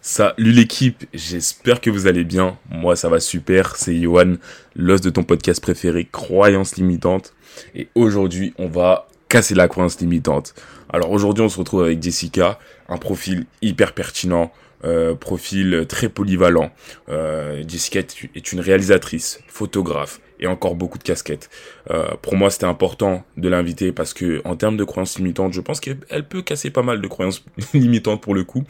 [0.00, 2.56] Salut l'équipe, j'espère que vous allez bien.
[2.70, 4.36] Moi ça va super, c'est Yohan,
[4.76, 7.34] l'os de ton podcast préféré, Croyance limitante.
[7.74, 10.54] Et aujourd'hui on va casser la croyance limitante.
[10.88, 14.52] Alors aujourd'hui on se retrouve avec Jessica, un profil hyper pertinent,
[14.84, 16.70] euh, profil très polyvalent.
[17.08, 21.50] Euh, Jessica est une réalisatrice, photographe et encore beaucoup de casquettes.
[21.90, 25.60] Euh, pour moi, c'était important de l'inviter parce que en termes de croyances limitantes, je
[25.60, 27.44] pense qu'elle peut casser pas mal de croyances
[27.74, 28.64] limitantes pour le coup.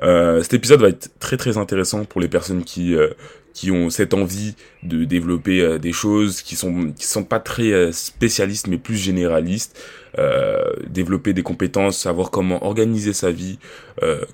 [0.00, 2.94] cet épisode va être très très intéressant pour les personnes qui
[3.54, 8.66] qui ont cette envie de développer des choses qui sont qui sont pas très spécialistes
[8.66, 9.78] mais plus généralistes
[10.88, 13.58] développer des compétences savoir comment organiser sa vie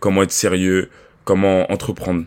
[0.01, 0.90] comment être sérieux
[1.24, 2.24] comment entreprendre.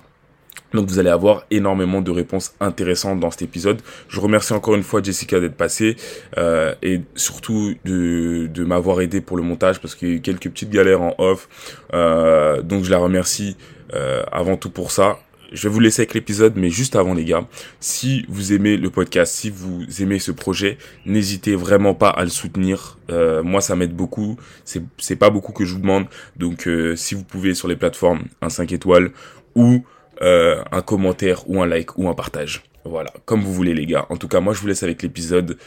[0.73, 3.81] Donc vous allez avoir énormément de réponses intéressantes dans cet épisode.
[4.07, 5.95] Je remercie encore une fois Jessica d'être passée
[6.37, 10.21] euh, et surtout de, de m'avoir aidé pour le montage parce qu'il y a eu
[10.21, 11.49] quelques petites galères en off.
[11.93, 13.57] Euh, donc je la remercie
[13.93, 15.19] euh, avant tout pour ça.
[15.51, 17.45] Je vais vous laisser avec l'épisode, mais juste avant les gars,
[17.81, 22.29] si vous aimez le podcast, si vous aimez ce projet, n'hésitez vraiment pas à le
[22.29, 22.97] soutenir.
[23.09, 24.37] Moi, ça m'aide beaucoup.
[24.63, 26.05] C'est c'est pas beaucoup que je vous demande.
[26.37, 29.11] Donc, si vous pouvez sur les plateformes, un 5 étoiles
[29.55, 29.83] ou
[30.21, 32.63] euh, un commentaire ou un like ou un partage.
[32.85, 34.05] Voilà, comme vous voulez les gars.
[34.09, 35.57] En tout cas, moi, je vous laisse avec l'épisode.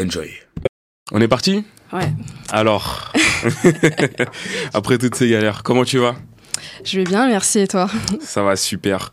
[0.00, 0.30] Enjoy.
[1.12, 1.64] On est parti?
[1.92, 2.12] Ouais.
[2.50, 3.12] Alors,
[4.74, 6.14] après toutes ces galères, comment tu vas?
[6.84, 7.90] Je vais bien, merci et toi?
[8.20, 9.12] Ça va super.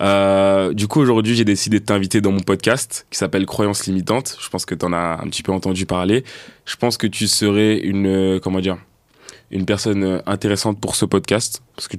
[0.00, 4.36] Euh, du coup, aujourd'hui, j'ai décidé de t'inviter dans mon podcast qui s'appelle Croyances limitantes.
[4.40, 6.24] Je pense que tu en as un petit peu entendu parler.
[6.64, 8.78] Je pense que tu serais une, euh, comment dire,
[9.50, 11.96] une personne intéressante pour ce podcast parce que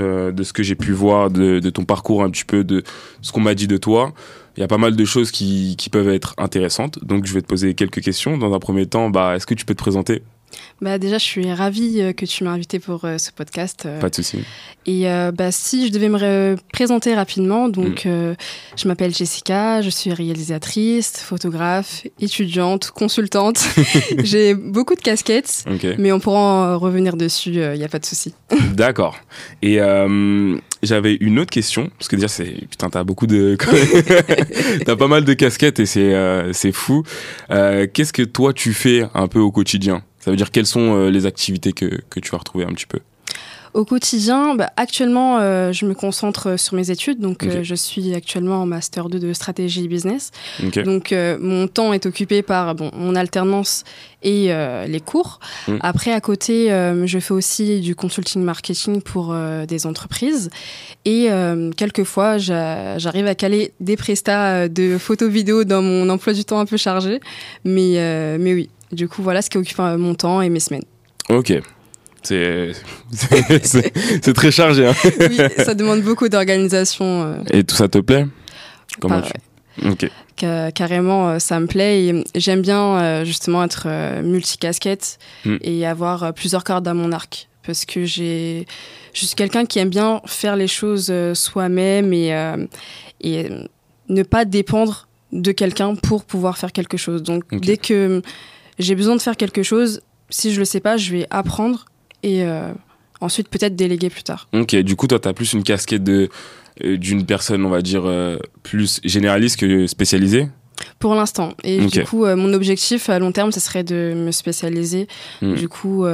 [0.00, 2.82] euh, de ce que j'ai pu voir de, ton parcours un petit peu, de
[3.22, 4.12] ce qu'on m'a dit de toi,
[4.56, 7.04] il y a pas mal de choses qui, qui peuvent être intéressantes.
[7.04, 8.38] Donc, je vais te poser quelques questions.
[8.38, 10.22] Dans un premier temps, bah, est-ce que tu peux te présenter?
[10.80, 13.84] Bah déjà, je suis ravie euh, que tu m'as invité pour euh, ce podcast.
[13.86, 13.98] Euh.
[13.98, 14.40] Pas de souci.
[14.84, 18.36] Et bah, si je devais me présenter rapidement, donc mm.
[18.76, 23.66] je m'appelle Jessica, je suis réalisatrice, photographe, étudiante, consultante.
[24.22, 25.64] J'ai beaucoup de casquettes,
[25.98, 28.32] mais on pourra en revenir dessus, il n'y a pas de souci.
[28.74, 29.16] D'accord.
[29.60, 29.80] Et
[30.84, 33.56] j'avais une autre question, parce que déjà, c'est putain, t'as beaucoup de.
[34.86, 36.14] t'as pas mal de casquettes et c'est
[36.52, 37.02] c'est fou.
[37.48, 40.04] Qu'est-ce que toi tu fais un peu au quotidien?
[40.26, 42.86] Ça veut dire quelles sont euh, les activités que, que tu vas retrouver un petit
[42.86, 42.98] peu?
[43.74, 47.20] Au quotidien, bah, actuellement, euh, je me concentre sur mes études.
[47.20, 50.32] Donc, euh, je suis actuellement en master 2 de stratégie business.
[50.84, 53.84] Donc, mon temps est occupé par bon, mon alternance
[54.24, 54.48] et
[54.88, 55.38] les cours.
[55.68, 55.76] Mm.
[55.80, 56.70] Après, à côté,
[57.04, 59.36] je fais aussi du consulting marketing pour
[59.68, 60.50] des entreprises.
[61.04, 61.28] Et
[61.76, 66.66] quelquefois, j'arrive à caler des prestats de photos vidéo dans mon emploi du temps un
[66.66, 67.20] peu chargé.
[67.64, 70.84] Mais, mais oui, du coup, voilà ce qui occupe mon temps et mes semaines.
[71.28, 71.60] Ok.
[72.26, 74.86] C'est très chargé.
[74.86, 74.94] Hein.
[75.20, 77.22] oui, ça demande beaucoup d'organisation.
[77.22, 77.36] Euh.
[77.52, 78.26] Et tout ça te plaît?
[79.00, 79.88] Comment tu...
[79.88, 80.10] Ok.
[80.74, 83.86] carrément, euh, ça me plaît et j'aime bien euh, justement être
[84.22, 85.56] multicasquette hmm.
[85.60, 88.66] et avoir plusieurs cordes à mon arc parce que j'ai
[89.12, 92.30] je suis quelqu'un qui aime bien faire les choses soi-même et,
[93.20, 93.48] et
[94.08, 97.22] ne pas dépendre de quelqu'un pour pouvoir faire quelque chose.
[97.22, 98.22] Donc dès que
[98.78, 100.02] j'ai besoin de faire quelque chose.
[100.30, 101.86] Si je le sais pas, je vais apprendre
[102.22, 102.72] et euh,
[103.20, 104.48] ensuite peut-être déléguer plus tard.
[104.52, 106.28] Ok, du coup, toi, tu as plus une casquette de,
[106.84, 110.48] euh, d'une personne, on va dire, euh, plus généraliste que spécialisée?
[110.98, 111.54] Pour l'instant.
[111.64, 115.08] Et du coup, mon objectif à long terme, ce serait de me spécialiser,
[115.40, 115.54] hmm.
[115.54, 116.04] du coup,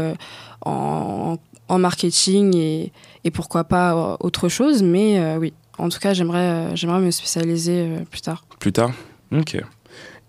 [0.64, 1.36] en,
[1.68, 2.92] en, marketing et,
[3.24, 4.84] et, pourquoi pas autre chose.
[4.84, 8.44] Mais oui, en tout cas, j'aimerais, j'aimerais me spécialiser plus tard.
[8.60, 8.92] Plus tard?
[9.32, 9.56] Ok.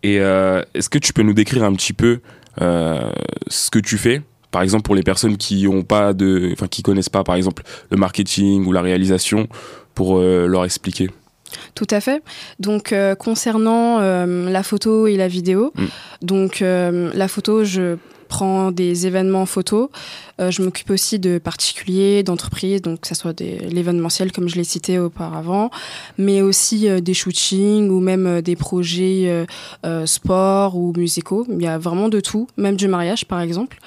[0.03, 2.19] Et euh, est-ce que tu peux nous décrire un petit peu
[2.61, 3.09] euh,
[3.47, 4.21] ce que tu fais?
[4.51, 7.63] Par exemple pour les personnes qui ont pas de enfin qui connaissent pas par exemple
[7.89, 9.47] le marketing ou la réalisation
[9.95, 11.09] pour euh, leur expliquer
[11.75, 12.23] tout à fait.
[12.59, 15.85] Donc concernant la photo et la vidéo, mm.
[16.23, 17.97] donc la photo, je
[18.33, 19.89] prends des événements photos.
[20.41, 24.63] Euh, je m'occupe aussi de particuliers, d'entreprises, donc que ce soit l'événementiel comme je l'ai
[24.63, 25.69] cité auparavant,
[26.17, 29.45] mais aussi euh, des shootings ou même euh, des projets
[30.05, 31.45] sport ou musicaux.
[31.47, 33.77] Il y a vraiment de tout, même du mariage par exemple.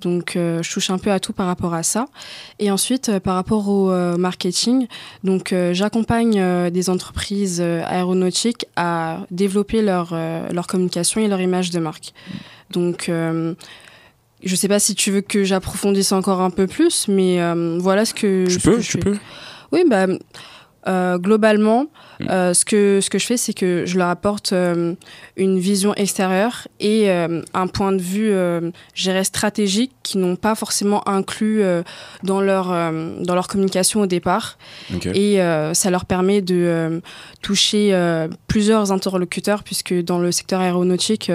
[0.00, 2.06] Donc je touche un peu à tout par rapport à ça.
[2.60, 4.86] Et ensuite par rapport au marketing,
[5.24, 10.14] donc j'accompagne des entreprises aéronautiques à développer leur,
[10.52, 12.12] leur communication et leur image de marque.
[12.70, 13.10] Donc
[14.42, 18.04] je sais pas si tu veux que j'approfondisse encore un peu plus, mais euh, voilà
[18.04, 18.46] ce que.
[18.46, 19.16] Tu peux, tu peux.
[19.72, 20.06] Oui, bah.
[20.86, 21.86] Euh, globalement,
[22.20, 22.28] Mm.
[22.30, 24.52] euh, ce, que, ce que je fais, c'est que je leur apporte
[25.36, 28.32] une vision extérieure et un point de vue,
[28.94, 31.62] je stratégique qui n'ont pas forcément inclus
[32.22, 32.66] dans, leur,
[33.20, 34.58] dans leur communication au départ.
[35.14, 35.38] Et
[35.74, 37.02] ça leur permet de
[37.42, 37.96] toucher
[38.46, 41.30] plusieurs interlocuteurs, puisque dans le secteur aéronautique,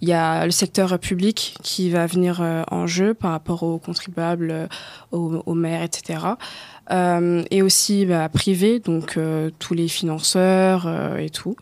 [0.00, 3.78] il y a le secteur public qui va venir euh, en jeu par rapport aux
[3.78, 4.66] contribuables, euh,
[5.12, 6.18] aux, aux maires, etc.
[6.92, 11.56] Euh, et aussi bah, privé, donc euh, tous les financeurs euh, et tout.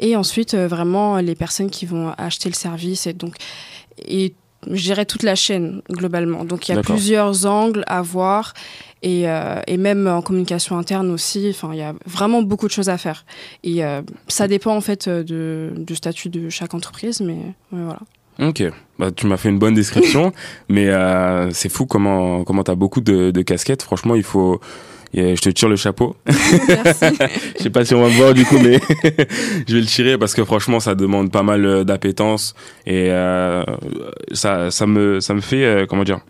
[0.00, 3.06] Et ensuite, vraiment, les personnes qui vont acheter le service.
[3.06, 3.36] Et donc,
[3.98, 4.34] et
[4.70, 6.44] je dirais toute la chaîne, globalement.
[6.44, 8.52] Donc, il y a plusieurs angles à voir.
[9.02, 12.72] Et, euh, et même en communication interne aussi, enfin, il y a vraiment beaucoup de
[12.72, 13.24] choses à faire.
[13.62, 17.36] Et euh, ça dépend en fait euh, de, du statut de chaque entreprise, mais
[17.70, 17.98] voilà.
[18.38, 18.62] Ok,
[18.98, 20.32] bah, tu m'as fait une bonne description,
[20.68, 23.82] mais euh, c'est fou comment comment t'as beaucoup de, de casquettes.
[23.82, 24.60] Franchement, il faut,
[25.14, 26.16] et je te tire le chapeau.
[26.26, 27.04] Merci.
[27.56, 28.78] Je sais pas si on va me voir du coup, mais
[29.66, 32.54] je vais le tirer parce que franchement, ça demande pas mal d'appétence
[32.86, 33.64] et euh,
[34.32, 36.20] ça ça me ça me fait euh, comment dire.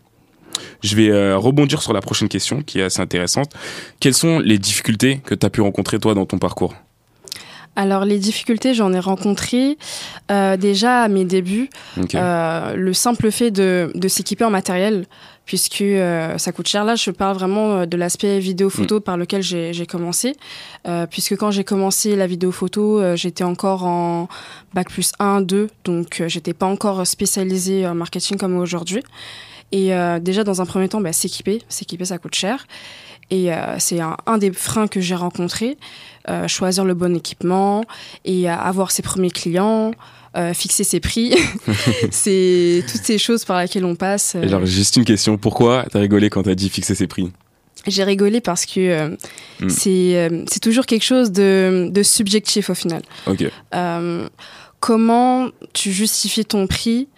[0.83, 3.53] Je vais euh, rebondir sur la prochaine question qui est assez intéressante.
[4.01, 6.75] Quelles sont les difficultés que tu as pu rencontrer toi dans ton parcours?
[7.79, 9.77] Alors, les difficultés, j'en ai rencontré
[10.31, 11.69] euh, déjà à mes débuts.
[12.15, 15.05] Euh, le simple fait de, de s'équiper en matériel,
[15.47, 16.85] puisque euh, ça coûte cher.
[16.85, 20.37] Là, je parle vraiment de l'aspect vidéo-photo par lequel j'ai commencé.
[20.87, 24.29] Euh, puisque quand j'ai commencé la vidéo-photo, euh, j'étais encore en
[24.75, 29.03] bac plus 1, 2, donc j'étais pas encore spécialisée en marketing comme aujourd'hui.
[29.73, 32.67] Et euh, déjà, dans un premier temps, bah, s'équiper, s'équiper, ça coûte cher.
[33.31, 35.77] Et euh, c'est un, un des freins que j'ai rencontrés.
[36.29, 37.85] Euh, choisir le bon équipement
[38.25, 39.93] et euh, avoir ses premiers clients,
[40.53, 41.35] fixer ses prix.
[42.11, 44.35] c'est toutes ces choses par lesquelles on passe.
[44.35, 45.39] Et genre, juste une question.
[45.39, 47.33] Pourquoi t'as rigolé quand t'as dit fixer ses prix?
[47.87, 49.17] J'ai rigolé parce que euh,
[49.61, 49.69] Mm.
[49.71, 53.01] c'est euh, c'est toujours quelque chose de, de subjectif au final.
[53.27, 53.45] Ok.
[53.75, 54.29] Euh,
[54.81, 57.09] comment tu justifies ton prix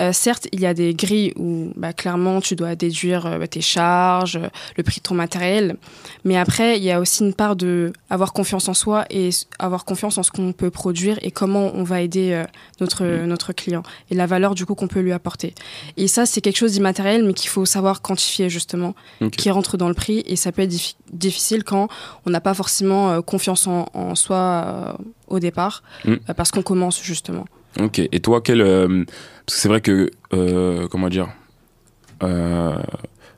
[0.00, 3.60] Euh, certes, il y a des grilles où bah, clairement tu dois déduire euh, tes
[3.62, 5.76] charges, euh, le prix de ton matériel,
[6.24, 9.84] mais après il y a aussi une part de avoir confiance en soi et avoir
[9.84, 12.44] confiance en ce qu'on peut produire et comment on va aider
[12.80, 15.54] notre notre client et la valeur du coup qu'on peut lui apporter.
[15.96, 18.94] Et ça c'est quelque chose d'immatériel mais qu'il faut savoir quantifier justement,
[19.32, 21.88] qui rentre dans le prix et ça peut être diffi- difficile quand
[22.26, 26.16] on n'a pas forcément confiance en, en soi au départ Mm.
[26.36, 27.44] parce qu'on commence justement.
[27.80, 27.98] Ok.
[27.98, 29.04] Et toi, quel euh,
[29.46, 31.28] Parce que c'est vrai que euh, comment dire
[32.22, 32.76] euh,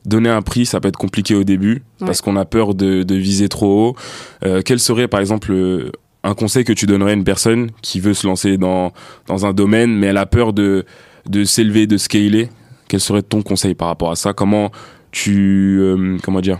[0.06, 3.14] Donner un prix, ça peut être compliqué au début parce qu'on a peur de, de
[3.14, 3.96] viser trop haut.
[4.42, 5.92] Euh, quel serait, par exemple,
[6.24, 8.92] un conseil que tu donnerais à une personne qui veut se lancer dans
[9.26, 10.86] dans un domaine, mais elle a peur de
[11.26, 12.48] de s'élever, de scaler?
[12.88, 14.32] Quel serait ton conseil par rapport à ça?
[14.32, 14.70] Comment
[15.10, 15.82] tu
[16.22, 16.58] comment dire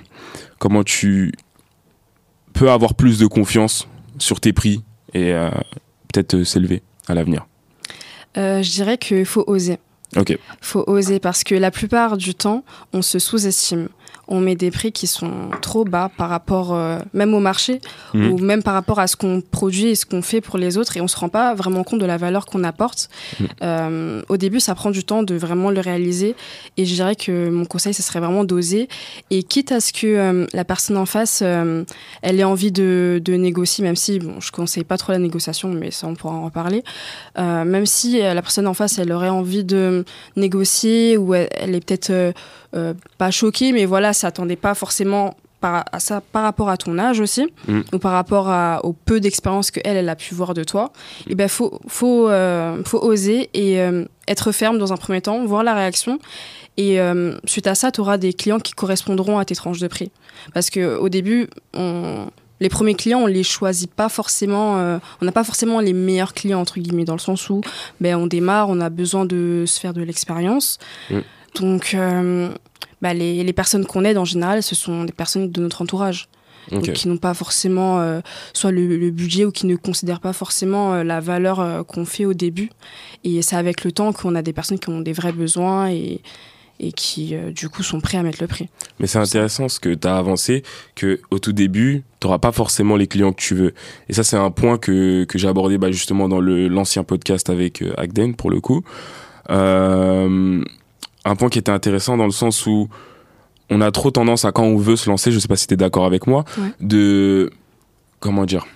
[0.59, 1.33] Comment tu
[2.53, 4.83] peux avoir plus de confiance sur tes prix
[5.15, 5.33] et
[6.13, 7.47] peut-être s'élever à l'avenir?
[8.37, 9.79] Je dirais qu'il faut oser.
[10.17, 10.39] Ok.
[10.61, 13.89] faut oser parce que la plupart du temps, on se sous-estime.
[14.29, 15.33] On met des prix qui sont
[15.63, 17.81] trop bas par rapport euh, même au marché
[18.15, 18.33] Mhm.
[18.33, 20.97] ou même par rapport à ce qu'on produit et ce qu'on fait pour les autres
[20.97, 23.09] et on se rend pas vraiment compte de la valeur qu'on apporte.
[23.41, 23.47] Mhm.
[23.63, 26.35] Euh, au début, ça prend du temps de vraiment le réaliser
[26.77, 28.89] et je dirais que mon conseil, ce serait vraiment d'oser
[29.31, 33.33] et quitte à ce que euh, la personne en face, elle ait envie de, de
[33.35, 36.45] négocier, même si bon, je conseille pas trop la négociation, mais ça on pourra en
[36.45, 36.83] reparler.
[37.37, 40.05] Même si la personne en face, elle aurait envie de
[40.37, 42.33] négocier ou elle, elle est peut-être
[42.73, 47.21] pas choquée, mais voilà, s'attendait pas forcément par, à ça par rapport à ton âge
[47.21, 47.81] aussi Mm.
[47.93, 50.93] ou par rapport à, au peu d'expérience que elle, elle a pu voir de toi.
[51.29, 55.45] Et ben faut faut euh, faut oser et euh, être ferme dans un premier temps,
[55.45, 56.19] voir la réaction.
[56.77, 59.89] Et euh, suite à ça, tu auras des clients qui correspondront à tes tranches de
[59.89, 60.13] prix.
[60.55, 62.29] Parce que au début, on,
[62.61, 64.79] les premiers clients, on les choisit pas forcément.
[64.79, 67.63] euh, on n'a pas forcément les meilleurs clients entre guillemets dans le sens où,
[68.01, 70.79] ben on démarre, on a besoin de se faire de l'expérience.
[71.11, 71.19] Mm.
[71.61, 72.51] Donc, euh,
[73.03, 76.29] bah, les, les personnes qu'on aide en général, ce sont des personnes de notre entourage
[76.71, 78.21] donc qui n'ont pas forcément euh,
[78.53, 82.27] soit le, le budget ou qui ne considèrent pas forcément euh, la valeur qu'on fait
[82.27, 82.69] au début.
[83.25, 86.21] Et c'est avec le temps qu'on a des personnes qui ont des vrais besoins et,
[86.81, 88.69] et qui, euh, du coup, sont prêts à mettre le prix.
[88.99, 90.63] Mais c'est intéressant ce que tu as avancé,
[90.95, 93.75] que au tout début, tu n'auras pas forcément les clients que tu veux.
[94.09, 97.83] Et ça, c'est un point que, que j'ai abordé bah, justement dans l'ancien podcast avec
[97.83, 98.83] euh, Agden, pour le coup.
[99.51, 100.63] Euh,
[101.29, 102.89] un point qui était intéressant dans le sens où
[103.71, 105.75] on a trop tendance à, quand on veut se lancer, je sais pas si tu
[105.75, 106.71] es d'accord avec moi, Ouais.
[106.81, 107.51] de...
[108.21, 108.67] Comment dire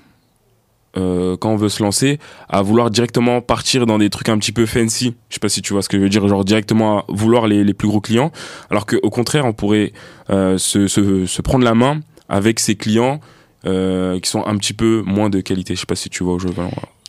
[0.99, 2.19] euh, quand on veut se lancer,
[2.51, 5.15] à vouloir directement partir dans des trucs un petit peu fancy.
[5.31, 7.47] Je sais pas si tu vois ce que je veux dire, genre directement à vouloir
[7.47, 8.31] les, les plus gros clients,
[8.69, 9.95] alors qu'au contraire, on pourrait
[10.29, 13.21] euh, se, se, se prendre la main avec ses clients,
[13.65, 15.75] euh, qui sont un petit peu moins de qualité.
[15.75, 16.55] Je sais pas si tu vois où je veux,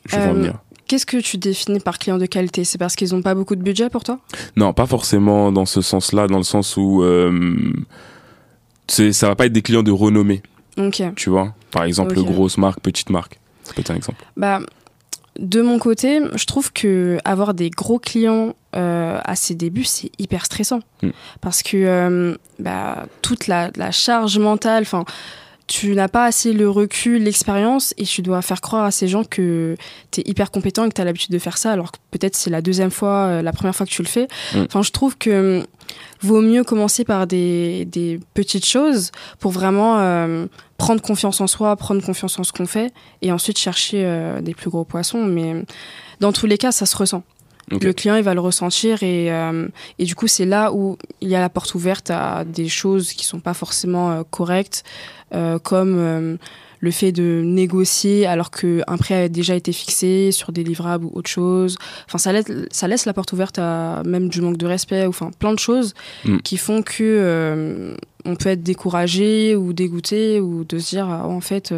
[0.06, 0.54] je veux en venir.
[0.94, 2.64] Qu'est-ce que tu définis par client de qualité?
[2.64, 4.20] C'est parce qu'ils n'ont pas beaucoup de budget pour toi?
[4.56, 7.74] Non, pas forcément dans ce sens-là, dans le sens où euh,
[8.88, 10.44] ça va pas être des clients de renommée.
[10.78, 11.02] Ok.
[11.16, 11.56] Tu vois?
[11.72, 13.40] Par exemple, grosse marque, petite marque.
[13.64, 14.24] Ça peut être un exemple.
[14.38, 14.60] Bah,
[15.40, 20.12] de mon côté, je trouve que avoir des gros clients euh, à ses débuts, c'est
[20.20, 20.82] hyper stressant.
[21.02, 21.10] Mm.
[21.42, 25.06] Parce que euh, bah, toute la, la charge mentale, enfin,
[25.68, 29.24] tu n'as pas assez le recul, l'expérience, et tu dois faire croire à ces gens
[29.24, 29.78] que
[30.12, 32.36] tu es hyper compétent et que tu as l'habitude de faire ça, alors que peut-être
[32.36, 34.28] c'est la deuxième fois, euh, la première fois que tu le fais.
[34.54, 34.64] Mm.
[34.66, 35.66] Enfin, je trouve que hum,
[36.22, 40.46] vaut mieux commencer par des, des petites choses pour vraiment euh,
[40.78, 44.54] prendre confiance en soi, prendre confiance en ce qu'on fait, et ensuite chercher euh, des
[44.54, 45.24] plus gros poissons.
[45.24, 45.64] Mais
[46.20, 47.24] dans tous les cas, ça se ressent.
[47.72, 49.68] Le client, il va le ressentir et, euh,
[49.98, 53.14] et du coup, c'est là où il y a la porte ouverte à des choses
[53.14, 54.84] qui sont pas forcément euh, correctes,
[55.34, 56.38] euh, comme
[56.80, 61.12] le fait de négocier alors qu'un prix a déjà été fixé sur des livrables ou
[61.14, 61.78] autre chose.
[62.06, 65.10] Enfin, ça laisse, ça laisse la porte ouverte à même du manque de respect ou
[65.10, 65.94] enfin plein de choses
[66.26, 66.40] Mm.
[66.40, 71.40] qui font que on peut être découragé ou dégoûté ou de se dire ah, en
[71.42, 71.74] fait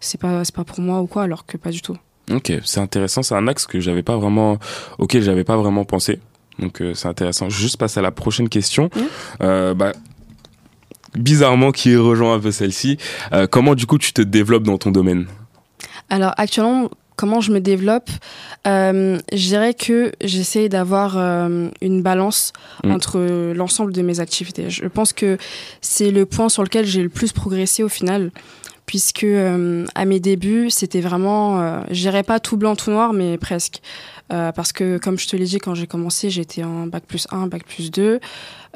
[0.00, 1.96] c'est pas c'est pas pour moi ou quoi alors que pas du tout.
[2.32, 3.22] Ok, c'est intéressant.
[3.22, 4.58] C'est un axe que j'avais pas vraiment,
[4.98, 6.20] auquel j'avais pas vraiment pensé.
[6.58, 7.48] Donc euh, c'est intéressant.
[7.50, 8.90] Je Juste passer à la prochaine question.
[9.42, 9.92] Euh, bah,
[11.14, 12.98] bizarrement, qui rejoint un peu celle-ci.
[13.32, 15.26] Euh, comment du coup tu te développes dans ton domaine?
[16.10, 18.10] Alors actuellement, comment je me développe?
[18.64, 21.16] Je dirais que j'essaie d'avoir
[21.80, 22.52] une balance
[22.84, 22.92] Mm.
[22.92, 24.70] entre l'ensemble de mes activités.
[24.70, 25.38] Je pense que
[25.80, 28.30] c'est le point sur lequel j'ai le plus progressé au final.
[28.86, 33.12] Puisque euh, à mes débuts, c'était vraiment, euh, je dirais pas tout blanc, tout noir,
[33.12, 33.80] mais presque.
[34.32, 37.26] Euh, parce que, comme je te l'ai dit, quand j'ai commencé, j'étais en bac plus
[37.30, 38.20] 1, bac plus 2.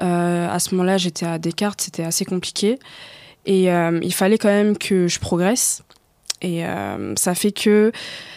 [0.01, 2.79] Euh, à ce moment-là, j'étais à Descartes, c'était assez compliqué.
[3.47, 5.83] Et euh, il fallait quand même que je progresse.
[6.41, 7.93] Et euh, ça fait que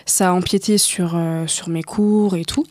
[0.06, 2.66] ça a empiété sur, sur mes cours et tout.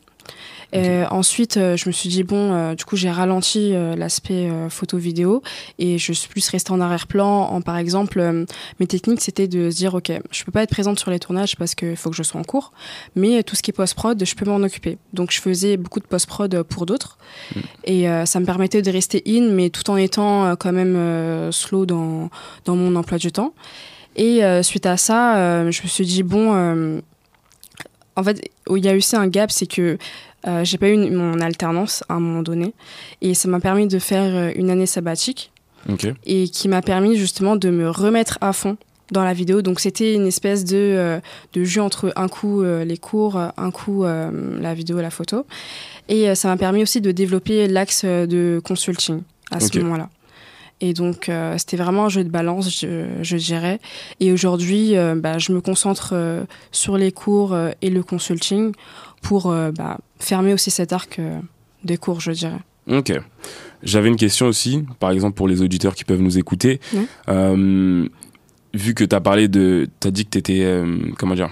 [0.74, 4.48] Euh, ensuite, euh, je me suis dit, bon, euh, du coup, j'ai ralenti euh, l'aspect
[4.48, 5.42] euh, photo-vidéo
[5.78, 7.48] et je suis plus restée en arrière-plan.
[7.48, 8.46] En, par exemple,
[8.78, 11.56] mes techniques, c'était de se dire, OK, je peux pas être présente sur les tournages
[11.56, 12.72] parce qu'il faut que je sois en cours,
[13.16, 14.98] mais tout ce qui est post-prod, je peux m'en occuper.
[15.12, 17.18] Donc, je faisais beaucoup de post-prod pour d'autres
[17.84, 20.96] et euh, ça me permettait de rester in, mais tout en étant euh, quand même
[20.96, 22.30] euh, slow dans,
[22.64, 23.54] dans mon emploi du temps.
[24.16, 27.00] Et euh, suite à ça, euh, je me suis dit, bon, euh,
[28.16, 29.98] en fait, où il y a eu aussi un gap, c'est que
[30.46, 32.72] euh, j'ai pas eu une- mon alternance à un moment donné.
[33.20, 35.50] Et ça m'a permis de faire euh, une année sabbatique
[35.88, 36.06] Ok.
[36.24, 38.76] et qui m'a permis justement de me remettre à fond
[39.12, 39.60] dans la vidéo.
[39.62, 41.20] Donc c'était une espèce de, euh,
[41.52, 45.46] de jeu entre un coup euh, les cours, un coup la vidéo et la photo.
[46.08, 50.08] Et ça m'a permis aussi de développer l'axe de consulting à ce moment-là.
[50.82, 53.80] Et donc euh, c'était vraiment un jeu de balance, je, je dirais.
[54.18, 58.72] Et aujourd'hui, euh, bah, je me concentre euh, sur les cours et le consulting
[59.22, 61.40] pour bah, fermer aussi cet arc euh,
[61.84, 62.60] des cours, je dirais.
[62.88, 63.12] Ok.
[63.82, 66.80] J'avais une question aussi, par exemple pour les auditeurs qui peuvent nous écouter.
[67.28, 68.06] Euh,
[68.74, 69.88] vu que tu as parlé de.
[70.00, 70.82] Tu as dit que tu étais.
[71.18, 71.50] comment dire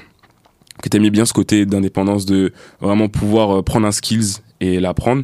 [0.82, 4.80] Que tu aimais bien ce côté d'indépendance, de vraiment pouvoir euh, prendre un skills et
[4.80, 5.22] l'apprendre.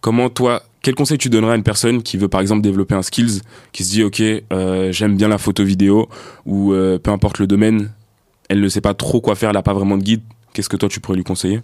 [0.00, 0.62] Comment toi.
[0.80, 3.40] Quel conseil tu donnerais à une personne qui veut par exemple développer un skills,
[3.72, 6.08] qui se dit ok euh, j'aime bien la photo vidéo
[6.46, 7.90] ou euh, peu importe le domaine,
[8.48, 10.22] elle ne sait pas trop quoi faire, elle n'a pas vraiment de guide.
[10.52, 11.62] Qu'est-ce que toi tu pourrais lui conseiller?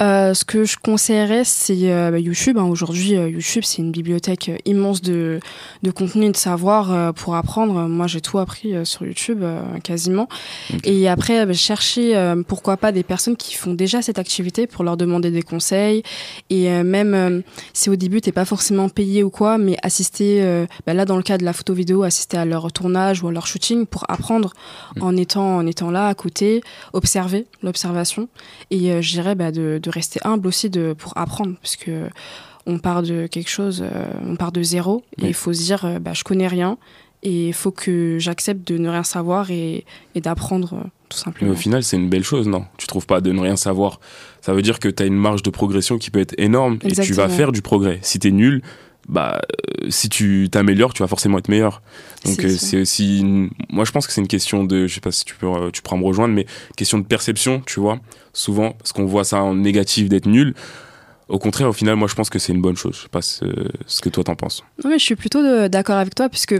[0.00, 2.58] Euh, ce que je conseillerais, c'est euh, bah, YouTube.
[2.58, 2.64] hein.
[2.64, 5.40] Aujourd'hui, euh, YouTube, c'est une bibliothèque immense de,
[5.82, 7.88] de contenu et de savoir pour apprendre.
[7.88, 9.44] Moi, j'ai tout appris sur YouTube,
[9.82, 10.28] quasiment.
[10.84, 14.96] Et après, bah, chercher, pourquoi pas, des personnes qui font déjà cette activité pour leur
[14.96, 16.02] demander des conseils.
[16.50, 21.04] Et même si au début, t'es pas forcément payé ou quoi, mais assister, bah, là,
[21.04, 23.86] dans le cas de la photo vidéo, assister à leur tournage ou à leur shooting
[23.86, 24.52] pour apprendre
[24.96, 25.02] Mm.
[25.02, 26.62] en, étant, en étant là à côté,
[26.92, 28.28] observer l'observation.
[28.70, 32.08] Et je dirais bah, de, de rester humble aussi de, pour apprendre, parce que
[32.66, 35.84] on part de quelque chose, euh, on part de zéro, et il faut se dire,
[35.84, 36.78] euh, bah, je connais rien,
[37.22, 41.24] et il faut que j'accepte de ne rien savoir et, et d'apprendre, euh, tout Mais
[41.24, 41.52] simplement.
[41.52, 42.64] au final, c'est une belle chose, non?
[42.76, 44.00] Tu trouves pas de ne rien savoir?
[44.40, 46.92] Ça veut dire que tu as une marge de progression qui peut être énorme et
[46.92, 48.00] tu vas faire du progrès.
[48.02, 48.62] Si tu es nul,
[49.08, 49.40] bah,
[49.82, 51.82] euh, si tu t'améliores, tu vas forcément être meilleur.
[52.24, 54.94] Donc C'est euh, c'est aussi, une- moi je pense que c'est une question de, je
[54.94, 56.46] sais pas si tu peux, euh, tu pourras me rejoindre, mais
[56.76, 57.98] question de perception, tu vois.
[58.32, 60.54] Souvent, parce qu'on voit ça en négatif d'être nul.
[61.28, 62.94] Au contraire, au final, moi je pense que c'est une bonne chose.
[62.96, 63.44] Je sais pas ce,
[63.86, 64.62] ce que toi t'en penses.
[64.84, 66.54] Non, mais je suis plutôt d'accord avec toi, puisque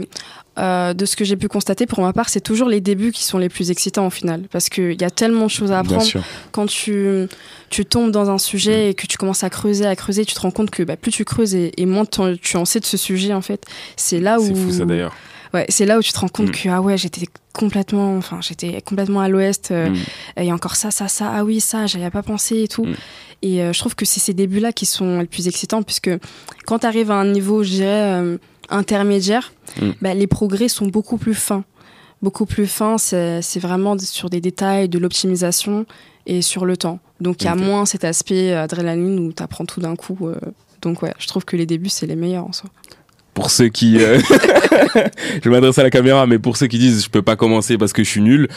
[0.59, 3.23] euh, de ce que j'ai pu constater, pour ma part, c'est toujours les débuts qui
[3.23, 5.91] sont les plus excitants au final, parce qu'il y a tellement de choses à Bien
[5.93, 6.03] apprendre.
[6.03, 6.21] sûr.
[6.51, 7.27] quand tu,
[7.69, 8.39] tu tombes dans un Mm.
[8.39, 10.97] sujet et que tu commences à creuser, à creuser, tu te rends compte que bah,
[10.97, 13.63] plus tu creuses et, et moins tu en sais de ce sujet, en fait,
[13.95, 14.45] c'est là où.
[14.47, 15.13] C'est fou ça d'ailleurs.
[15.53, 16.51] Ouais, c'est là où tu te rends compte mm.
[16.51, 19.71] que ah ouais, j'étais complètement, enfin j'étais complètement à l'ouest.
[19.71, 20.41] Euh, mm.
[20.41, 21.31] Et encore ça, ça, ça.
[21.33, 22.85] Ah oui, ça, j'avais pas pensé et tout.
[22.85, 22.95] Mm.
[23.43, 26.09] Et euh, je trouve que c'est ces débuts-là qui sont les plus excitants puisque
[26.65, 28.37] quand tu arrives à un niveau, je dirais euh,
[28.69, 29.53] intermédiaire,
[30.01, 31.63] bah, les progrès sont beaucoup plus fins,
[32.21, 32.97] beaucoup plus fins.
[32.97, 35.85] C'est vraiment sur des détails, de l'optimisation
[36.25, 36.99] et sur le temps.
[37.21, 40.17] Donc il y a moins cet aspect adrénaline où tu apprends tout d'un coup.
[40.81, 42.69] donc ouais, je trouve que les débuts c'est les meilleurs en soi
[43.37, 44.19] pour ceux qui euh,
[45.43, 47.93] je m'adresse à la caméra mais pour ceux qui disent je peux pas commencer parce
[47.93, 48.47] que je suis nul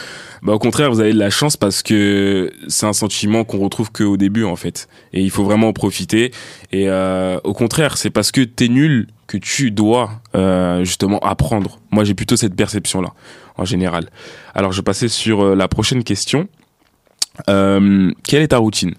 [0.42, 3.92] bah au contraire vous avez de la chance parce que c'est un sentiment qu'on retrouve
[3.92, 4.88] qu'au début en fait.
[5.12, 6.30] Et il faut vraiment en profiter.
[6.72, 11.18] Et euh, au contraire c'est parce que tu es nul que tu dois euh, justement
[11.18, 11.78] apprendre.
[11.90, 13.12] Moi j'ai plutôt cette perception là
[13.58, 14.08] en général.
[14.54, 16.48] Alors je passer sur la prochaine question.
[17.46, 18.94] Quelle est ta routine?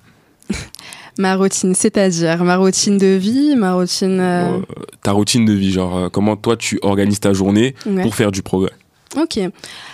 [1.21, 4.19] Ma routine, c'est-à-dire ma routine de vie, ma routine.
[4.19, 4.61] Euh, euh,
[5.03, 8.41] ta routine de vie, genre euh, comment toi tu organises ta journée pour faire du
[8.41, 8.71] progrès?
[9.17, 9.39] Ok.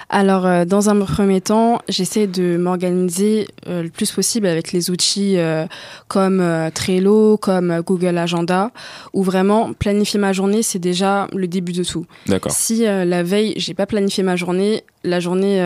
[0.10, 4.90] Alors, euh, dans un premier temps, j'essaie de m'organiser euh, le plus possible avec les
[4.90, 5.66] outils euh,
[6.08, 6.44] comme
[6.74, 8.72] Trello, comme Google Agenda,
[9.14, 12.06] où vraiment planifier ma journée, c'est déjà le début de tout.
[12.28, 12.52] D'accord.
[12.52, 15.60] Si la veille, j'ai pas planifié ma journée, la journée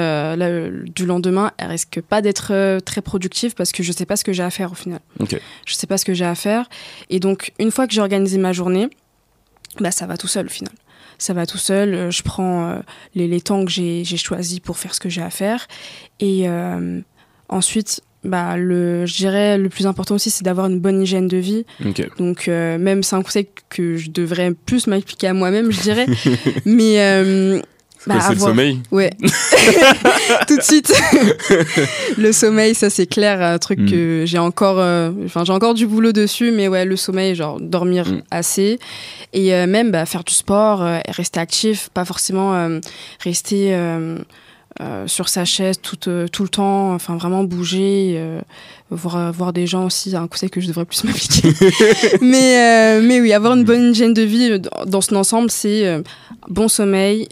[0.96, 4.34] du lendemain, elle risque pas d'être très productive parce que je sais pas ce que
[4.34, 5.00] j'ai à faire au final.
[5.20, 5.39] Ok.
[5.65, 6.67] Je sais pas ce que j'ai à faire.
[7.10, 8.89] Et donc, une fois que j'ai organisé ma journée,
[9.79, 10.72] bah, ça va tout seul au final
[11.22, 11.94] ça va tout seul.
[11.94, 12.80] Euh, je prends euh,
[13.16, 15.68] les, les, temps que j'ai choisis pour faire ce que j'ai à faire.
[16.20, 17.00] Et euh,
[17.48, 21.38] ensuite, bah, le, je dirais le plus important aussi, c'est d'avoir une bonne hygiène de
[21.38, 21.66] vie.
[22.18, 26.08] Donc, même c'est un conseil que je devrais plus m'appliquer à moi-même, je dirais.
[26.66, 27.62] Mais
[28.08, 29.12] bah, c'est le sommeil Ouais.
[30.48, 30.93] Tout de suite.
[32.17, 33.89] le sommeil, ça c'est clair, un truc mm.
[33.89, 37.60] que j'ai encore, euh, enfin j'ai encore du boulot dessus, mais ouais, le sommeil, genre
[37.60, 38.22] dormir mm.
[38.31, 38.79] assez
[39.34, 42.70] et euh, même bah, faire du sport, euh, rester actif, pas forcément
[43.24, 43.75] rester
[44.80, 48.40] euh, sur sa chaise tout, euh, tout le temps, enfin vraiment bouger, euh,
[48.90, 51.50] voir, voir des gens aussi, un conseil que je devrais plus m'appliquer.
[52.22, 56.01] mais, mais oui, avoir une bonne hygiène de vie dans son ensemble, c'est
[56.48, 57.28] bon sommeil,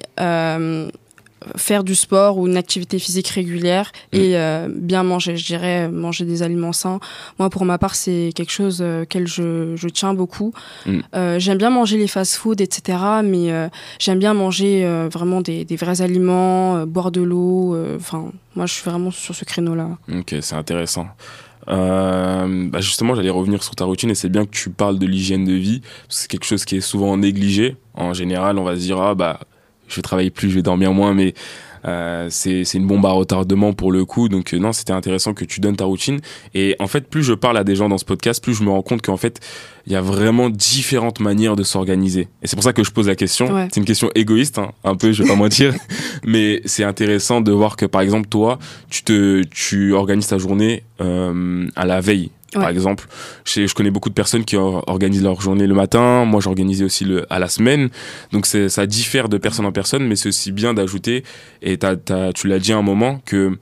[1.56, 4.18] faire du sport ou une activité physique régulière mm.
[4.18, 5.38] et euh, bien manger.
[5.38, 7.00] Je dirais manger des aliments sains.
[7.38, 10.54] Moi, pour ma part, c'est quelque chose euh, auquel je, je, tiens beaucoup.
[10.86, 11.00] Mm.
[11.16, 12.98] Euh, j'aime bien manger les fast-foods, etc.
[13.24, 13.50] Mais
[14.00, 17.78] j'aime bien manger vraiment des, des, vrais aliments, boire de l'eau.
[17.96, 19.98] Enfin, moi, je suis vraiment sur ce créneau-là.
[20.14, 21.08] Ok, c'est intéressant.
[21.68, 25.46] bah justement, j'allais revenir sur ta routine et c'est bien que tu parles de l'hygiène
[25.46, 25.82] de vie.
[26.08, 27.78] C'est quelque chose qui est souvent négligé.
[27.94, 29.40] En général, on va se dire ah bah
[29.90, 31.34] je vais travailler plus, je vais dormir moins, mais
[31.86, 34.30] euh, c'est une bombe à retardement pour le coup.
[34.30, 36.20] Donc euh, non, c'était intéressant que tu donnes ta routine.
[36.54, 38.70] Et en fait, plus je parle à des gens dans ce podcast, plus je me
[38.70, 39.40] rends compte qu'en fait,
[39.86, 42.28] il y a vraiment différentes manières de s'organiser.
[42.42, 43.48] Et c'est pour ça que je pose la question.
[43.72, 45.74] C'est une question égoïste, hein, un peu, je vais pas mentir,
[46.26, 50.84] mais c'est intéressant de voir que par exemple toi, tu te, tu organises ta journée
[51.02, 53.06] euh, à la veille par exemple.
[53.46, 56.26] Je, je, connais beaucoup de personnes qui organisent leur journée le matin.
[56.26, 57.90] Moi, j'organisais aussi le, à la semaine.
[58.32, 61.24] Donc, ça diffère de personne en personne, mais c'est aussi bien d'ajouter,
[61.62, 63.58] et tu l'as dit à un moment, que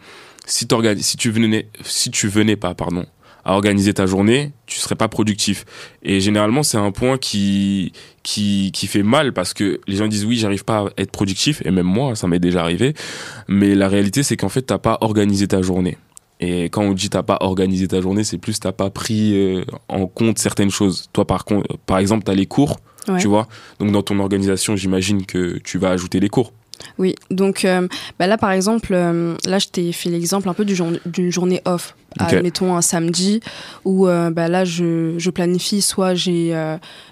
[0.45, 0.67] si,
[0.99, 3.05] si tu venais, si tu venais pas, pardon,
[3.45, 5.65] à organiser ta journée, tu serais pas productif.
[6.03, 10.25] Et généralement, c'est un point qui, qui, qui fait mal parce que les gens disent
[10.25, 12.93] oui, j'arrive pas à être productif, et même moi, ça m'est déjà arrivé.
[13.47, 15.97] Mais la réalité, c'est qu'en fait, t'as pas organisé ta journée.
[16.39, 19.65] Et quand on dit t'as pas organisé ta journée, c'est plus t'as pas pris euh,
[19.87, 21.09] en compte certaines choses.
[21.13, 22.77] Toi, par contre, par exemple, t'as les cours,
[23.19, 23.47] tu vois.
[23.79, 26.51] Donc dans ton organisation, j'imagine que tu vas ajouter les cours.
[26.97, 27.87] Oui, donc euh,
[28.19, 31.95] bah là par exemple, euh, là je t'ai fait l'exemple un peu d'une journée off.
[32.41, 33.41] Mettons un samedi
[33.85, 36.55] où euh, bah là je, je, planifie soit j'ai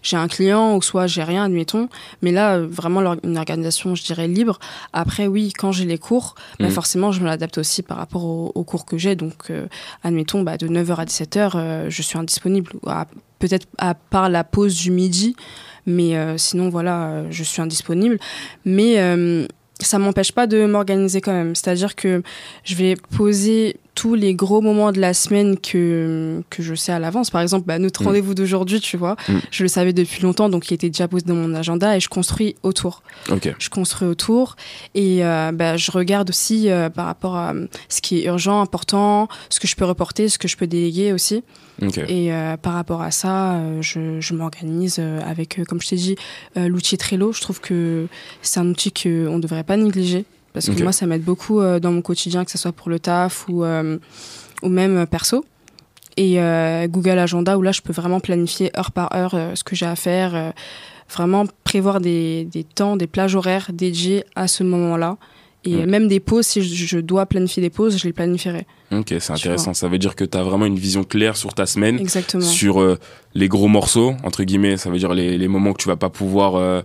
[0.02, 1.90] j'ai un client ou soit j'ai rien, admettons.
[2.24, 4.58] Mais là vraiment une organisation je dirais libre.
[4.94, 6.72] Après oui, quand j'ai les cours, bah, mhm.
[6.72, 9.16] forcément je me l'adapte aussi par rapport aux, cours que j'ai.
[9.16, 9.52] Donc
[10.04, 12.72] admettons bah, de 9h à 17h je suis indisponible.
[13.38, 15.36] Peut-être à part la pause du midi.
[15.86, 18.18] Mais euh, sinon, voilà, euh, je suis indisponible.
[18.66, 19.46] Mais euh,
[19.80, 21.56] ça m'empêche pas de m'organiser quand même.
[21.56, 22.22] C'est-à-dire que
[22.64, 27.00] je vais poser tous les gros moments de la semaine que, que je sais à
[27.00, 27.32] l'avance.
[27.32, 28.08] Par exemple, bah, notre mm.
[28.08, 29.38] rendez-vous d'aujourd'hui, tu vois, mm.
[29.52, 32.10] je le savais depuis longtemps, donc il était déjà posé dans mon agenda et je
[32.10, 33.02] construis autour.
[33.58, 34.56] Je construis autour
[34.94, 37.54] et bah, je regarde aussi par rapport à
[37.90, 41.14] ce qui est urgent, important, ce que je peux reporter, ce que je peux déléguer
[41.14, 41.44] aussi.
[42.08, 45.96] Et euh, par rapport à ça, euh, je, je m'organise euh, avec, comme je t'ai
[45.96, 46.16] dit,
[46.56, 47.32] l'outil Trello.
[47.34, 48.08] Je trouve que
[48.42, 50.26] c'est un outil qu'on ne devrait pas négliger.
[50.56, 53.48] Parce que moi, ça m'aide beaucoup dans mon quotidien, que ce soit pour le taf
[53.48, 55.46] ou, ou même perso.
[56.18, 56.38] et
[56.88, 59.96] Google Agenda où là je peux vraiment planifier heure par heure ce que j'ai à
[59.96, 60.54] faire,
[61.14, 65.18] vraiment prévoir des, des, temps, des plages horaires dédiées à ce moment-là.
[65.66, 68.68] Et même des pauses, si je, dois planifier des pauses, je les planifierai.
[68.92, 69.74] Ok, c'est intéressant.
[69.74, 72.00] Ça veut dire que tu as vraiment une vision claire sur ta semaine.
[72.00, 72.44] Exactement.
[72.44, 73.00] Sur euh,
[73.34, 74.78] les gros morceaux, entre guillemets.
[74.78, 76.82] Ça veut dire les, les moments que tu vas pas pouvoir, euh,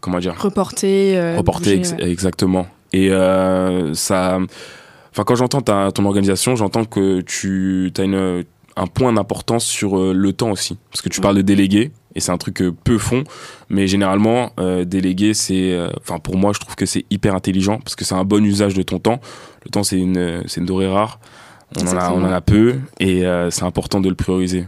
[0.00, 1.16] comment dire Reporter.
[1.16, 2.68] Euh, Reporter, exactement.
[2.92, 3.10] Et
[3.94, 4.38] ça.
[5.12, 8.44] Enfin, quand j'entends ton organisation, j'entends que tu as une
[8.76, 10.78] un point d'importance sur le temps aussi.
[10.90, 13.24] Parce que tu parles de déléguer, et c'est un truc que peu font
[13.68, 17.78] mais généralement euh, déléguer c'est euh, enfin pour moi je trouve que c'est hyper intelligent
[17.78, 19.20] parce que c'est un bon usage de ton temps
[19.64, 21.20] le temps c'est une c'est une dorée rare
[21.76, 24.66] on en, a, on en a peu et euh, c'est important de le prioriser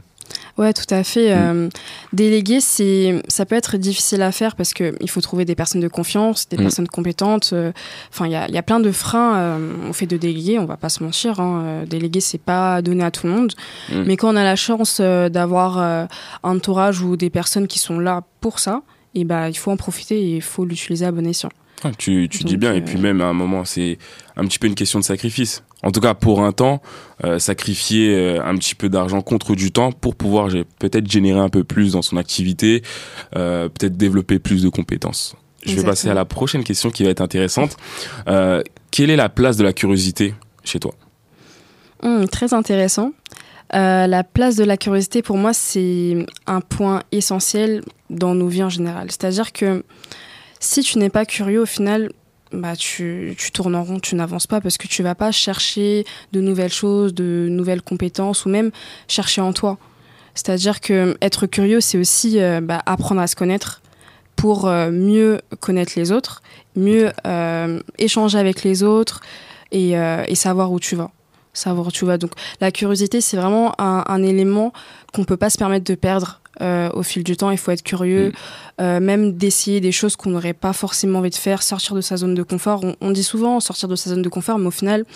[0.59, 1.35] Ouais, tout à fait.
[1.35, 1.39] Mm.
[1.39, 1.69] Euh,
[2.13, 5.81] déléguer, c'est, ça peut être difficile à faire parce que il faut trouver des personnes
[5.81, 6.61] de confiance, des mm.
[6.61, 7.51] personnes compétentes.
[7.53, 7.73] Euh,
[8.11, 10.59] enfin, il y a, y a, plein de freins euh, au fait de déléguer.
[10.59, 11.41] On va pas se mentir.
[11.41, 11.85] Hein.
[11.89, 13.53] Déléguer, c'est pas donné à tout le monde.
[13.91, 14.03] Mm.
[14.07, 16.09] Mais quand on a la chance d'avoir un
[16.43, 18.83] entourage ou des personnes qui sont là pour ça,
[19.15, 21.51] et eh ben, il faut en profiter et il faut l'utiliser à bon escient.
[21.85, 23.99] Ah, tu, tu dis bien, et puis même à un moment, c'est
[24.37, 26.81] un petit peu une question de sacrifice en tout cas pour un temps,
[27.25, 31.49] euh, sacrifier euh, un petit peu d'argent contre du temps pour pouvoir peut-être générer un
[31.49, 32.83] peu plus dans son activité,
[33.37, 35.37] euh, peut-être développer plus de compétences.
[35.65, 37.77] Je vais passer à la prochaine question qui va être intéressante.
[38.91, 40.93] quelle est la place de la curiosité chez toi?
[42.03, 43.13] Hum, Très intéressant.
[43.73, 48.71] la place de la curiosité, pour moi, c'est un point essentiel dans nos vies en
[48.71, 49.11] général.
[49.11, 49.85] C'est-à-dire que
[50.59, 52.11] si tu n'es pas curieux, au final,
[52.53, 56.05] bah, tu, tu tournes en rond, tu n'avances pas parce que tu vas pas chercher
[56.33, 58.71] de nouvelles choses, de nouvelles compétences ou même
[59.09, 59.79] chercher en toi.
[60.35, 63.83] C'est-à-dire que être curieux, c'est aussi euh, bah, apprendre à se connaître
[64.37, 66.43] pour euh, mieux connaître les autres,
[66.75, 69.21] mieux euh, échanger avec les autres
[69.71, 71.11] et, et, savoir où tu vas.
[71.53, 72.19] Savoir tu vas.
[72.19, 74.73] Donc la curiosité, c'est vraiment un, un élément
[75.13, 77.51] qu'on peut pas se permettre de perdre euh, au fil du temps.
[77.51, 78.33] Il faut être curieux, mm.
[78.83, 82.19] euh, même d'essayer des choses qu'on n'aurait pas forcément envie de faire, sortir de sa
[82.19, 82.85] zone de confort.
[83.01, 85.07] On, dit souvent sortir de sa zone de confort, mais au final,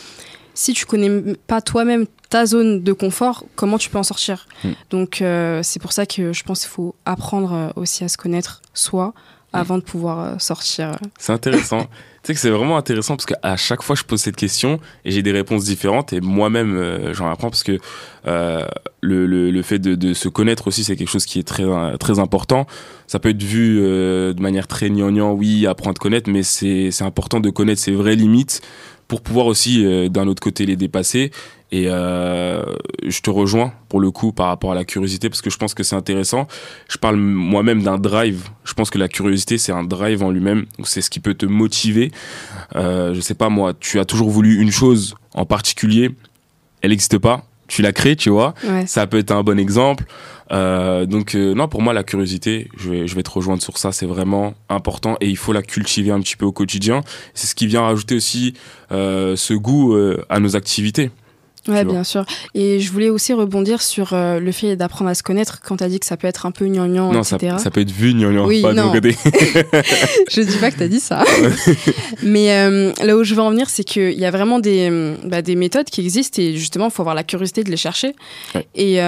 [0.54, 4.48] si tu connais pas toi-même ta zone de confort, comment tu peux en sortir?
[4.64, 4.68] Mm.
[4.88, 8.62] Donc euh, c'est pour ça que je pense qu'il faut apprendre aussi à se connaître
[8.72, 9.12] soi mm.
[9.52, 10.92] avant de pouvoir sortir.
[11.18, 11.86] C'est intéressant.
[12.26, 15.22] Sais que c'est vraiment intéressant parce qu'à chaque fois je pose cette question et j'ai
[15.22, 17.78] des réponses différentes et moi-même euh, j'en apprends parce que
[18.26, 18.66] euh,
[19.06, 21.64] le, le, fait de, de, se connaître aussi c'est quelque chose qui est très
[21.98, 22.66] très important.
[23.06, 26.90] Ça peut être vu euh, de manière très gnangnan, oui, apprendre à connaître, mais c'est
[27.02, 28.60] important de connaître ses vraies limites
[29.08, 31.30] pour pouvoir aussi euh, d'un autre côté les dépasser.
[31.72, 32.62] Et euh,
[33.04, 35.74] je te rejoins pour le coup par rapport à la curiosité parce que je pense
[35.74, 36.46] que c'est intéressant.
[36.88, 38.48] Je parle moi-même d'un drive.
[38.64, 40.66] Je pense que la curiosité c'est un drive en lui-même.
[40.84, 42.12] C'est ce qui peut te motiver.
[42.76, 46.10] Euh, je sais pas moi, tu as toujours voulu une chose en particulier,
[46.82, 47.44] elle n'existe pas.
[47.68, 48.54] Tu l'as créée, tu vois.
[48.86, 50.04] Ça peut être un bon exemple.
[50.52, 53.78] Euh, donc euh, non, pour moi la curiosité, je vais, je vais te rejoindre sur
[53.78, 57.00] ça, c'est vraiment important et il faut la cultiver un petit peu au quotidien.
[57.34, 58.54] C'est ce qui vient rajouter aussi
[58.92, 59.96] euh, ce goût
[60.28, 61.10] à nos activités.
[61.68, 62.24] Ouais, bien sûr.
[62.54, 65.84] Et je voulais aussi rebondir sur euh, le fait d'apprendre à se connaître quand tu
[65.84, 67.38] as dit que ça peut être un peu gnangnan, non, etc.
[67.56, 68.92] Ça, ça peut être vu gnangnan, oui, pas non.
[68.92, 69.16] de côté.
[70.30, 71.24] je dis pas que tu as dit ça.
[72.22, 75.42] Mais euh, là où je veux en venir, c'est qu'il y a vraiment des, bah,
[75.42, 78.14] des méthodes qui existent et justement, il faut avoir la curiosité de les chercher.
[78.54, 78.66] Ouais.
[78.74, 79.00] Et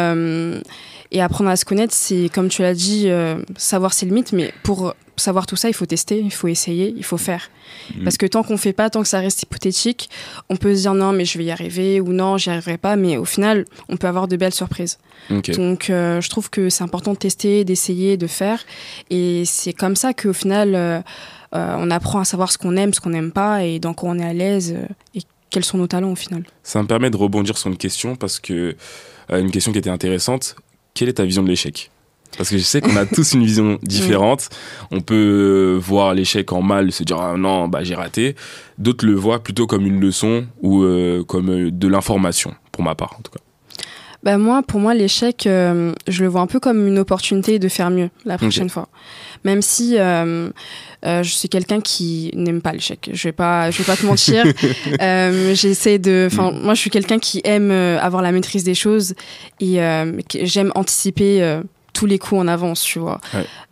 [1.10, 4.52] et apprendre à se connaître, c'est, comme tu l'as dit, euh, savoir ses limites, mais
[4.62, 7.50] pour savoir tout ça, il faut tester, il faut essayer, il faut faire.
[7.94, 8.04] Mm.
[8.04, 10.10] Parce que tant qu'on fait pas, tant que ça reste hypothétique,
[10.48, 12.96] on peut se dire non, mais je vais y arriver ou non, j'y arriverai pas,
[12.96, 14.98] mais au final, on peut avoir de belles surprises.
[15.30, 18.64] Donc, euh, je trouve que c'est important de tester, d'essayer, de faire.
[19.10, 21.00] Et c'est comme ça qu'au final, euh,
[21.52, 24.18] on apprend à savoir ce qu'on aime, ce qu'on n'aime pas et dans quoi on
[24.18, 24.76] est à l'aise
[25.14, 26.44] et quels sont nos talents au final.
[26.62, 28.76] Ça me permet de rebondir sur une question parce que
[29.30, 30.56] une question qui était intéressante
[30.98, 31.90] quelle est ta vision de l'échec
[32.36, 34.50] parce que je sais qu'on a tous une vision différente.
[34.90, 38.36] On peut voir l'échec en mal, se dire ah non, bah j'ai raté.
[38.76, 42.94] D'autres le voient plutôt comme une leçon ou euh, comme euh, de l'information, pour ma
[42.94, 43.40] part en tout cas.
[44.22, 47.68] Bah moi, pour moi, l'échec, euh, je le vois un peu comme une opportunité de
[47.68, 48.88] faire mieux la prochaine fois.
[49.44, 53.96] Même si je suis quelqu'un qui n'aime pas l'échec, je vais pas, je vais pas
[53.96, 54.44] te mentir.
[55.54, 59.14] J'essaie de, enfin, moi, je suis quelqu'un qui aime avoir la maîtrise des choses
[59.60, 59.80] et
[60.42, 61.60] j'aime anticiper
[61.98, 63.20] tous les coups en avance, tu vois.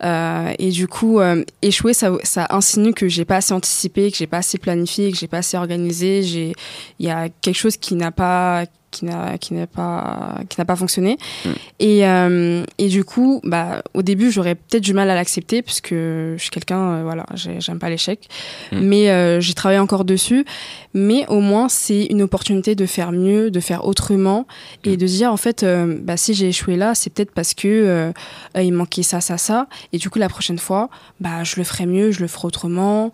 [0.02, 4.16] Euh, et du coup, euh, échouer, ça, ça insinue que j'ai pas assez anticipé, que
[4.16, 6.24] j'ai pas assez planifié, que j'ai pas assez organisé.
[6.24, 6.52] J'ai,
[6.98, 8.64] il y a quelque chose qui n'a pas,
[8.96, 11.18] qui n'a qui n'a pas qui n'a pas fonctionné.
[11.44, 11.50] Mm.
[11.80, 15.92] Et euh, et du coup, bah au début, j'aurais peut-être du mal à l'accepter puisque
[15.92, 18.28] je suis quelqu'un euh, voilà, j'aime pas l'échec.
[18.72, 18.80] Mm.
[18.80, 20.44] Mais euh, j'ai travaillé encore dessus,
[20.94, 24.46] mais au moins c'est une opportunité de faire mieux, de faire autrement
[24.85, 24.96] et mm.
[24.96, 25.64] de dire en fait
[26.02, 28.12] bah si j'ai échoué là, c'est peut-être parce que
[28.59, 30.88] il manquait ça ça ça et du coup la prochaine fois,
[31.20, 33.12] bah je le ferai mieux, je le ferai autrement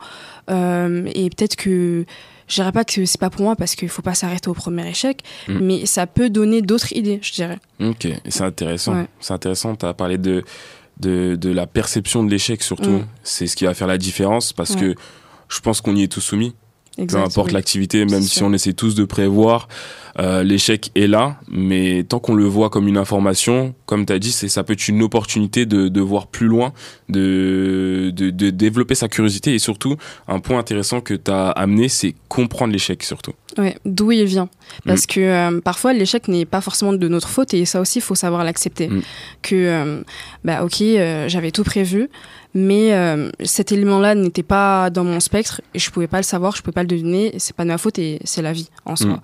[0.49, 2.05] et peut-être que
[2.53, 4.87] je dirais pas que c'est pas pour moi parce qu'il faut pas s'arrêter au premier
[4.87, 5.59] échec, mm.
[5.61, 7.59] mais ça peut donner d'autres idées, je dirais.
[7.81, 9.07] Ok, c'est intéressant.
[9.21, 9.75] C'est intéressant.
[9.75, 10.45] Tu as parlé de,
[11.01, 12.91] de, de, la perception de l'échec surtout.
[12.91, 13.07] Mm.
[13.23, 14.95] C'est ce qui va faire la différence parce que
[15.49, 16.55] je pense qu'on y est tous soumis.
[16.97, 19.69] Peu importe l'activité, même si on essaie tous de prévoir,
[20.19, 24.19] euh, l'échec est là, mais tant qu'on le voit comme une information, comme tu as
[24.19, 26.75] dit, ça peut être une opportunité de, de voir plus loin,
[27.09, 29.97] de, de, de, développer sa curiosité et surtout
[30.29, 33.33] un point intéressant que tu as amené, c'est comprendre l'échec surtout.
[33.57, 34.49] Ouais, d'où il vient.
[34.85, 35.07] Parce mm.
[35.07, 38.15] que euh, parfois l'échec n'est pas forcément de notre faute et ça aussi il faut
[38.15, 38.89] savoir l'accepter.
[38.89, 39.03] Mm.
[39.41, 40.03] Que euh,
[40.45, 40.83] bah ok,
[41.29, 42.11] j'avais tout prévu,
[42.55, 46.55] mais euh, cet élément-là n'était pas dans mon spectre et je pouvais pas le savoir,
[46.55, 47.35] je pouvais pas le deviner.
[47.39, 49.21] C'est pas de ma faute et c'est la vie en soi.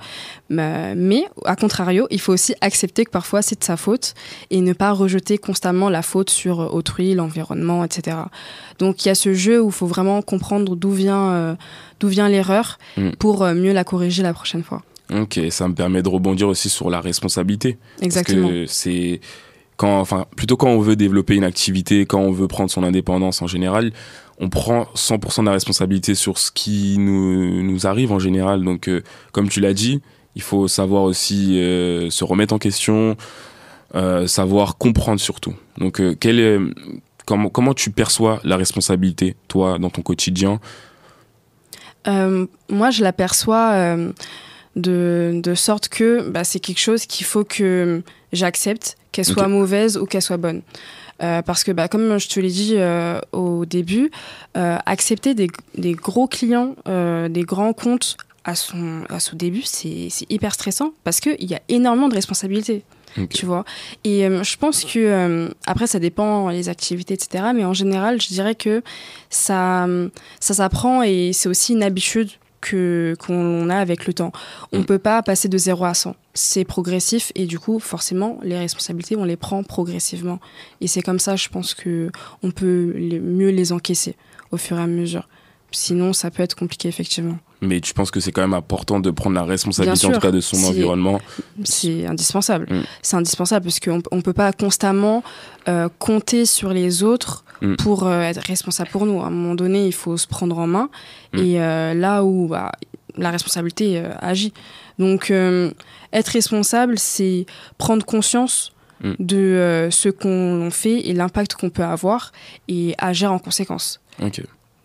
[0.48, 0.94] Mm.
[0.96, 4.14] Mais, à contrario, il faut aussi accepter que parfois c'est de sa faute
[4.50, 8.16] et ne pas rejeter constamment la faute sur autrui, l'environnement, etc.
[8.78, 11.54] Donc il y a ce jeu où il faut vraiment comprendre d'où vient euh,
[12.00, 13.10] d'où vient l'erreur mm.
[13.18, 14.82] pour euh, mieux la corriger la prochaine fois.
[15.14, 17.78] Ok, ça me permet de rebondir aussi sur la responsabilité.
[18.02, 18.48] Exactement.
[18.48, 19.20] Parce que c'est
[19.78, 23.40] quand, enfin, plutôt quand on veut développer une activité, quand on veut prendre son indépendance
[23.42, 23.92] en général,
[24.40, 28.64] on prend 100% de la responsabilité sur ce qui nous, nous arrive en général.
[28.64, 30.02] Donc, euh, comme tu l'as dit,
[30.34, 33.16] il faut savoir aussi euh, se remettre en question,
[33.94, 35.54] euh, savoir comprendre surtout.
[35.78, 36.74] Donc, quel
[37.24, 40.58] comment, comment tu perçois la responsabilité, toi, dans ton quotidien?
[42.04, 43.96] Moi, je l'aperçois
[44.76, 48.02] de, de sorte que bah, c'est quelque chose qu'il faut que
[48.32, 50.62] j'accepte, qu'elle soit mauvaise ou qu'elle soit bonne.
[51.22, 54.10] Euh, parce que, bah, comme je te l'ai dit euh, au début,
[54.56, 60.08] euh, accepter des, des, gros clients, des grands comptes à son, à son début, c'est
[60.30, 62.82] hyper stressant parce qu'il y a énormément de responsabilités.
[63.30, 63.64] Tu vois
[64.04, 67.46] Et je pense que, après, ça dépend les activités, etc.
[67.54, 68.82] Mais en général, je dirais que
[69.28, 69.88] ça,
[70.38, 74.32] ça s'apprend et c'est aussi une habitude que qu'on a avec le temps.
[74.72, 74.86] On ne mm.
[74.86, 76.14] peut pas passer de 0 à 100.
[76.34, 80.40] C'est progressif et du coup, forcément, les responsabilités, on les prend progressivement.
[80.80, 82.10] Et c'est comme ça, je pense que
[82.42, 84.16] on peut mieux les encaisser
[84.50, 85.28] au fur et à mesure.
[85.70, 87.38] Sinon, ça peut être compliqué, effectivement.
[87.60, 90.30] Mais tu penses que c'est quand même important de prendre la responsabilité, en tout cas,
[90.30, 91.20] de son environnement?
[91.64, 92.66] C'est indispensable.
[92.70, 92.82] Mm.
[93.02, 95.22] C'est indispensable parce qu'on ne peut pas constamment
[95.68, 97.76] euh, compter sur les autres mm.
[97.76, 99.20] pour euh, être responsable pour nous.
[99.20, 100.90] À un moment donné, il faut se prendre en main.
[101.32, 101.38] Mm.
[101.38, 102.72] Et euh, là où bah,
[103.16, 104.52] la responsabilité agit.
[104.98, 105.32] Donc,
[106.12, 107.46] être responsable, c'est
[107.78, 112.32] prendre conscience de ce qu'on fait et l'impact qu'on peut avoir
[112.68, 114.00] et agir en conséquence.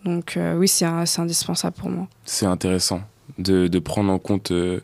[0.05, 2.07] Donc euh, oui, c'est indispensable pour moi.
[2.25, 3.01] C'est intéressant
[3.37, 4.81] de, de, prendre en compte euh,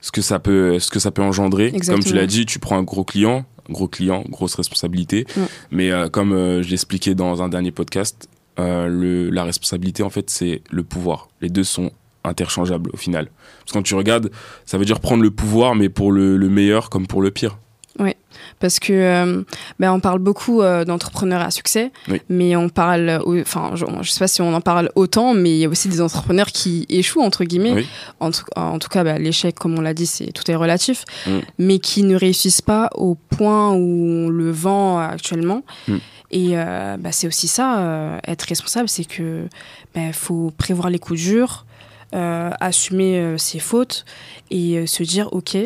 [0.00, 1.72] ce, que ça peut, ce que ça peut engendrer.
[1.86, 5.26] Comme tu l'as dit, tu prends un gros client, gros client, grosse responsabilité.
[5.70, 8.28] Mais euh, comme je l'expliquais dans un dernier podcast,
[8.58, 11.28] le, la responsabilité, en fait, c'est le pouvoir.
[11.40, 11.92] Les deux sont
[12.24, 13.30] interchangeables au final.
[13.60, 14.30] Parce que quand tu regardes,
[14.66, 17.56] ça veut dire prendre le pouvoir, mais pour le, le meilleur comme pour le pire.
[17.98, 18.14] Oui,
[18.60, 19.42] parce que euh,
[19.80, 21.90] ben, on parle beaucoup euh, d'entrepreneurs à succès,
[22.28, 25.58] mais on parle, enfin, je, ne sais pas si on en parle autant, mais il
[25.58, 27.84] y a aussi des entrepreneurs qui échouent entre guillemets.
[28.20, 31.04] En, tout, en, tout cas, ben, l'échec, comme on l'a dit, c'est tout est relatif,
[31.26, 31.38] mm.
[31.58, 35.64] mais qui ne réussissent pas au point où on le vend actuellement.
[35.88, 35.96] Mm.
[36.30, 39.48] Et euh, ben, c'est aussi ça, être responsable, c'est que
[39.94, 41.66] ben, faut prévoir les coups durs,
[42.12, 44.04] assumer ses fautes
[44.50, 45.56] et se dire, ok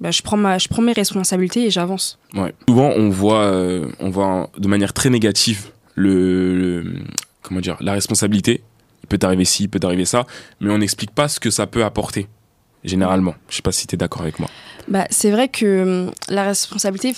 [0.00, 2.18] bah, je, prends ma, je prends mes responsabilités et j'avance.
[2.68, 6.84] Souvent, on voit, euh, on voit de manière très négative le,
[7.42, 8.62] comment dire, la responsabilité.
[9.04, 10.26] Il peut t'arriver ci, il peut t'arriver ça,
[10.60, 12.26] mais on n'explique pas ce que ça peut apporter,
[12.84, 13.34] généralement.
[13.48, 14.48] Je sais pas si tu es d'accord avec moi
[14.88, 17.12] bah, C'est vrai que hum, la responsabilité,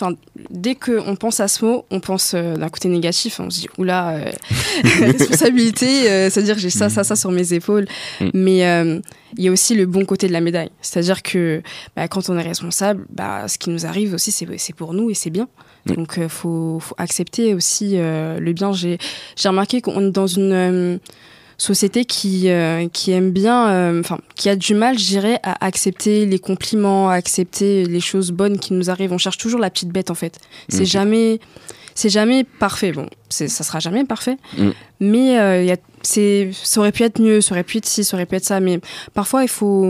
[0.51, 3.41] dès qu'on pense à ce mot, on pense euh, d'un côté négatif.
[3.41, 4.33] On se dit, oula, euh,
[5.01, 7.87] responsabilité, euh, c'est-à-dire j'ai ça, ça, ça sur mes épaules.
[8.21, 8.29] Mm.
[8.35, 8.59] Mais
[9.37, 10.71] il y a aussi le bon côté de la médaille.
[10.81, 11.63] C'est-à-dire que
[11.97, 15.15] bah, quand on est responsable, bah, ce qui nous arrive aussi, c'est pour nous et
[15.15, 15.49] c'est bien.
[15.87, 15.95] Mm.
[15.95, 18.73] Donc, il faut, faut, accepter aussi le bien.
[18.73, 18.99] J'ai
[19.45, 21.01] remarqué qu'on est dans une
[21.59, 25.65] société qui euh, qui aime bien, euh, enfin qui a du mal, je dirais, à
[25.67, 29.13] accepter les compliments, à accepter les choses bonnes qui nous arrivent.
[29.13, 30.39] On cherche toujours la petite bête en fait.
[30.69, 31.41] C'est jamais
[31.95, 32.93] c'est jamais parfait.
[32.93, 34.69] Bon, ça sera jamais parfait, Mm.
[35.01, 38.05] mais euh, y a, c'est, ça aurait pu être mieux, ça aurait pu être ci,
[38.05, 38.61] ça aurait pu être ça.
[38.61, 38.79] Mais
[39.15, 39.85] parfois, il faut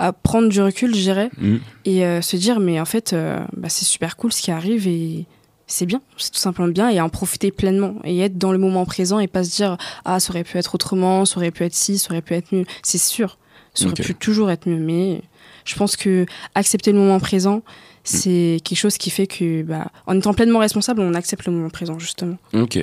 [0.00, 1.56] euh, prendre du recul, je dirais, Mm.
[1.84, 4.88] et euh, se dire, mais en fait, euh, bah, c'est super cool ce qui arrive
[4.88, 5.26] et
[5.70, 8.84] c'est bien, c'est tout simplement bien et en profiter pleinement et être dans le moment
[8.84, 11.74] présent et pas se dire, ah, ça aurait pu être autrement, ça aurait pu être
[11.74, 12.64] ci, ça aurait pu être mieux.
[12.82, 13.38] C'est sûr,
[13.72, 15.22] ça aurait pu toujours être mieux, mais
[15.64, 17.62] je pense que accepter le moment présent,
[18.02, 21.70] c'est quelque chose qui fait que, bah, en étant pleinement responsable, on accepte le moment
[21.70, 22.36] présent, justement.
[22.52, 22.78] Ok,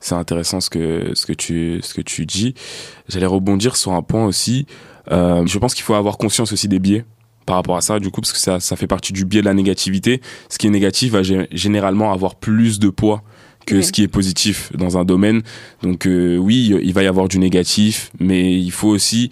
[0.00, 2.54] c'est intéressant ce que, ce, que tu, ce que tu dis.
[3.08, 4.66] J'allais rebondir sur un point aussi.
[5.12, 7.04] Euh, je pense qu'il faut avoir conscience aussi des biais
[7.46, 9.46] par rapport à ça, du coup, parce que ça, ça fait partie du biais de
[9.46, 10.20] la négativité.
[10.48, 13.22] Ce qui est négatif va gé- généralement avoir plus de poids
[13.66, 13.84] que Oui.
[13.84, 15.42] ce qui est positif dans un domaine.
[15.82, 19.30] Donc euh, oui, il va y avoir du négatif, mais il faut aussi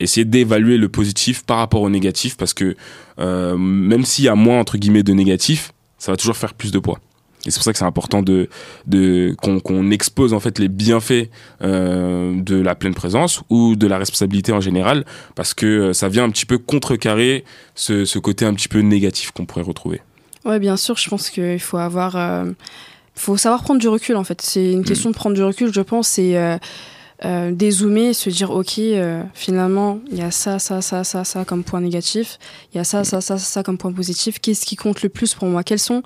[0.00, 2.76] essayer d'évaluer le positif par rapport au négatif, parce que
[3.18, 6.70] euh, même s'il y a moins, entre guillemets, de négatif, ça va toujours faire plus
[6.72, 6.98] de poids.
[7.46, 8.48] Et c'est pour ça que c'est important de,
[8.86, 11.28] de qu'on expose en fait les bienfaits
[11.62, 15.04] euh, de la pleine présence ou de la responsabilité en général,
[15.34, 18.80] parce que euh, ça vient un petit peu contrecarrer ce, ce côté un petit peu
[18.80, 20.00] négatif qu'on pourrait retrouver.
[20.44, 22.16] Ouais, bien sûr, je pense qu'il faut avoir.
[22.16, 22.52] euh,
[23.14, 24.42] faut savoir prendre du recul, en fait.
[24.42, 26.58] C'est une question de prendre du recul, je pense, euh,
[27.24, 31.44] euh, dézoomer, se dire, OK, euh, finalement, il y a ça, ça, ça, ça, ça
[31.44, 32.38] comme point négatif,
[32.72, 34.40] il y a ça, ça, ça, ça comme point positif.
[34.40, 35.62] Qu'est-ce qui compte le plus pour moi?
[35.62, 36.02] Quels sont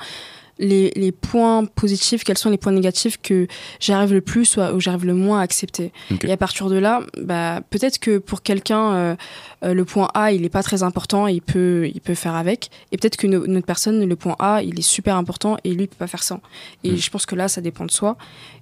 [0.59, 3.47] les, les points positifs, quels sont les points négatifs que
[3.81, 5.92] j'arrive le plus ou, ou j'arrive le moins à accepter.
[6.25, 9.16] Et à partir de là, bah, peut-être que pour quelqu'un, euh,
[9.64, 12.35] euh, le point A, il n'est pas très important et il peut, il peut faire
[12.35, 12.71] avec.
[12.92, 15.85] Et peut-être qu'une une autre personne, le point A, il est super important et lui,
[15.85, 16.40] il peut pas faire ça.
[16.85, 16.97] Et Mm.
[16.97, 18.16] je pense que là, ça dépend de soi.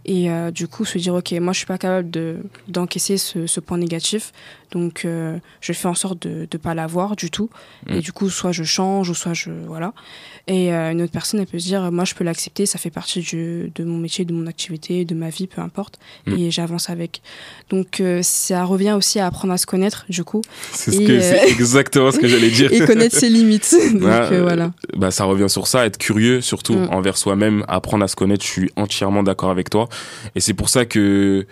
[0.04, 2.36] Et euh, du coup, se dire, OK, moi, je suis pas capable de,
[2.68, 4.32] d'encaisser ce, ce point négatif.
[4.70, 7.50] Donc, euh, je fais en sorte de ne pas l'avoir du tout.
[7.86, 7.94] Mm.
[7.94, 9.50] Et du coup, soit je change ou soit je.
[9.66, 9.92] Voilà.
[10.48, 12.90] Et euh, une autre personne, elle peut se dire, moi, je peux l'accepter, ça fait
[12.90, 15.98] partie du, de mon métier, de mon activité, de ma vie, peu importe.
[16.26, 16.32] Mm.
[16.34, 17.20] Et j'avance avec.
[17.70, 21.46] Donc, euh, ça revient aussi à apprendre à se connaître, du coup, C'est ce euh,
[21.48, 22.72] exactement ce que j'allais dire.
[22.72, 23.74] et connaître ses limites.
[23.92, 24.72] Donc, euh, euh, voilà.
[24.96, 26.88] bah, ça revient sur ça, être curieux surtout Mm.
[26.90, 28.44] envers soi-même, apprendre à se connaître.
[28.44, 29.88] Je suis entièrement d'accord avec toi.
[30.34, 31.46] Et c'est pour ça que,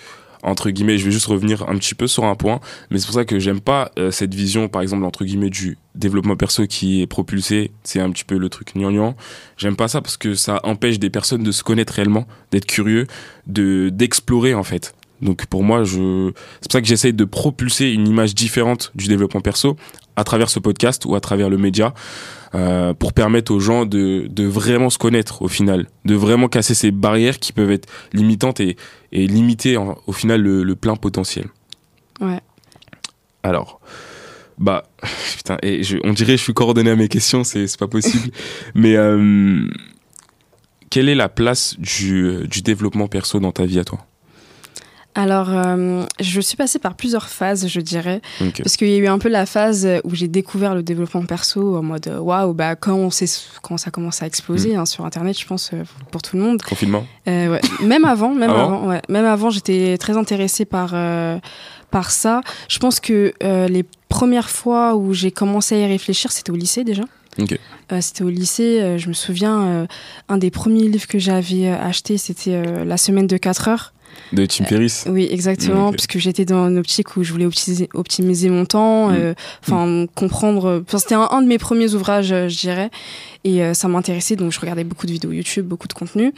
[0.45, 3.15] entre guillemets, je vais juste revenir un petit peu sur un point, mais c'est pour
[3.15, 7.01] ça que j'aime pas euh, cette vision, par exemple, entre guillemets, du développement perso qui
[7.01, 7.71] est propulsé.
[7.83, 9.17] C'est un petit peu le truc gnangnan.
[9.57, 13.07] J'aime pas ça parce que ça empêche des personnes de se connaître réellement, d'être curieux,
[13.47, 14.95] de d'explorer en fait.
[15.23, 19.09] Donc pour moi, je c'est pour ça que j'essaye de propulser une image différente du
[19.09, 19.77] développement perso
[20.17, 21.95] à travers ce podcast ou à travers le média
[22.55, 26.75] euh, pour permettre aux gens de, de vraiment se connaître au final, de vraiment casser
[26.75, 28.77] ces barrières qui peuvent être limitantes et,
[29.15, 31.47] et limiter en- au final le, le plein potentiel.
[32.21, 32.41] Ouais.
[33.43, 33.81] Alors,
[34.59, 34.85] bah,
[35.37, 38.31] putain, et je- on dirait que je suis coordonné à mes questions, c'est pas possible.
[38.75, 39.67] Mais euh,
[40.91, 44.05] quelle est la place du, du développement perso dans ta vie à toi?
[45.17, 48.21] Alors, euh, je suis passée par plusieurs phases, je dirais.
[48.41, 48.59] Ok.
[48.63, 51.77] Parce qu'il y a eu un peu la phase où j'ai découvert le développement perso
[51.77, 53.27] en mode waouh, bah, quand, on sait,
[53.63, 54.27] quand ça commence à Mm.
[54.27, 56.63] exploser hein, sur Internet, je pense, euh, pour tout le monde.
[56.63, 57.61] Confinement Euh, ouais.
[57.83, 59.01] Même avant, même Avant avant, ouais.
[59.09, 61.39] Même avant, j'étais très intéressée par, euh,
[61.93, 62.41] par ça.
[62.69, 66.57] Je pense que euh, les premières fois où j'ai commencé à y réfléchir, c'était au
[66.57, 67.05] lycée déjà.
[67.39, 67.57] Ok.
[67.93, 69.87] Euh, c'était au lycée, euh, je me souviens, euh,
[70.29, 73.93] un des premiers livres que j'avais euh, acheté, c'était euh, La semaine de 4 heures.
[74.33, 75.97] De Tim Ferriss Oui, exactement, Ok.
[75.97, 79.15] parce que j'étais dans une optique où je voulais optimiser, optimiser mon temps, Mm.
[79.15, 80.83] euh, enfin comprendre.
[80.87, 82.91] Enfin, c'était un, un de mes premiers ouvrages, euh, je dirais,
[83.45, 86.33] et euh, ça m'intéressait, donc je regardais beaucoup de vidéos YouTube, beaucoup de contenu.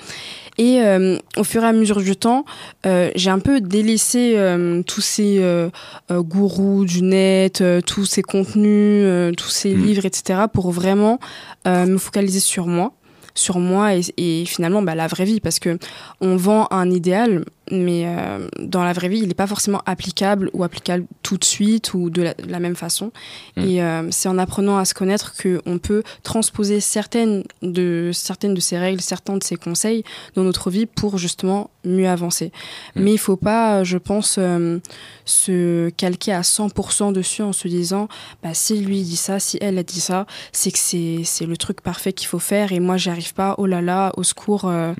[0.58, 2.44] Et euh, au fur et à mesure du temps,
[2.86, 5.68] euh, j'ai un peu délaissé euh, tous ces euh,
[6.10, 8.64] euh, gourous du net, euh, tous ces contenus,
[9.06, 9.84] euh, tous ces Mm.
[9.86, 11.18] livres, etc., pour vraiment
[11.66, 12.92] euh, me focaliser sur moi
[13.38, 15.78] sur moi et, et finalement bah, la vraie vie parce que
[16.22, 20.50] on vend un idéal mais euh, dans la vraie vie il n'est pas forcément applicable
[20.52, 23.12] ou applicable tout de suite ou de la, de la même façon
[23.56, 23.62] Mm.
[23.62, 28.54] et euh, c'est en apprenant à se connaître que on peut transposer certaines de certaines
[28.54, 32.52] de ces règles certains de ces conseils dans notre vie pour justement mieux avancer
[32.94, 33.02] Mm.
[33.02, 34.78] mais il faut pas je pense euh,
[35.24, 38.08] se calquer à 100% dessus en se disant
[38.42, 41.56] bah, si lui dit ça si elle a dit ça c'est que c'est c'est le
[41.56, 44.64] truc parfait qu'il faut faire et moi j'y arrive pas oh là là au secours
[44.66, 44.92] euh.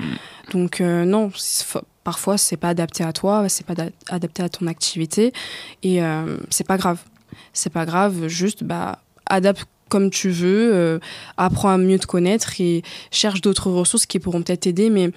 [0.52, 1.30] donc euh, non
[2.10, 5.32] parfois c'est pas adapté à toi c'est pas da- adapté à ton activité
[5.82, 7.00] et euh, c'est pas grave
[7.52, 9.00] c'est pas grave juste bah
[9.38, 10.98] adapte comme tu veux euh,
[11.36, 15.10] apprends à mieux te connaître et cherche d'autres ressources qui pourront peut-être t'aider mais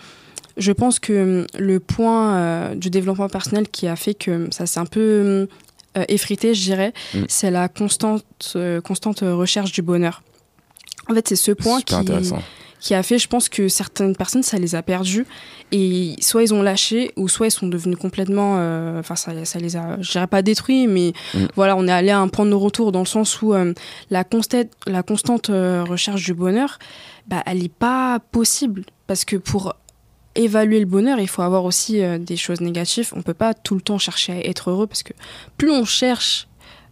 [0.57, 4.65] je pense que hum, le point euh, du développement personnel qui a fait que ça
[4.65, 5.47] s'est un peu
[5.97, 7.23] euh, effrité, je dirais, Mm.
[7.27, 8.25] c'est la constante,
[8.55, 10.21] euh, constante recherche du bonheur.
[11.09, 12.41] En fait, c'est ce point Super qui, intéressant.
[12.79, 15.25] Qui a fait, je pense que certaines personnes, ça les a perdues.
[15.71, 18.55] Et soit ils ont lâché, ou soit ils sont devenus complètement.
[18.59, 21.45] euh, Enfin, ça, ça les a, je dirais pas détruits, mais Mm.
[21.55, 23.73] voilà, on est allé à un point de retour dans le sens où euh,
[24.09, 26.79] la, constante, la constante euh, recherche du bonheur,
[27.27, 28.83] bah, elle n'est pas possible.
[29.07, 29.75] Parce que pour
[30.35, 33.11] évaluer le bonheur, il faut avoir aussi des choses négatives.
[33.15, 35.13] On peut pas tout le temps chercher à être heureux, parce que
[35.57, 36.47] plus on cherche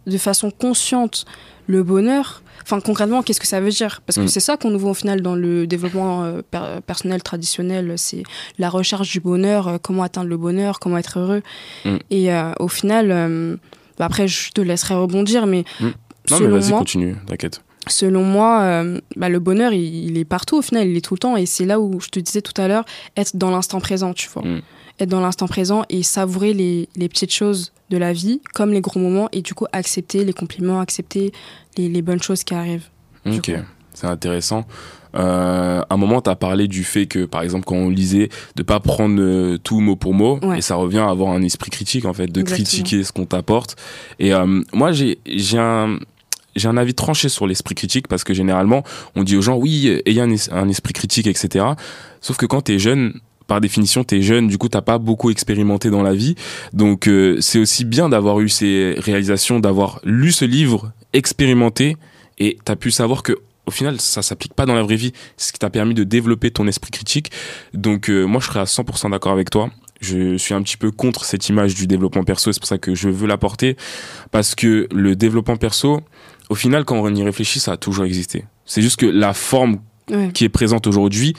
[0.06, 1.24] de façon consciente
[1.66, 4.00] le bonheur, enfin concrètement, qu'est-ce que ça veut dire?
[4.06, 4.28] Parce que Mm.
[4.28, 8.22] c'est ça qu'on nous voit au final dans le développement euh, per- personnel traditionnel, c'est
[8.58, 11.42] la recherche du bonheur, euh, comment atteindre le bonheur, comment être heureux.
[11.84, 11.96] Mm.
[12.10, 13.56] Et euh, au final, euh,
[13.98, 15.88] bah après je te laisserai rebondir, mais Mm.
[16.30, 17.62] Non, mais vas-y, continue, t'inquiète.
[17.88, 21.14] selon moi, euh, bah, le bonheur, il, il est partout au final, il est tout
[21.14, 21.36] le temps.
[21.38, 22.84] Et c'est là où je te disais tout à l'heure,
[23.16, 24.42] être dans l'instant présent, tu vois.
[24.42, 24.60] Mm.
[25.00, 28.80] Être dans l'instant présent et savourer les, les petites choses de la vie, comme les
[28.80, 31.32] gros moments, et du coup accepter les compliments, accepter
[31.76, 32.86] les, les bonnes choses qui arrivent.
[33.26, 33.50] Ok,
[33.94, 34.66] c'est intéressant.
[35.14, 38.28] Euh, à un moment, tu as parlé du fait que, par exemple, quand on lisait,
[38.56, 40.58] de pas prendre euh, tout mot pour mot, Ouais.
[40.58, 42.64] et ça revient à avoir un esprit critique, en fait, de Exactement.
[42.66, 43.76] critiquer ce qu'on t'apporte.
[44.18, 45.98] Et euh, moi, j'ai j'ai un
[46.56, 48.82] j'ai un avis tranché sur l'esprit critique parce que généralement
[49.14, 51.64] on dit aux gens oui ayez un, es- un esprit critique etc
[52.20, 55.90] sauf que quand t'es jeune par définition t'es jeune du coup t'as pas beaucoup expérimenté
[55.90, 56.36] dans la vie.
[56.72, 61.96] Donc euh, c'est aussi bien d'avoir eu ces réalisations d'avoir lu ce livre expérimenté
[62.38, 63.32] et t'as pu savoir que
[63.66, 65.12] au final ça s'applique pas dans la vraie vie.
[65.36, 67.32] C'est ce qui t'a permis de développer ton esprit critique.
[67.74, 69.70] Donc euh, moi je serais à 100% d'accord avec toi.
[70.00, 72.94] Je suis un petit peu contre cette image du développement perso c'est pour ça que
[72.94, 73.76] je veux l'apporter.
[74.30, 76.00] Parce que le développement perso
[76.50, 78.44] au final quand on y réfléchit ça a toujours existé.
[78.66, 79.78] C'est juste que la forme
[80.10, 80.30] Ouais.
[80.32, 81.34] qui est présente aujourd'hui,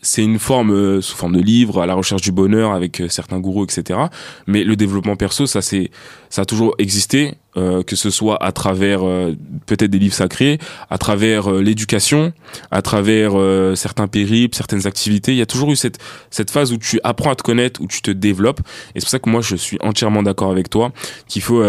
[0.00, 3.08] c'est une forme euh, sous forme de livre à la recherche du bonheur avec euh,
[3.08, 3.98] certains gourous, etc.
[4.46, 5.90] Mais le développement perso, ça c'est,
[6.30, 9.34] ça a toujours existé, euh, que ce soit à travers euh,
[9.66, 10.58] peut-être des livres sacrés,
[10.90, 12.32] à travers euh, l'éducation,
[12.70, 13.32] à travers
[13.76, 15.32] certains périples, certaines activités.
[15.32, 15.98] Il y a toujours eu cette
[16.30, 18.60] cette phase où tu apprends à te connaître, où tu te développes.
[18.94, 20.92] Et c'est pour ça que moi je suis entièrement d'accord avec toi
[21.26, 21.64] qu'il faut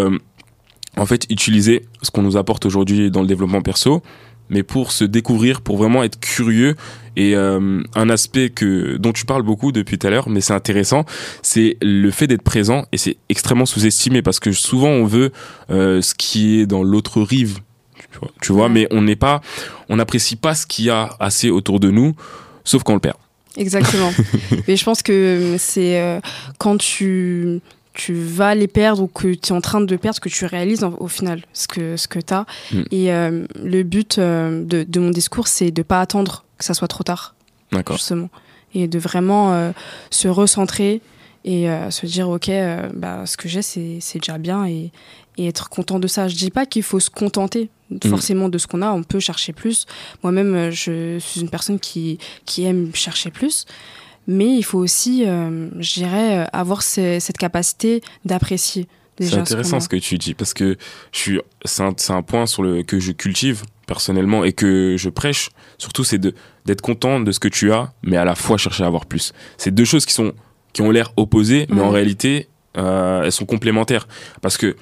[0.98, 4.04] en fait utiliser ce qu'on nous apporte aujourd'hui dans le développement perso
[4.50, 6.76] mais pour se découvrir, pour vraiment être curieux.
[7.16, 10.54] Et euh, un aspect que dont tu parles beaucoup depuis tout à l'heure, mais c'est
[10.54, 11.06] intéressant,
[11.42, 15.32] c'est le fait d'être présent et c'est extrêmement sous-estimé parce que souvent on veut
[15.70, 17.60] euh, ce qui est dans l'autre rive,
[18.12, 18.70] tu vois, tu vois Ouais.
[18.70, 19.42] mais on n'est pas,
[19.90, 22.16] on n'apprécie pas ce qu'il y a assez autour de nous,
[22.64, 23.18] sauf quand on le perd.
[23.58, 24.12] Exactement.
[24.68, 26.22] Mais je pense que c'est euh,
[26.58, 27.60] quand tu,
[28.04, 30.84] tu vas les perdre ou que tu es en train de perdre que tu réalises
[30.84, 32.46] en- au final ce que, ce que tu as.
[32.72, 32.82] Mm.
[32.92, 36.74] Et euh, le but euh, de, de mon discours, c'est de pas attendre que ça
[36.74, 37.36] soit trop tard,
[37.72, 37.98] D'accord.
[37.98, 38.30] justement.
[38.74, 39.72] Et de vraiment euh,
[40.12, 41.02] se recentrer
[41.46, 42.52] et se dire, OK,
[42.94, 44.92] bah, ce que j'ai, c'est c'est déjà bien et,
[45.38, 46.28] et être content de ça.
[46.28, 47.70] Je dis pas qu'il faut se contenter
[48.06, 49.86] forcément de ce qu'on a, on peut chercher plus.
[50.22, 53.66] Moi-même, je suis une personne qui, qui aime chercher plus.
[54.32, 58.88] Mais il faut aussi, euh, je dirais, euh, avoir ce- cette capacité d'apprécier
[59.20, 60.78] C'est ce intéressant ce que tu dis parce que
[61.12, 61.82] je suis, c'est
[62.14, 65.50] un, point sur le que je cultive personnellement et que je prêche.
[65.78, 68.88] Surtout, c'est d'être content de ce que tu as, mais à la fois chercher à
[68.88, 69.34] avoir plus.
[69.58, 70.32] C'est deux choses qui sont
[70.74, 74.08] qui ont l'air opposées, mais en réalité, euh, elles sont complémentaires.
[74.42, 74.76] Parce que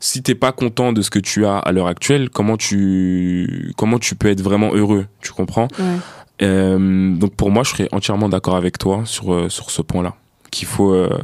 [0.00, 3.98] si t'es pas content de ce que tu as à l'heure actuelle, comment tu comment
[3.98, 5.06] tu peux être vraiment heureux?
[5.20, 5.68] Tu comprends?
[5.78, 5.98] Ouais.
[6.42, 10.14] Euh, donc pour moi, je serais entièrement d'accord avec toi sur, euh, sur ce point-là.
[10.50, 11.18] Qu'il faut euh,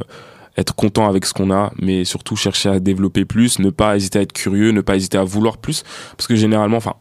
[0.57, 4.19] être content avec ce qu'on a, mais surtout chercher à développer plus, ne pas hésiter
[4.19, 5.83] à être curieux, ne pas hésiter à vouloir plus.
[6.17, 6.95] Parce que généralement, enfin,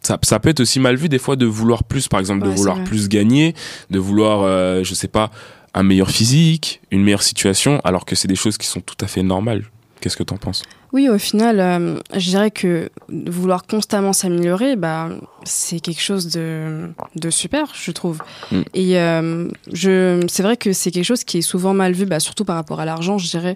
[0.00, 2.48] ça, ça peut être aussi mal vu des fois de vouloir plus, par exemple, de
[2.48, 3.54] Ouais, vouloir plus gagner,
[3.90, 5.30] de vouloir, euh, je sais pas,
[5.74, 9.06] un meilleur physique, une meilleure situation, alors que c'est des choses qui sont tout à
[9.06, 9.64] fait normales.
[10.00, 10.62] Qu'est-ce que t'en penses?
[10.92, 15.08] Oui, au final, euh, je dirais que vouloir constamment s'améliorer, bah,
[15.44, 18.18] c'est quelque chose de, de super, je trouve.
[18.50, 18.60] Mm.
[18.74, 22.18] Et euh, je, c'est vrai que c'est quelque chose qui est souvent mal vu, bah,
[22.18, 23.54] surtout par rapport à l'argent, je dirais.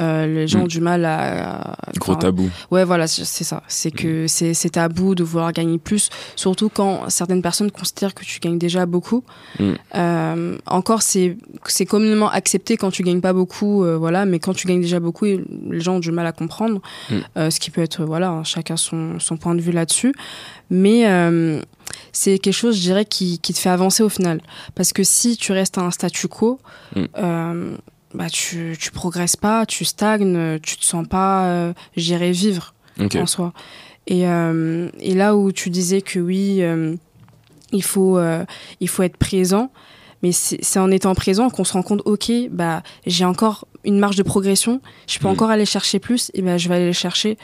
[0.00, 0.62] Euh, les gens Mm.
[0.62, 1.72] ont du mal à.
[1.72, 2.50] à- Gros tabou.
[2.70, 3.62] Ouais, voilà, c'est ça.
[3.68, 8.24] C'est que c'est c'est tabou de vouloir gagner plus, surtout quand certaines personnes considèrent que
[8.24, 9.22] tu gagnes déjà beaucoup.
[9.60, 10.54] Mm.
[10.66, 14.80] Encore, c'est c'est communément accepté quand tu gagnes pas beaucoup, voilà, mais quand tu gagnes
[14.80, 16.71] déjà beaucoup, les gens ont du mal à comprendre,
[17.10, 17.14] Mm.
[17.36, 20.14] Euh, ce qui peut être, voilà, hein, chacun son, son point de vue là-dessus.
[20.70, 21.60] Mais euh,
[22.12, 24.40] c'est quelque chose, je dirais, qui, qui te fait avancer au final.
[24.74, 26.58] Parce que si tu restes à un statu quo,
[26.94, 27.04] Mm.
[27.18, 27.76] euh,
[28.14, 32.74] bah, tu, tu progresses pas, tu stagnes, tu te sens pas, dirais, vivre
[33.14, 33.52] en soi.
[34.06, 36.60] Et, et là où tu disais que oui,
[37.72, 38.20] il, faut,
[38.80, 39.70] il faut être présent,
[40.22, 43.98] mais c'est c'est en étant présent qu'on se rend compte, ok, bah, j'ai encore une
[43.98, 45.32] marge de progression, je peux Mhm.
[45.32, 47.36] encore aller chercher plus, et ben je vais aller le chercher.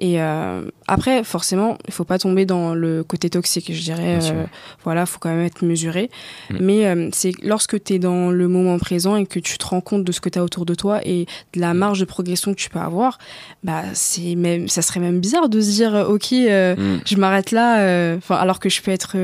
[0.00, 4.20] Et euh, après, forcément, il faut pas tomber dans le côté toxique, je dirais.
[4.30, 4.44] Euh,
[4.84, 6.08] voilà, faut quand même être mesuré.
[6.50, 6.56] Mm.
[6.60, 9.80] Mais euh, c'est lorsque tu es dans le moment présent et que tu te rends
[9.80, 12.54] compte de ce que tu as autour de toi et de la marge de progression
[12.54, 13.18] que tu peux avoir,
[13.64, 17.00] bah c'est même ça serait même bizarre de se dire OK, Mm.
[17.04, 19.16] je m'arrête là enfin alors que je peux être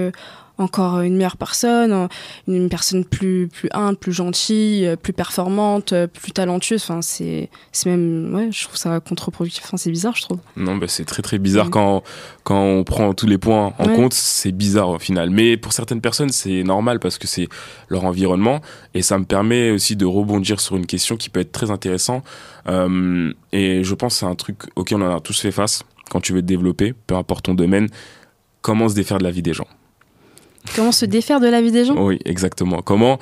[0.58, 2.06] encore une meilleure personne, euh,
[2.46, 7.50] une personne plus plus humble, plus gentille, euh, plus performante, euh, plus talentueuse, enfin c'est
[7.72, 10.38] c'est même ouais, je trouve ça contre-productif, enfin c'est bizarre, je trouve.
[10.56, 11.70] Non, bah, c'est très très bizarre Mm.
[11.70, 12.02] quand,
[12.44, 13.94] quand on prend tous les points en Ouais.
[13.96, 15.30] compte, c'est bizarre au final.
[15.30, 17.48] Mais pour certaines personnes, c'est normal parce que c'est
[17.88, 18.60] leur environnement
[18.94, 22.24] et ça me permet aussi de rebondir sur une question qui peut être très intéressante.
[22.68, 26.20] Euh, et je pense c'est un truc auquel on en a tous fait face quand
[26.20, 27.88] tu veux te développer, peu importe ton domaine.
[28.62, 29.66] Comment se défaire de la vie des gens?
[30.74, 32.80] Comment se défaire de la vie des gens Oui, exactement.
[32.82, 33.18] Comment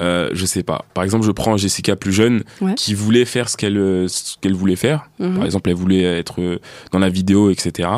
[0.00, 0.84] euh, Je sais pas.
[0.94, 2.74] Par exemple, je prends Jessica plus jeune Ouais.
[2.74, 5.08] qui voulait faire ce qu'elle euh, ce qu'elle voulait faire.
[5.18, 5.36] Mhm.
[5.36, 6.58] Par exemple, elle voulait être euh,
[6.92, 7.88] dans la vidéo, etc.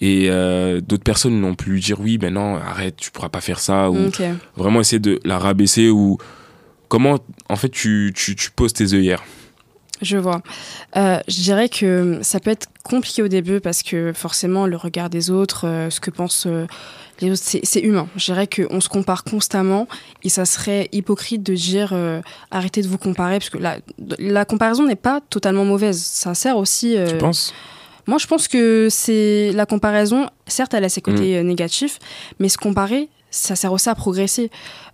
[0.00, 3.40] Et euh, d'autres personnes n'ont pu lui dire oui, ben non, arrête, tu pourras pas
[3.40, 3.90] faire ça.
[3.90, 4.10] Ou
[4.56, 5.88] vraiment essayer de la rabaisser.
[5.90, 6.18] Ou
[6.88, 9.24] comment, en fait, tu, tu, tu poses tes œillères.
[10.02, 10.42] Je vois.
[10.96, 15.08] Euh, je dirais que ça peut être compliqué au début parce que forcément le regard
[15.08, 16.66] des autres, euh, ce que pensent euh,
[17.34, 18.08] c'est humain.
[18.16, 19.86] Je dirais qu'on se compare constamment
[20.22, 23.78] et ça serait hypocrite de dire euh, arrêtez de vous comparer parce que la,
[24.18, 26.00] la comparaison n'est pas totalement mauvaise.
[26.00, 26.96] Ça sert aussi.
[26.96, 27.54] euh, Tu penses?
[28.06, 30.28] moi, je pense que c'est la comparaison.
[30.46, 31.98] Certes, elle a ses côtés euh, négatifs,
[32.38, 34.50] mais se comparer, ça sert aussi à progresser.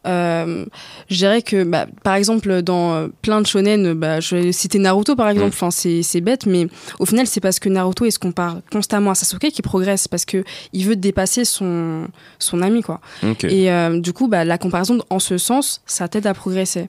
[0.07, 0.65] Euh,
[1.09, 4.79] je dirais que, bah, par exemple, dans euh, plein de shonen, bah, je vais citer
[4.79, 5.51] Naruto par exemple.
[5.51, 5.65] Mm.
[5.65, 6.67] Enfin, c'est bête, mais
[6.99, 10.25] au final, c'est parce que Naruto il se compare constamment à Sasuke qui progresse parce
[10.25, 12.07] que il veut dépasser son
[12.39, 13.01] son ami, quoi.
[13.45, 16.89] Et euh, du coup, bah, la comparaison en ce sens, ça t'aide à progresser.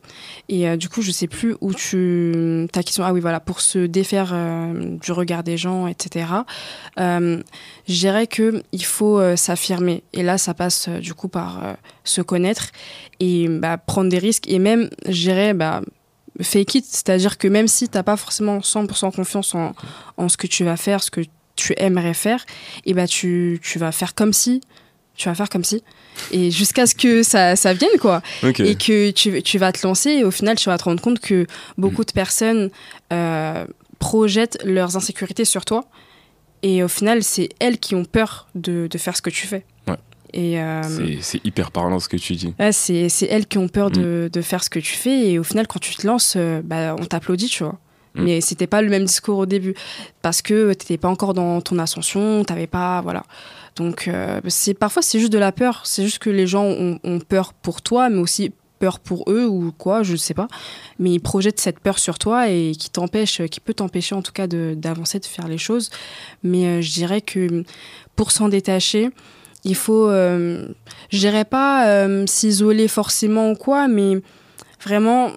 [0.49, 3.03] Et euh, du coup, je sais plus où tu ta question.
[3.03, 6.25] Ah oui, voilà, pour se défaire euh, du regard des gens, etc.
[6.97, 7.43] Je
[7.87, 10.03] dirais que il faut s'affirmer.
[10.13, 11.61] Et là, ça passe du coup par
[12.03, 12.71] se connaître
[13.19, 14.47] et bah, prendre des risques.
[14.47, 15.81] Et même, dirais, bah,
[16.39, 19.73] fake it, c'est-à-dire que même si t'as pas forcément 100% confiance en,
[20.17, 21.21] en ce que tu vas faire, ce que
[21.55, 22.45] tu aimerais faire,
[22.85, 24.61] et bah tu, tu vas faire comme si,
[25.15, 25.83] tu vas faire comme si,
[26.31, 30.09] et jusqu'à ce que ça, ça vienne quoi, et que tu, tu vas te lancer,
[30.11, 31.45] et au final tu vas te rendre compte que
[31.77, 32.69] beaucoup de personnes
[33.13, 33.65] euh,
[33.99, 35.85] projettent leurs insécurités sur toi,
[36.63, 39.65] et au final c'est elles qui ont peur de, de faire ce que tu fais.
[40.33, 40.81] Et euh,
[41.21, 42.53] C'est- hyper parlant ce que tu dis.
[42.59, 45.29] Ouais, c'est elles qui ont peur de, de faire ce que tu fais.
[45.31, 47.77] Et au final quand tu te lances euh, bah, on t'applaudit tu vois.
[48.13, 48.23] Mm.
[48.23, 49.73] mais c'était pas le même discours au début.
[50.21, 53.23] Parce que t'étais pas encore dans ton ascension t'avais pas voilà.
[53.75, 55.81] Donc euh, c'est parfois c'est juste de la peur.
[55.85, 59.45] C'est juste que les gens ont, ont peur pour toi mais aussi peur pour eux
[59.47, 60.47] ou quoi je sais pas.
[60.97, 64.31] Mais ils projettent cette peur sur toi et qui t'empêche qui peut t'empêcher en tout
[64.31, 65.89] cas de- d'avancer de faire les choses.
[66.43, 67.63] Mais euh, je dirais que
[68.15, 69.09] pour s'en détacher
[69.63, 70.67] il faut, euh,
[71.09, 74.17] je dirais pas euh, s'isoler forcément ou quoi, mais
[74.83, 75.31] vraiment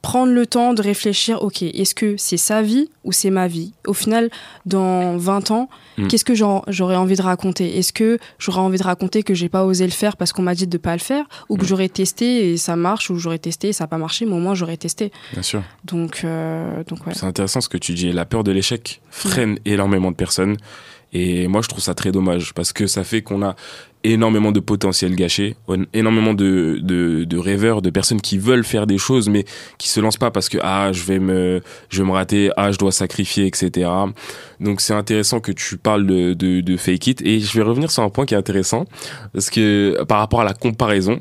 [0.00, 3.72] prendre le temps de réfléchir, ok, est-ce que c'est sa vie ou c'est ma vie?
[3.86, 4.30] Au final,
[4.64, 5.68] dans 20 ans,
[5.98, 6.06] Mm.
[6.06, 7.76] qu'est-ce que j'aurais envie de raconter?
[7.76, 10.54] Est-ce que j'aurais envie de raconter que j'ai pas osé le faire parce qu'on m'a
[10.54, 11.24] dit de pas le faire?
[11.48, 11.66] Ou que Mm.
[11.66, 14.38] j'aurais testé et ça marche, ou j'aurais testé et ça n'a pas marché, mais au
[14.38, 15.10] moins j'aurais testé.
[15.32, 15.62] Bien sûr.
[15.84, 17.14] Donc, euh, donc ouais.
[17.14, 18.12] C'est intéressant ce que tu dis.
[18.12, 20.56] La peur de l'échec freine énormément de personnes.
[21.12, 23.56] Et moi, je trouve ça très dommage parce que ça fait qu'on a
[24.04, 25.56] énormément de potentiel gâché,
[25.92, 29.44] énormément de, de, de rêveurs, de personnes qui veulent faire des choses mais
[29.76, 32.70] qui se lancent pas parce que ah je vais me je vais me rater, ah
[32.70, 33.90] je dois sacrifier, etc.
[34.60, 37.90] Donc c'est intéressant que tu parles de, de, de fake it et je vais revenir
[37.90, 38.84] sur un point qui est intéressant
[39.32, 41.20] parce que par rapport à la comparaison.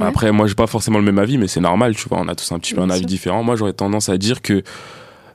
[0.00, 0.06] Ouais.
[0.06, 2.18] Après, moi, j'ai pas forcément le même avis, mais c'est normal, tu vois.
[2.20, 3.42] On a tous un petit peu un avis différent.
[3.42, 4.62] Moi, j'aurais tendance à dire que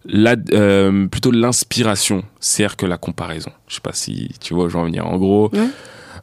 [0.05, 3.51] la, euh, plutôt l'inspiration sert que la comparaison.
[3.67, 5.05] Je sais pas si tu vois où je veux en venir.
[5.07, 5.67] En gros, Ouais.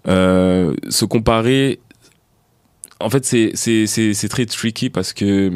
[0.09, 1.81] euh, se comparer,
[3.01, 5.53] en fait, c'est très tricky parce que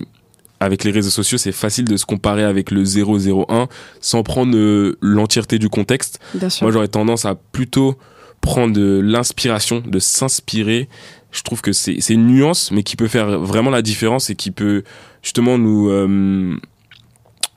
[0.61, 3.69] avec les réseaux sociaux, c'est facile de se comparer avec le 001
[4.01, 6.21] sans prendre euh, l'entièreté du contexte.
[6.63, 7.99] Moi, j'aurais tendance à plutôt
[8.41, 10.89] prendre de l'inspiration, de s'inspirer.
[11.33, 14.37] Je trouve que c'est c'est une nuance, mais qui peut faire vraiment la différence et
[14.37, 14.85] qui peut
[15.23, 16.57] justement nous euh,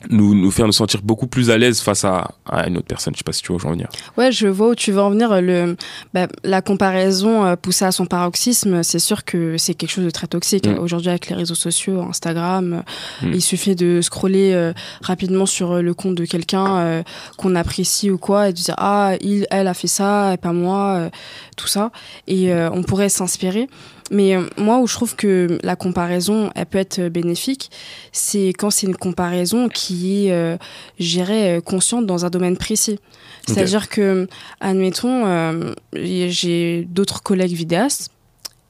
[0.09, 3.13] nous, nous faire nous sentir beaucoup plus à l'aise face à, à une autre personne.
[3.13, 3.89] Je sais pas si tu vois où je veux en venir.
[4.17, 5.41] Ouais, je vois où tu veux en venir.
[5.41, 5.75] Le,
[6.13, 10.09] bah, la comparaison euh, poussée à son paroxysme, c'est sûr que c'est quelque chose de
[10.09, 10.67] très toxique.
[10.67, 10.79] Mm.
[10.79, 12.83] Aujourd'hui, avec les réseaux sociaux, Instagram,
[13.21, 13.33] Mm.
[13.33, 17.03] il suffit de scroller euh, rapidement sur euh, le compte de quelqu'un euh,
[17.37, 20.53] qu'on apprécie ou quoi et de dire Ah, il, elle a fait ça, et pas
[20.53, 21.09] moi, euh,
[21.55, 21.91] tout ça.
[22.27, 23.67] Et on pourrait s'inspirer.
[24.11, 27.69] Mais euh, moi, où je trouve que la comparaison, elle peut être bénéfique,
[28.11, 30.57] c'est quand c'est une comparaison qui est, euh,
[30.99, 32.99] je consciente dans un domaine précis.
[33.47, 34.27] C'est-à-dire que,
[34.59, 38.11] admettons, euh, j'ai d'autres collègues vidéastes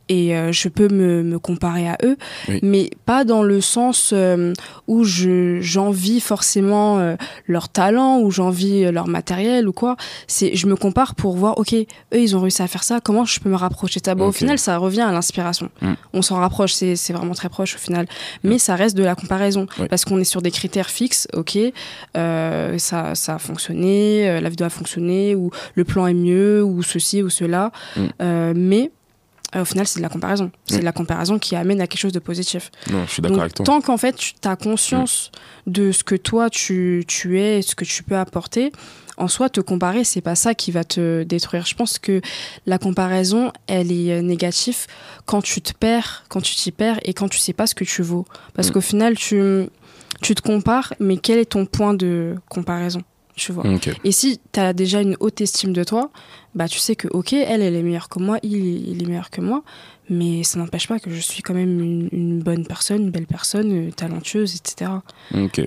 [0.10, 2.18] et euh, je peux me, me, comparer à eux,
[2.62, 4.53] mais pas dans le sens euh,
[4.88, 9.97] où je j'envie forcément euh, leur talent ou j'envie leur matériel ou quoi.
[10.28, 13.26] C'est je me compare pour voir, ok, eux ils ont réussi à faire ça, comment
[13.26, 14.16] je peux me rapprocher de ça?
[14.16, 15.70] Bon, Au final, ça revient à l'inspiration.
[15.82, 15.93] Mm.
[16.14, 18.08] On s'en rapproche, c'est vraiment très proche au final,
[18.43, 18.60] mais mm.
[18.60, 21.28] ça reste de la comparaison parce qu'on est sur des critères fixes.
[21.34, 21.58] Ok,
[22.14, 27.22] ça ça a fonctionné, la vidéo a fonctionné ou le plan est mieux ou ceci
[27.22, 28.53] ou cela, mm.
[28.55, 28.91] mais
[29.55, 30.51] euh, au final, c'est de la comparaison.
[30.65, 32.71] C'est de la comparaison qui amène à quelque chose de positif.
[32.91, 33.65] Non, je suis d'accord avec toi.
[33.65, 35.31] Tant qu'en fait, tu as conscience
[35.67, 38.71] de ce que toi, tu, tu es, ce que tu peux apporter,
[39.17, 41.65] en soi, te comparer, c'est pas ça qui va te détruire.
[41.65, 42.21] Je pense que
[42.67, 44.85] la comparaison, elle est euh, négative
[45.25, 47.83] quand tu te perds, quand tu t'y perds et quand tu sais pas ce que
[47.83, 48.25] tu vaux.
[48.53, 48.73] Parce mm.
[48.73, 49.69] qu'au final, tu,
[50.21, 53.01] tu te compares, mais quel est ton point de comparaison?
[53.38, 53.63] Tu vois.
[54.03, 56.09] Et si tu as déjà une haute estime de toi,
[56.55, 59.41] bah tu sais que ok, elle, elle est meilleure que moi, il, est meilleur que
[59.41, 59.63] moi,
[60.09, 63.71] mais ça n'empêche pas que je suis quand même une, bonne personne, une belle personne,
[63.71, 64.91] euh, talentueuse, etc.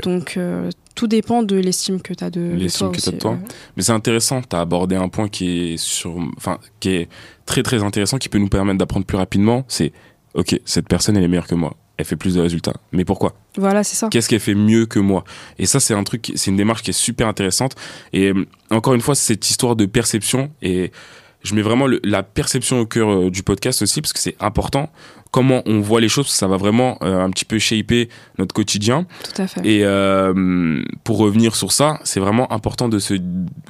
[0.03, 3.19] Donc euh, tout dépend de l'estime que tu as de, l'estime que tu as de
[3.19, 3.39] toi.
[3.77, 7.09] Mais c'est intéressant, tu as abordé un point qui est sur enfin qui est
[7.47, 9.93] très très intéressant qui peut nous permettre d'apprendre plus rapidement, c'est
[10.35, 12.75] OK, cette personne elle est meilleure que moi elle fait plus de résultats.
[12.93, 13.35] Mais pourquoi?
[13.57, 14.09] Voilà, c'est ça.
[14.09, 15.25] Qu'est-ce qu'elle fait mieux que moi?
[15.59, 17.77] Et ça, c'est un truc, c'est une démarche qui est super intéressante.
[18.13, 20.91] Et euh, encore une fois, cette histoire de perception et
[21.43, 24.91] je mets vraiment la perception au cœur euh, du podcast aussi parce que c'est important.
[25.31, 29.07] Comment on voit les choses, ça va vraiment euh, un petit peu shaper notre quotidien.
[29.23, 29.61] Tout à fait.
[29.65, 29.85] Et
[31.05, 33.15] pour revenir sur ça, c'est vraiment important de se,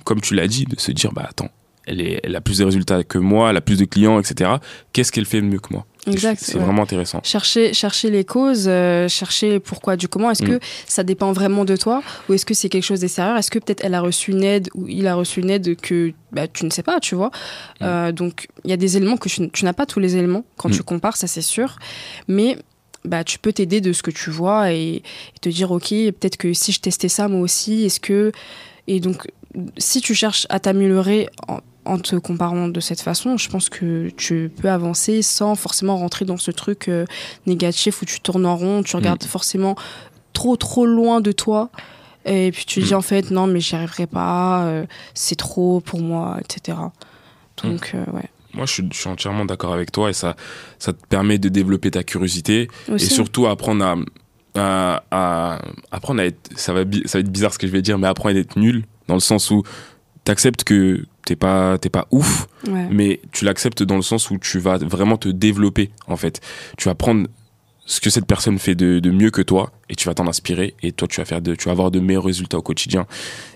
[0.05, 1.51] comme tu l'as dit, de se dire, bah attends,
[1.91, 4.53] elle, est, elle a plus de résultats que moi, elle a plus de clients, etc.
[4.93, 5.87] Qu'est-ce qu'elle fait mieux que moi?
[6.07, 6.41] Exact.
[6.43, 7.21] C'est vraiment intéressant.
[7.25, 10.31] Chercher, chercher les causes, euh, chercher pourquoi, du comment.
[10.31, 10.61] Est-ce que mm.
[10.87, 13.37] ça dépend vraiment de toi ou est-ce que c'est quelque chose d'extérieur?
[13.37, 16.13] Est-ce que peut-être elle a reçu une aide ou il a reçu une aide que
[16.33, 17.29] bah, tu ne sais pas, tu vois?
[17.29, 17.85] Mm.
[17.85, 20.71] euh, Donc il y a des éléments que tu, n'as pas tous les éléments quand
[20.71, 20.73] mm.
[20.73, 21.77] tu compares, ça c'est sûr.
[22.29, 22.57] Mais
[23.05, 26.37] bah, tu peux t'aider de ce que tu vois et, et te dire, ok, peut-être
[26.37, 28.33] que si je testais ça moi aussi, est-ce que.
[28.87, 29.29] Et donc,
[29.77, 31.29] si tu cherches à t'améliorer
[31.85, 36.25] en te comparant de cette façon, je pense que tu peux avancer sans forcément rentrer
[36.25, 37.07] dans ce truc euh,
[37.47, 39.29] négatif où tu tournes en rond, tu regardes mm.
[39.29, 39.75] forcément
[40.33, 41.71] trop trop loin de toi
[42.27, 42.97] et puis tu dis mm.
[42.97, 46.79] en fait non mais j'y arriverai pas, euh, c'est trop pour moi, etc.
[47.63, 47.97] Donc mm.
[47.97, 48.29] euh, ouais.
[48.53, 50.35] Moi, je suis, entièrement d'accord avec toi et ça,
[50.81, 53.95] ça te permet de développer ta curiosité et surtout apprendre à,
[54.57, 55.61] à, à,
[55.93, 58.09] apprendre à être, ça va, ça va être bizarre ce que je vais dire, mais
[58.09, 59.63] apprendre à être nul dans le sens où
[60.25, 62.49] t'acceptes que t'es pas t'es pas ouf
[62.91, 66.41] mais tu l'acceptes dans le sens où tu vas vraiment te développer en fait.
[66.77, 67.29] Tu vas prendre
[67.87, 70.75] ce que cette personne fait de, de mieux que toi et tu vas t'en inspirer
[70.83, 73.07] et toi tu vas faire de tu vas avoir de meilleurs résultats au quotidien.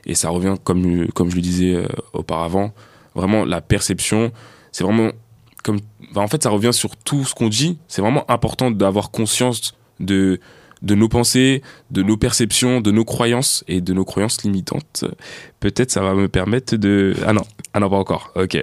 [0.06, 2.72] Et ça revient comme comme je le disais euh, auparavant
[3.16, 4.30] vraiment la perception
[4.70, 5.10] c'est vraiment
[5.64, 5.80] comme
[6.14, 7.78] en fait ça revient sur tout ce qu'on dit.
[7.88, 10.38] C'est vraiment important d'avoir conscience de
[10.84, 15.04] de nos pensées, de nos perceptions, de nos croyances et de nos croyances limitantes.
[15.58, 17.14] Peut-être ça va me permettre de...
[17.26, 17.42] Ah non,
[17.76, 18.30] ah non, pas encore.
[18.36, 18.56] Ok.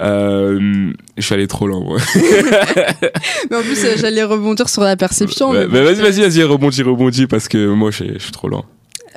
[0.00, 1.98] Euh, je suis allé trop loin, moi.
[3.50, 5.52] mais en plus, j'allais rebondir sur la perception.
[5.52, 8.64] mais vas-y, vas-y, vas-y, rebondis, rebondis, parce que moi, je suis trop loin.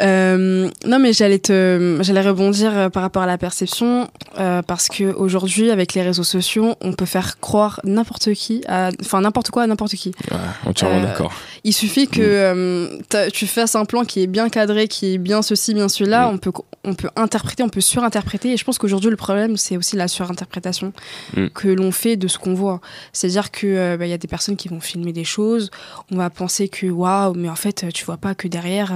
[0.01, 4.09] Euh, non, mais j'allais te, j'allais rebondir euh, par rapport à la perception
[4.39, 8.63] euh, parce que aujourd'hui, avec les réseaux sociaux, on peut faire croire n'importe qui,
[9.01, 10.13] enfin n'importe quoi à n'importe qui.
[10.31, 11.33] Ouais, entièrement d'accord.
[11.63, 13.31] Il suffit que mm.
[13.31, 16.27] tu fasses un plan qui est bien cadré, qui est bien ceci, bien cela.
[16.27, 16.33] Mm.
[16.33, 16.51] On peut,
[16.83, 18.53] on peut interpréter, on peut surinterpréter.
[18.53, 20.93] Et je pense qu'aujourd'hui, le problème, c'est aussi la surinterprétation
[21.35, 21.47] mm.
[21.49, 22.81] que l'on fait de ce qu'on voit.
[23.11, 25.71] C'est-à-dire que bah, il y a des personnes qui vont filmer des choses.
[26.11, 28.93] On va penser que waouh, mais en fait, tu vois pas que derrière,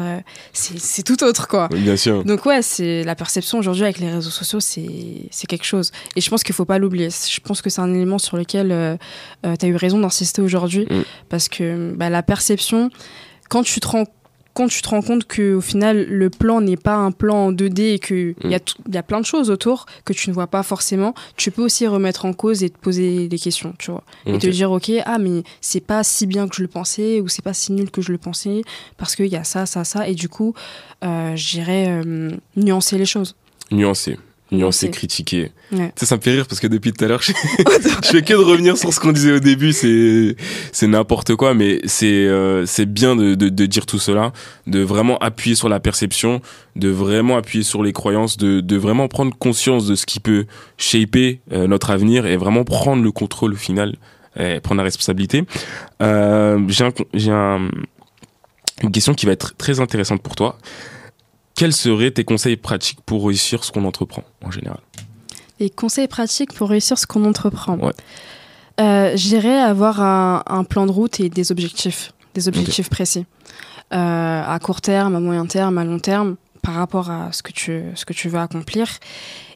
[0.54, 1.70] c'est c'est tout autre, quoi.
[1.72, 2.24] bien sûr.
[2.24, 5.92] Donc, ouais, c'est la perception aujourd'hui avec les réseaux sociaux, c'est quelque chose.
[6.16, 7.10] Et je pense qu'il faut pas l'oublier.
[7.10, 8.98] Je pense que c'est un élément sur lequel euh,
[9.46, 10.88] euh, tu as eu raison d'insister aujourd'hui.
[10.90, 11.04] Mm.
[11.30, 12.57] Parce que bah, la perception,
[13.50, 14.06] quand tu te rends
[14.58, 17.94] quand tu te rends compte qu'au final, le plan n'est pas un plan en 2D
[17.94, 18.50] et qu'il mm.
[18.50, 18.60] y, a
[18.92, 21.86] y a plein de choses autour que tu ne vois pas forcément, tu peux aussi
[21.86, 24.04] remettre en cause et te poser des questions, tu vois.
[24.26, 27.28] Et te dire, ok, ah, mais c'est pas si bien que je le pensais ou
[27.28, 28.64] c'est pas si nul que je le pensais
[28.98, 30.08] parce qu'il y a ça, ça, ça.
[30.08, 30.56] Et du coup,
[31.04, 33.36] euh, j'irais euh, nuancer les choses.
[33.70, 34.18] Nuancer
[34.52, 35.52] nuancé, critiqué.
[35.72, 35.92] Ouais.
[35.96, 37.32] Ça, ça me fait rire parce que depuis tout à l'heure, je...
[37.32, 39.74] je fais que de revenir sur ce qu'on disait au début.
[39.74, 40.36] C'est,
[40.72, 44.32] c'est n'importe quoi, mais c'est, euh, c'est bien de, de, de, dire tout cela,
[44.66, 46.42] de vraiment appuyer sur la perception,
[46.76, 50.46] de vraiment appuyer sur les croyances, de, de vraiment prendre conscience de ce qui peut
[50.78, 53.96] shaper euh, notre avenir et vraiment prendre le contrôle au final
[54.40, 55.46] et prendre la responsabilité.
[56.02, 57.70] Euh, j'ai un, j'ai un,
[58.84, 60.58] une question qui va être très intéressante pour toi.
[61.58, 64.80] Quels seraient tes conseils pratiques pour réussir ce qu'on entreprend en général?
[65.60, 67.78] Les conseils pratiques pour réussir ce qu'on entreprend.
[67.80, 67.94] Ouais.
[68.80, 73.26] Euh, J'irais avoir un, un plan de route et des objectifs, des objectifs précis.
[73.94, 77.52] Euh, à court terme, à moyen terme, à long terme, par rapport à ce que
[77.52, 78.88] tu, ce que tu veux accomplir.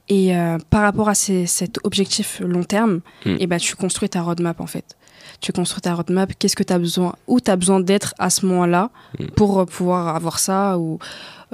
[0.10, 3.36] Et euh, par rapport à ces, cet objectif long terme, Mm.
[3.40, 4.98] et ben tu construis ta roadmap en fait.
[5.40, 8.30] Tu construis ta roadmap, qu'est-ce que tu as besoin, où tu as besoin d'être à
[8.32, 8.90] ce moment-là
[9.20, 9.26] Mm.
[9.36, 10.80] pour pouvoir avoir ça.
[10.80, 10.98] Ou,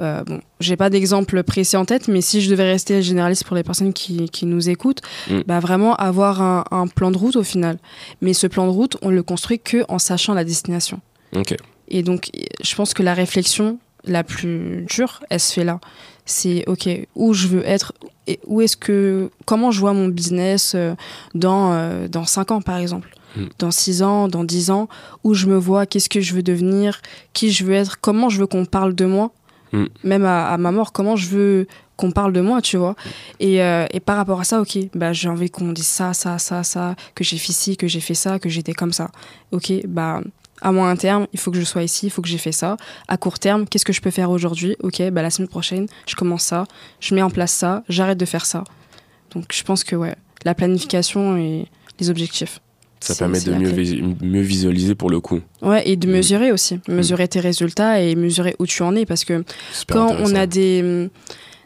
[0.00, 3.56] euh, bon, j'ai pas d'exemple précis en tête, mais si je devais rester généraliste pour
[3.56, 5.40] les personnes qui, qui nous écoutent, Mm.
[5.46, 7.78] bah vraiment avoir un, un plan de route au final.
[8.20, 11.00] Mais ce plan de route, on le construit que en sachant la destination.
[11.36, 11.54] Ok.
[11.88, 12.30] Et donc,
[12.62, 15.80] je pense que la réflexion la plus dure, elle se fait là.
[16.24, 17.92] C'est ok, où je veux être
[18.26, 20.94] et où est-ce que, comment je vois mon business euh,
[21.34, 23.42] dans euh, dans cinq ans par exemple, Mm.
[23.58, 24.88] dans six ans, dans dix ans,
[25.24, 27.00] où je me vois, qu'est-ce que je veux devenir,
[27.34, 29.32] qui je veux être, comment je veux qu'on parle de moi,
[29.72, 29.84] Mm.
[30.04, 31.66] même à, ma mort, comment je veux
[31.96, 32.94] qu'on parle de moi, tu vois.
[33.40, 36.38] Et, euh, et par rapport à ça, ok, bah j'ai envie qu'on dise ça, ça,
[36.38, 39.10] ça, ça, que j'ai fait ci, que j'ai fait ça, que j'étais comme ça.
[39.50, 40.20] Ok, bah
[40.60, 42.76] à moyen terme, il faut que je sois ici, il faut que j'ai fait ça.
[43.08, 44.76] À court terme, qu'est-ce que je peux faire aujourd'hui?
[44.80, 46.64] Ok, bah la semaine prochaine, je commence ça,
[47.00, 48.64] je mets en place ça, j'arrête de faire ça.
[49.34, 50.14] Donc je pense que ouais,
[50.44, 51.66] la planification et
[52.00, 52.60] les objectifs.
[53.00, 55.40] Ça permet de mieux, vis- mieux visualiser pour le coup.
[55.62, 56.10] Ouais, et de Mm.
[56.10, 60.16] mesurer aussi, mesurer tes résultats et mesurer où tu en es parce que Super quand
[60.20, 61.08] on a des,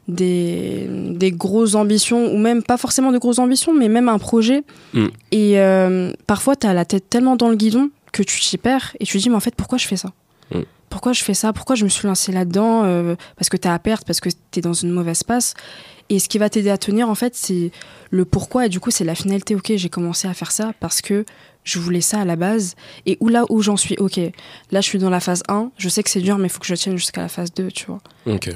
[0.09, 4.63] des, des grosses ambitions, ou même pas forcément de grosses ambitions, mais même un projet,
[4.95, 5.07] Mm.
[5.31, 8.95] et euh, parfois tu as la tête tellement dans le guidon que tu t'y perds
[9.01, 10.11] et tu te dis, mais en fait, pourquoi je fais ça?
[10.55, 10.61] Mm.
[10.91, 11.55] Pourquoi je fais ça?
[11.55, 12.83] Pourquoi je me suis lancé là-dedans?
[12.85, 15.55] Euh, Parce que tu as à perdre, parce que tu es dans une mauvaise passe.
[16.09, 17.71] Et ce qui va t'aider à tenir, en fait, c'est
[18.11, 18.67] le pourquoi.
[18.67, 19.55] Et du coup, c'est la finalité.
[19.55, 21.25] Ok, j'ai commencé à faire ça parce que
[21.65, 22.75] je voulais ça à la base.
[23.07, 24.19] Et où là où j'en suis, ok,
[24.71, 26.61] là je suis dans la phase 1, je sais que c'est dur, mais il faut
[26.61, 28.01] que je tienne jusqu'à la phase 2, tu vois.
[28.27, 28.51] Ok.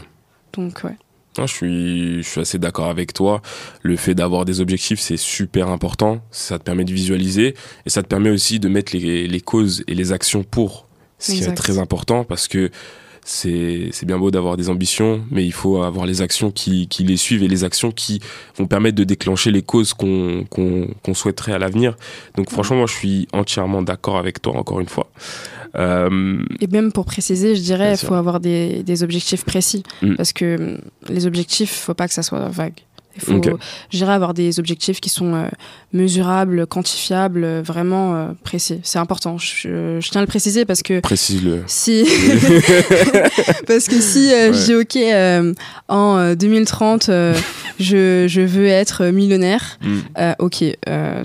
[0.53, 0.97] Donc, ouais.
[1.39, 3.43] Non, je suis, je suis assez d'accord avec toi.
[3.83, 6.23] Le fait d'avoir des objectifs, c'est super important.
[6.31, 9.85] Ça te permet de visualiser et ça te permet aussi de mettre les, les causes
[9.87, 10.87] et les actions pour.
[11.19, 12.71] Ce qui est très important parce que
[13.29, 17.17] c'est bien beau d'avoir des ambitions, mais il faut avoir les actions qui, qui les
[17.17, 18.21] suivent et les actions qui
[18.57, 21.97] vont permettre de déclencher les causes qu'on qu'on souhaiterait à l'avenir.
[22.37, 25.11] Donc franchement, moi, je suis entièrement d'accord avec toi, encore une fois.
[25.75, 29.83] Euh, Et même pour préciser, je dirais, il faut avoir des, des objectifs précis.
[30.03, 30.15] Mm.
[30.15, 32.81] Parce que hum, les objectifs, faut pas que ça soit vague.
[33.17, 33.51] Il faut, Ok.
[33.91, 35.47] je dirais, avoir des objectifs qui sont euh,
[35.93, 38.81] mesurables, quantifiables, euh, vraiment euh, précis.
[38.83, 39.39] C'est important.
[39.39, 41.63] Je, je tiens à le préciser parce que Précise-le.
[41.67, 42.05] si,
[43.67, 44.65] parce que si euh, je Ouais.
[44.65, 45.57] dis ok,
[45.89, 47.35] en euh, 2030, euh,
[47.81, 49.79] je, je veux être millionnaire.
[49.83, 50.33] Mm.
[50.39, 50.65] Ok,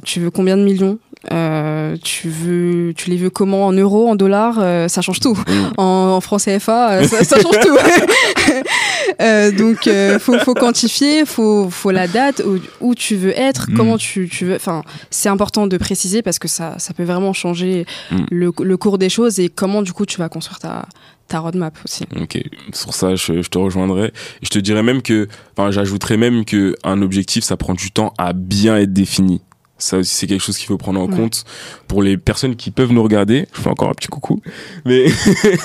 [0.04, 1.00] tu veux combien de millions
[1.32, 3.68] Euh, tu veux, tu les veux comment?
[3.68, 4.58] En euros, en dollars?
[4.60, 5.36] Euh, Ça change tout.
[5.36, 5.74] Mm.
[5.78, 5.84] En,
[6.16, 7.78] en francs CFA, euh, ça, ça change tout.
[9.58, 13.74] Donc, faut, faut quantifier, faut, faut la date où, où tu veux être, Mm.
[13.78, 14.56] comment tu, tu veux.
[14.56, 18.16] Enfin, c'est important de préciser parce que ça, ça peut vraiment changer Mm.
[18.32, 20.86] le, le cours des choses et comment du coup tu vas construire ta,
[21.28, 22.04] ta roadmap aussi.
[22.20, 22.40] Ok,
[22.74, 24.12] sur ça, je, je te rejoindrai.
[24.42, 28.14] Je te dirais même que, enfin, j'ajouterais même que un objectif, ça prend du temps
[28.18, 29.42] à bien être défini.
[29.82, 31.16] Ça aussi, c'est quelque chose qu'il faut prendre en Ouais.
[31.16, 31.44] compte
[31.88, 33.48] pour les personnes qui peuvent nous regarder.
[33.54, 34.40] Je fais encore un petit coucou,
[34.86, 35.06] mais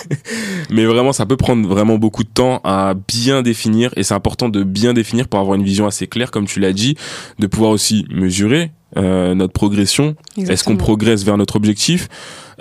[0.71, 4.49] mais vraiment, ça peut prendre vraiment beaucoup de temps à bien définir, et c'est important
[4.49, 6.97] de bien définir pour avoir une vision assez claire, comme tu l'as dit,
[7.39, 12.09] de pouvoir aussi mesurer euh, notre progression est-ce qu'on progresse vers notre objectif?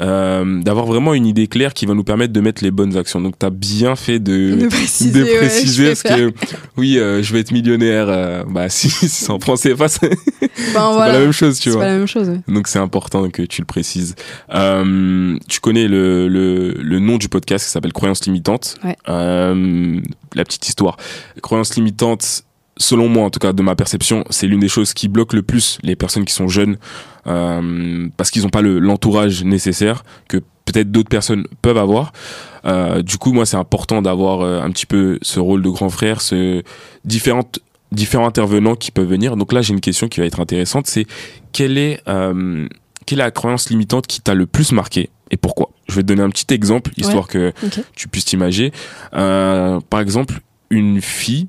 [0.02, 3.22] Euh, D'avoir vraiment une idée claire qui va nous permettre de mettre les bonnes actions.
[3.22, 6.34] Donc, tu as bien fait de, de préciser, de parce que
[6.78, 8.08] oui, euh, je vais être millionnaire.
[8.10, 10.10] euh, bah, si, si c'est en français, pas, c'est
[10.70, 11.82] Enfin, pas la même chose, tu C'est vois.
[11.86, 12.28] pas la même chose.
[12.30, 12.40] ouais.
[12.48, 14.16] Donc, c'est important que tu le précises.
[14.54, 18.76] Euh, tu connais le, le, le nom du podcast qui s'appelle Croyance limitante.
[18.84, 18.96] Ouais.
[19.10, 20.00] Euh,
[20.34, 20.98] la petite histoire.
[21.42, 22.44] Croyance limitante,
[22.78, 25.42] selon moi, en tout cas, de ma perception, c'est l'une des choses qui bloque le
[25.44, 26.78] plus les personnes qui sont jeunes
[27.28, 32.12] euh, parce qu'ils n'ont pas le- l'entourage nécessaire que peut-être d'autres personnes peuvent avoir.
[32.66, 35.90] Euh, du coup, moi, c'est important d'avoir euh, un petit peu ce rôle de grand
[35.90, 36.64] frère, ce
[37.06, 37.60] différentes
[37.92, 39.38] différents intervenants qui peuvent venir.
[39.38, 41.06] Donc là, j'ai une question qui va être intéressante, c'est
[41.54, 42.68] quelle est euh,
[43.06, 45.70] quelle est la croyance limitante qui t'a le plus marqué et pourquoi?
[45.88, 47.54] Je vais te donner un petit exemple histoire que
[47.96, 48.72] tu puisses t'imaginer.
[49.14, 51.48] Euh, par exemple, une fille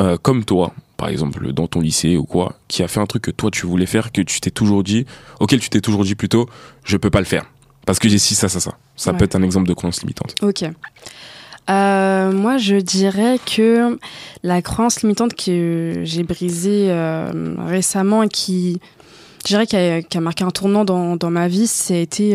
[0.00, 3.22] euh, comme toi, par exemple dans ton lycée ou quoi, qui a fait un truc
[3.22, 5.06] que toi tu voulais faire, que tu t'es toujours dit,
[5.40, 6.48] auquel tu t'es toujours dit plutôt,
[6.84, 7.44] je peux pas le faire
[7.86, 8.74] parce que j'ai ci ça ça ça.
[8.96, 9.18] Ça Ouais.
[9.18, 10.34] peut être un exemple de croyance limitante.
[10.42, 10.64] Ok.
[11.70, 13.98] Euh, moi, je dirais que
[14.42, 18.80] la croyance limitante que j'ai brisée euh, récemment et qui,
[19.44, 22.34] je dirais qui a, marqué un tournant dans, dans ma vie, c'était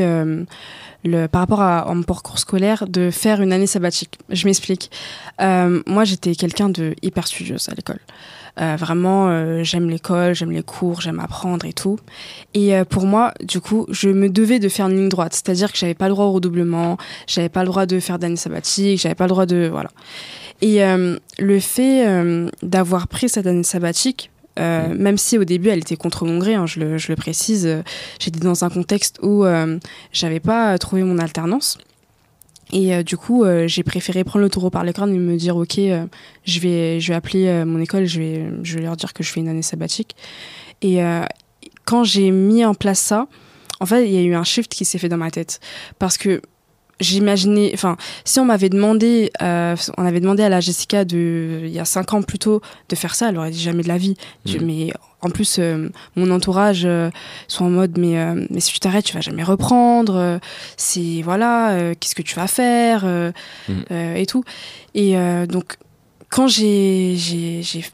[1.06, 4.18] le, par rapport à, mon parcours scolaire, de faire une année sabbatique.
[4.30, 4.92] Je m'explique.
[5.42, 8.00] Euh, moi, j'étais quelqu'un de hyper studieuse à l'école.
[8.60, 12.00] Euh, vraiment, euh, j'aime l'école, j'aime les cours, j'aime apprendre et tout.
[12.54, 15.34] Et pour moi, du coup, je me devais de faire une ligne droite.
[15.34, 16.98] C'est-à-dire que j'avais pas le droit au redoublement,
[17.28, 19.70] j'avais pas le droit de faire d'année sabbatique, j'avais pas le droit de...
[19.72, 19.90] Voilà.
[20.62, 20.82] Et
[21.40, 24.30] le fait d'avoir pris cette année sabbatique,
[24.60, 27.82] euh, même si au début elle était contre mon gré, hein, je, le, précise, euh,
[28.20, 29.80] j'étais dans un contexte où euh,
[30.12, 31.78] j'avais pas trouvé mon alternance.
[32.72, 35.80] Et du coup, j'ai préféré prendre le taureau par les cornes et me dire ok,
[35.80, 39.32] je vais, je vais appeler mon école, je vais, je vais leur dire que je
[39.32, 40.16] fais une année sabbatique.
[40.84, 41.00] Et
[41.86, 43.26] quand j'ai mis en place ça,
[43.80, 45.60] en fait, il y a eu un shift qui s'est fait dans ma tête
[45.98, 46.44] parce que
[47.00, 51.72] j'imaginais, enfin, si on m'avait demandé, euh, on avait demandé à la Jessica de, il
[51.72, 53.98] y a cinq ans plus tôt, de faire ça, elle aurait dit jamais de la
[53.98, 54.16] vie.
[54.46, 54.52] Mm.
[54.62, 57.10] mais en plus, euh, mon entourage euh,
[57.48, 58.18] sont en mode, mais,
[58.50, 60.40] mais si tu t'arrêtes, tu vas jamais reprendre.
[60.78, 63.94] c'est voilà, qu'est-ce que tu vas faire mm.
[64.16, 64.44] et tout.
[64.96, 65.16] Et
[65.48, 65.78] donc,
[66.30, 67.18] quand j'ai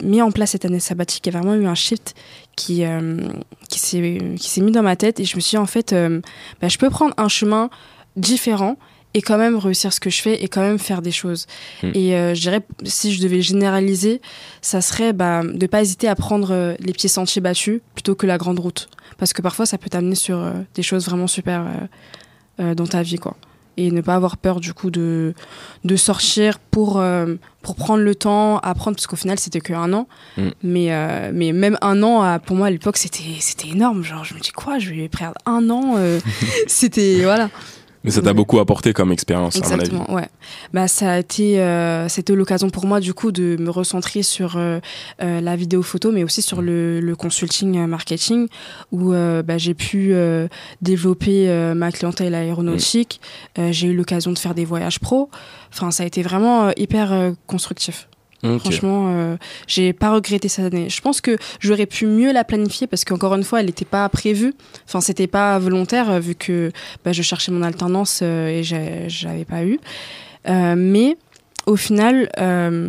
[0.03, 2.16] mis en place cette année sabbatique, il y a vraiment eu un shift
[2.56, 2.84] qui,
[3.70, 5.95] qui s'est mis dans ma tête et je me suis dit, en fait,
[6.62, 7.70] bah, je peux prendre un chemin
[8.16, 8.78] différent
[9.16, 11.47] et quand même réussir ce que je fais et quand même faire des choses.
[11.82, 11.91] Hmm.
[11.93, 14.22] Et euh, je dirais, si je devais généraliser,
[14.61, 18.13] ça serait bah, de ne pas hésiter à prendre euh, les pieds sentiers battus plutôt
[18.13, 18.89] que la grande route.
[19.18, 21.66] Parce que parfois, ça peut t'amener sur euh, des choses vraiment super
[22.57, 23.36] dans ta vie, quoi.
[23.76, 25.34] Et ne pas avoir peur, du coup, de,
[25.84, 27.03] de sortir pour,
[27.61, 30.07] pour prendre le temps, apprendre, parce qu'au final, c'était que un an.
[30.38, 30.49] Hmm.
[30.63, 34.03] Mais, mais même un an, pour moi, à l'époque, c'était énorme.
[34.03, 35.95] Genre, je me dis, quoi, je vais perdre un an
[36.68, 37.49] C'était, voilà.
[38.06, 40.28] Mais ça t'a beaucoup apporté comme expérience, Exactement, ouais.
[40.74, 44.58] Bah, ça a été, euh, c'était l'occasion pour moi, du coup, de me recentrer sur
[44.58, 44.80] euh,
[45.22, 48.47] euh, la vidéo photo, mais aussi sur le, le consulting marketing,
[48.91, 50.14] où bah, j'ai pu
[50.82, 53.20] développer ma clientèle aéronautique.
[53.58, 55.30] j'ai eu l'occasion de faire des voyages pro.
[55.74, 58.08] Enfin, ça a été vraiment hyper constructif.
[58.59, 60.89] Franchement, euh, j'ai pas regretté cette année.
[60.89, 64.07] Je pense que j'aurais pu mieux la planifier parce qu'encore une fois, elle n'était pas
[64.09, 64.53] prévue.
[64.88, 66.71] Enfin, c'était pas volontaire euh, vu que
[67.03, 69.79] bah, je cherchais mon alternance euh, et j'avais pas eu.
[70.47, 71.17] mais
[71.65, 72.29] au final,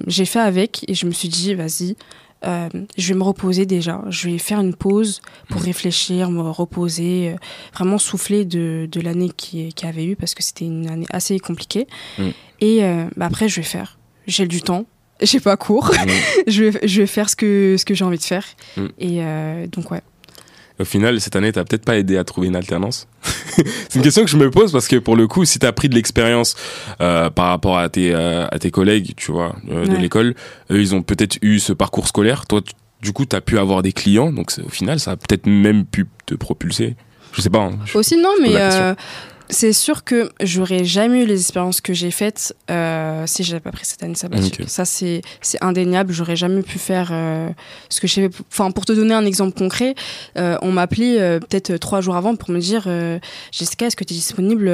[0.07, 1.97] j'ai fait avec et je me suis dit, vas-y,
[2.44, 4.03] je vais me reposer déjà.
[4.11, 7.34] Je vais faire une pause pour réfléchir, me reposer,
[7.72, 11.38] vraiment souffler de, de l'année qui, qui avait eu parce que c'était une année assez
[11.38, 11.86] compliquée.
[12.18, 12.28] Mm.
[12.61, 12.80] Et
[13.16, 13.99] bah, après, je vais faire.
[14.26, 14.84] J'ai du temps
[15.23, 15.93] j'ai pas cours.
[15.93, 16.11] Mm.
[16.47, 18.45] je, vais, je vais faire ce que, ce que j'ai envie de faire.
[18.77, 18.87] Mm.
[18.99, 20.03] Et euh, donc, ouais.
[20.79, 23.09] Au final, cette année, t'as peut-être pas aidé à trouver une alternance
[23.89, 25.89] C'est une question que je me pose parce que pour le coup, si t'as pris
[25.89, 26.55] de l'expérience
[27.01, 30.35] euh, par rapport à tes, euh, à tes collègues, tu vois, de l'école,
[30.71, 32.45] eux, ils ont peut-être eu ce parcours scolaire.
[32.45, 32.61] Toi,
[33.01, 34.33] du coup, t'as pu avoir des clients.
[34.33, 36.95] Donc, au final, ça a peut-être même pu te propulser.
[37.37, 37.61] Je sais pas.
[37.61, 38.57] Hein, Aussi, non, mais
[39.49, 43.70] c'est sûr que j'aurais jamais eu les expériences que j'ai faites euh, si j'avais pas
[43.70, 44.62] pris cette année sabbatique.
[44.66, 45.22] Ça, c'est
[45.61, 46.12] indéniable.
[46.12, 47.49] J'aurais jamais pu faire euh,
[47.89, 48.43] ce que j'ai fait.
[48.51, 49.95] Enfin, pour te donner un exemple concret,
[50.37, 53.18] euh, on m'appelait euh, peut-être trois jours avant pour me dire euh,
[53.53, 54.70] Jessica, est-ce que tu es disponible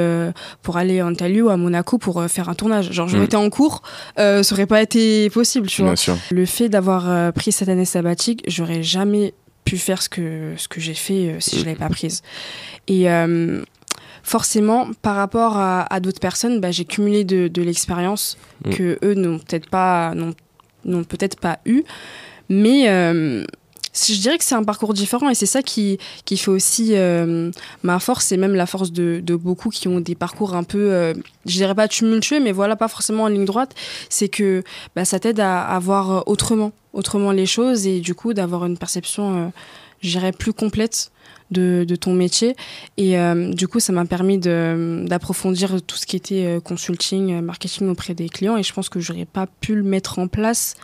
[0.61, 2.91] pour aller en Italie ou à Monaco pour faire un tournage?
[2.91, 3.25] Genre, j'aurais mm.
[3.25, 3.83] été en cours,
[4.17, 5.93] ça aurait pas été possible, tu vois.
[6.31, 9.33] Le fait d'avoir pris cette année sabbatique, j'aurais jamais
[9.63, 12.21] pu faire ce que, ce que j'ai fait si je l'avais pas prise.
[12.87, 13.07] Et
[14.23, 18.69] forcément, par rapport à, d'autres personnes, bah, j'ai cumulé de, l'expérience mm.
[18.71, 21.83] que eux n'ont peut-être pas, n'ont peut-être pas eu.
[22.49, 23.45] Mais euh,
[23.93, 27.51] je dirais que c'est un parcours différent et c'est ça qui, qui fait aussi euh,
[27.83, 31.13] ma force et même la force de, beaucoup qui ont des parcours un peu, euh,
[31.45, 33.73] je dirais pas tumultueux, mais voilà, pas forcément en ligne droite.
[34.09, 34.63] C'est que
[34.95, 38.77] bah, ça t'aide à, à, voir autrement, autrement les choses et du coup d'avoir une
[38.77, 39.51] perception,
[40.01, 41.11] je dirais, plus complète
[41.53, 42.55] de, ton métier.
[42.97, 47.41] Et euh, du coup, ça m'a permis d'approfondir tout ce qui était euh, consulting, euh,
[47.41, 48.57] marketing auprès des clients.
[48.57, 50.75] Et je pense que j'aurais pas pu le mettre en place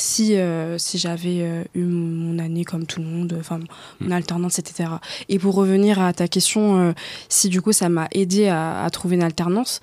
[0.00, 0.36] si,
[0.78, 3.60] si j'avais eu mon année comme tout le monde, enfin
[4.00, 4.12] mon mm.
[4.12, 4.90] alternance, etc.
[5.28, 6.94] Et pour revenir à ta question,
[7.28, 9.80] si du coup ça m'a aidé à, trouver une alternance,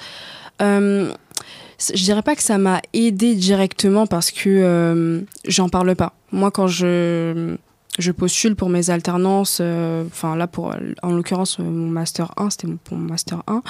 [0.60, 1.14] je
[1.94, 6.14] dirais pas que ça m'a aidé directement parce que j'en parle pas.
[6.32, 7.58] Moi, quand je
[7.98, 12.68] je postule pour mes alternances, euh, enfin là pour en l'occurrence mon master 1, c'était
[12.68, 13.62] mon master 1.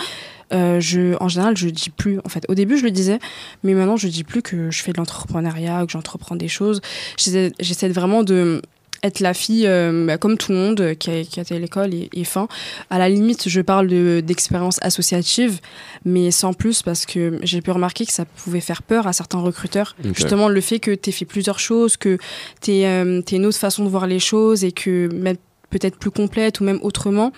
[0.54, 2.20] Euh, je, en général, je dis plus.
[2.26, 3.20] En fait, au début, je le disais,
[3.64, 6.82] mais maintenant, je dis plus que je fais de l'entrepreneuriat, que j'entreprends des choses.
[7.18, 8.62] J'essaie vraiment de
[9.04, 11.60] être la fille, euh, bah, comme tout le monde, qui a, qui a été à
[11.60, 12.48] l'école et, et, fin.
[12.90, 13.88] À la limite, je parle
[14.22, 15.60] d'expérience associative,
[16.06, 19.40] mais sans plus, parce que j'ai pu remarquer que ça pouvait faire peur à certains
[19.40, 19.96] recruteurs.
[20.14, 22.18] Justement, le fait que tu aies fait plusieurs choses, que
[22.62, 25.10] tu aies, euh, une autre façon de voir les choses et que
[25.70, 27.32] peut-être plus complète ou même autrement,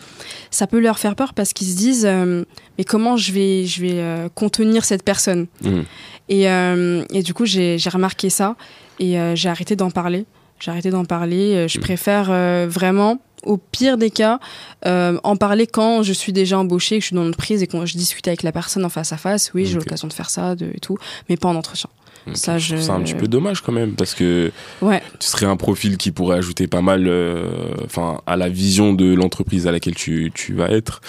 [0.51, 2.43] ça peut leur faire peur parce qu'ils se disent euh,
[2.77, 5.47] mais comment je vais, je vais euh, contenir cette personne?
[5.63, 5.83] Mhm.
[6.29, 8.55] et, euh, et du coup, j'ai remarqué ça
[8.99, 10.25] et euh, j'ai arrêté d'en parler.
[10.59, 11.55] J'ai arrêté d'en parler.
[11.55, 11.83] Euh, Je Mhm.
[11.83, 14.39] préfère euh, vraiment, au pire des cas,
[14.85, 17.85] euh, en parler quand je suis déjà embauchée, que je suis dans l'entreprise et que
[17.85, 19.51] je discute avec la personne en face à face.
[19.53, 20.97] Oui, j'ai l'occasion de faire ça de, et tout,
[21.29, 21.89] mais pas en entretien.
[22.33, 24.51] Ça, je ça un petit peu dommage quand même parce que
[24.81, 27.47] Ouais, tu serais un profil qui pourrait ajouter pas mal euh,
[27.85, 31.01] enfin à la vision de l'entreprise à laquelle tu, tu vas être.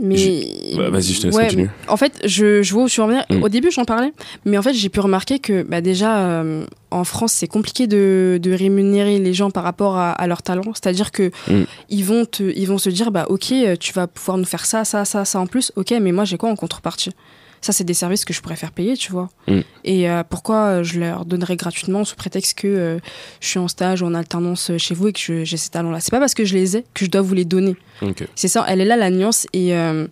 [0.00, 0.46] mais.
[0.76, 1.68] Bah, vas-y, je te laisse Ouais, continuer.
[1.88, 3.24] En fait, je, je vois venir.
[3.30, 3.42] Mm.
[3.42, 4.12] Au début, j'en parlais,
[4.44, 8.38] mais en fait, j'ai pu remarquer que bah, déjà, euh, en France, c'est compliqué de,
[8.40, 10.62] de rémunérer les gens par rapport à, à leur talent.
[10.74, 11.62] C'est-à-dire que Mm.
[11.90, 14.64] ils, vont te, ils vont se dire, bah, ok, euh, tu vas pouvoir nous faire
[14.64, 15.72] ça, ça, ça, ça en plus.
[15.76, 17.10] Ok, mais moi, j'ai quoi en contrepartie?
[17.60, 19.28] Ça, c'est des services que je pourrais faire payer, tu vois.
[19.48, 19.60] Mm.
[19.84, 22.98] Et euh, pourquoi euh, je leur donnerais gratuitement sous prétexte que euh,
[23.40, 26.10] je suis en stage ou en alternance chez vous et que j'ai ces talents-là C'est
[26.10, 27.76] pas parce que je les ai que je dois vous les donner.
[28.34, 30.06] C'est ça, elle est là la nuance et, euh,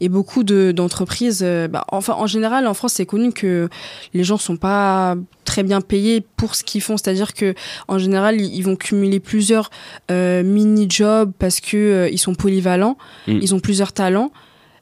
[0.00, 3.70] et beaucoup de- d'entreprises, euh, bah, enfin en général en France c'est connu que
[4.12, 7.54] les gens sont pas très bien payés pour ce qu'ils font, c'est-à-dire que
[7.88, 9.70] en général ils, vont cumuler plusieurs
[10.10, 13.38] euh, mini jobs parce que euh, ils sont polyvalents, Mm.
[13.40, 14.32] ils ont plusieurs talents.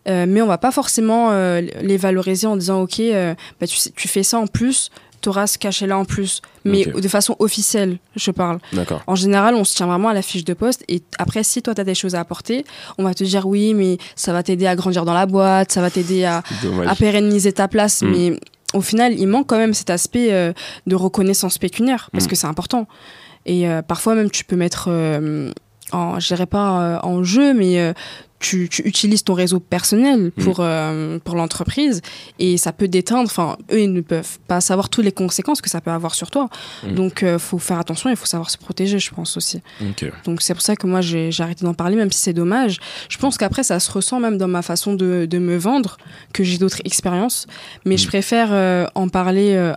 [0.08, 4.08] Euh, mais on va pas forcément euh, les valoriser en disant ok euh, bah, tu,
[4.08, 4.90] fais ça en plus
[5.20, 8.58] t'auras ce cachet là en plus mais de façon officielle je parle
[9.06, 10.84] en général, on se tient vraiment à la fiche de poste.
[10.88, 12.64] Et après, si toi, tu as des choses à apporter,
[12.98, 15.80] on va te dire oui, mais ça va t'aider à grandir dans la boîte, ça
[15.80, 16.42] va t'aider à,
[16.98, 18.02] pérenniser ta place.
[18.02, 18.10] Mm.
[18.10, 18.40] Mais
[18.74, 20.52] au final, il manque quand même cet aspect euh,
[20.86, 22.28] de reconnaissance pécuniaire, parce Mm.
[22.28, 22.86] que c'est important.
[23.46, 25.50] Et euh, parfois, même, tu peux mettre, euh,
[25.92, 27.92] en, je dirais pas euh, en jeu, mais euh,
[28.40, 30.44] tu, tu utilises ton réseau personnel Mm.
[30.44, 32.02] pour, euh, pour l'entreprise
[32.38, 33.24] et ça peut déteindre.
[33.24, 36.30] Enfin, eux, ils ne peuvent pas savoir toutes les conséquences que ça peut avoir sur
[36.30, 36.48] toi.
[36.84, 36.94] Mm.
[36.94, 39.60] Donc, il faut faire attention, il faut savoir se protéger, je pense aussi.
[39.82, 40.10] Ok.
[40.24, 42.78] Donc c'est pour ça que moi j'ai arrêté d'en parler, même si c'est dommage.
[43.08, 45.96] Je pense qu'après ça se ressent même dans ma façon de, de me vendre,
[46.32, 47.46] que j'ai d'autres expériences.
[47.84, 47.98] Mais Mm.
[47.98, 49.72] je préfère euh, en parler euh,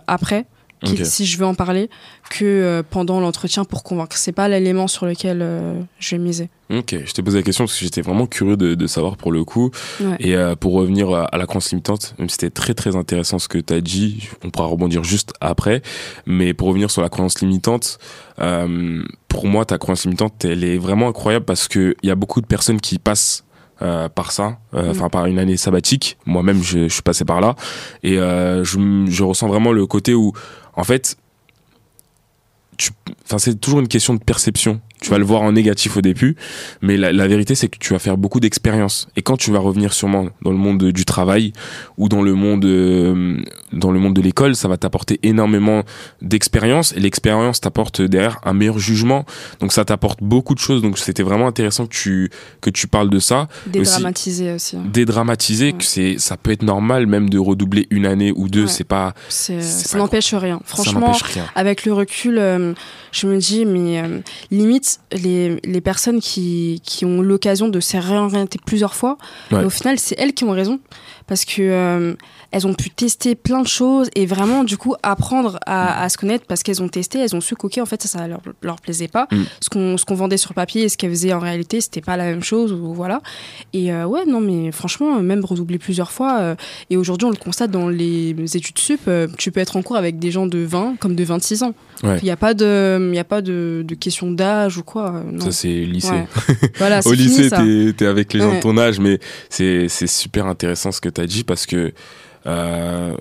[0.84, 1.88] qui- si je veux en parler,
[2.30, 4.16] que euh, pendant l'entretien pour convaincre.
[4.16, 6.48] C'est pas l'élément sur lequel euh, je vais miser.
[6.70, 9.30] Ok, je t'ai posé la question parce que j'étais vraiment curieux de, de savoir pour
[9.32, 9.70] le coup.
[10.00, 10.16] Ouais.
[10.20, 13.38] Et euh, pour revenir à, à la croyance limitante, même si c'était très très intéressant
[13.38, 15.82] ce que tu as dit, on pourra rebondir juste après.
[16.26, 17.98] Mais pour revenir sur la croyance limitante,
[19.28, 22.46] pour moi, ta croyance limitante, elle est vraiment incroyable parce qu'il y a beaucoup de
[22.46, 23.44] personnes qui passent
[23.80, 24.90] euh, par ça, euh, Mm.
[24.90, 26.16] enfin par une année sabbatique.
[26.24, 27.56] Moi-même, je, je suis passé par là.
[28.04, 30.32] Et euh, je ressens vraiment le côté où,
[30.74, 31.16] en fait,
[33.38, 34.80] c'est toujours une question de perception.
[35.02, 36.36] Tu vas le voir en négatif au début,
[36.80, 39.08] mais la, la vérité c'est que tu vas faire beaucoup d'expériences.
[39.16, 41.52] Et quand tu vas revenir sûrement dans le monde de- du travail
[41.98, 43.36] ou dans le monde euh,
[43.72, 45.82] dans le monde de l'école, ça va t'apporter énormément
[46.22, 49.24] d'expérience et l'expérience t'apporte derrière un meilleur jugement.
[49.60, 50.82] Donc ça t'apporte beaucoup de choses.
[50.82, 52.30] Donc c'était vraiment intéressant que tu
[52.60, 54.76] que tu parles de ça, Dédramatiser aussi.
[54.76, 54.84] hein.
[54.86, 55.72] dédramatiser Ouais.
[55.72, 58.62] que c'est ça peut être normal même de redoubler une année ou deux.
[58.62, 58.68] Ouais.
[58.68, 60.60] C'est pas C'est- c'est Ça n'empêche rien.
[60.64, 61.44] Franchement, rien.
[61.54, 62.72] avec le recul, euh,
[63.10, 67.96] je me dis, mais euh, limite, les, les personnes qui, qui ont l'occasion de se
[67.96, 69.18] réorienter plusieurs fois,
[69.50, 69.64] Ouais.
[69.64, 70.80] au final, c'est elles qui ont raison.
[71.26, 72.14] Parce que euh,
[72.50, 76.16] elles ont pu tester plein de choses et vraiment, du coup, apprendre à, à se
[76.18, 78.80] connaître parce qu'elles ont testé, elles ont su qu'ok, en fait, ça, ça leur, leur
[78.80, 79.26] plaisait pas.
[79.30, 79.42] Mm.
[79.60, 82.16] Ce qu'on ce qu'on vendait sur papier et ce qu'elles faisaient en réalité, c'était pas
[82.16, 83.20] la même chose, ou voilà.
[83.72, 86.38] Et euh, ouais, non, mais franchement, même redoubler plusieurs fois.
[86.40, 86.54] euh,
[86.90, 89.08] et aujourd'hui, on le constate dans les études sup,
[89.38, 91.74] tu peux être en cours avec des gens de 20 comme de 26 ans.
[92.02, 92.20] Il Ouais.
[92.22, 95.22] n'y a pas de, il a pas de, de question d'âge ou quoi.
[95.30, 95.44] non.
[95.44, 96.10] Ça c'est lycée.
[96.10, 96.26] Ouais.
[96.78, 97.48] Voilà, Au fini, lycée,
[97.96, 101.26] t'es avec les gens de ton âge, mais c'est c'est super intéressant ce que t'as
[101.26, 101.92] dit parce que
[102.46, 103.14] euh,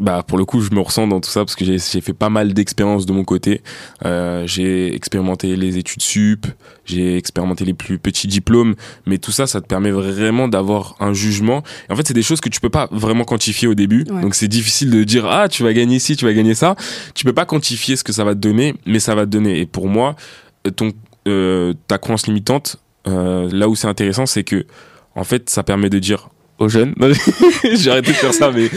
[0.00, 2.12] bah pour le coup, je me ressens dans tout ça parce que j'ai j'ai fait
[2.12, 3.62] pas mal d'expériences de mon côté.
[4.04, 6.46] Euh, j'ai expérimenté les études sup,
[6.84, 11.12] j'ai expérimenté les plus petits diplômes, mais tout ça, ça te permet vraiment d'avoir un
[11.12, 11.64] jugement.
[11.88, 14.22] Et en fait, c'est des choses que tu peux pas vraiment quantifier au début, Ouais.
[14.22, 16.76] donc c'est difficile de dire ah tu vas gagner ci, tu vas gagner ça.
[17.16, 19.58] Tu peux pas quantifier ce que ça va te donner, mais ça va te donner.
[19.58, 20.14] Et pour moi,
[20.76, 20.92] ton
[21.26, 22.76] euh, ta croyance limitante,
[23.08, 24.64] euh, là où c'est intéressant, c'est que
[25.16, 26.28] en fait, ça permet de dire
[26.58, 26.94] aux jeunes,
[27.74, 28.68] j'ai arrêté de faire ça, mais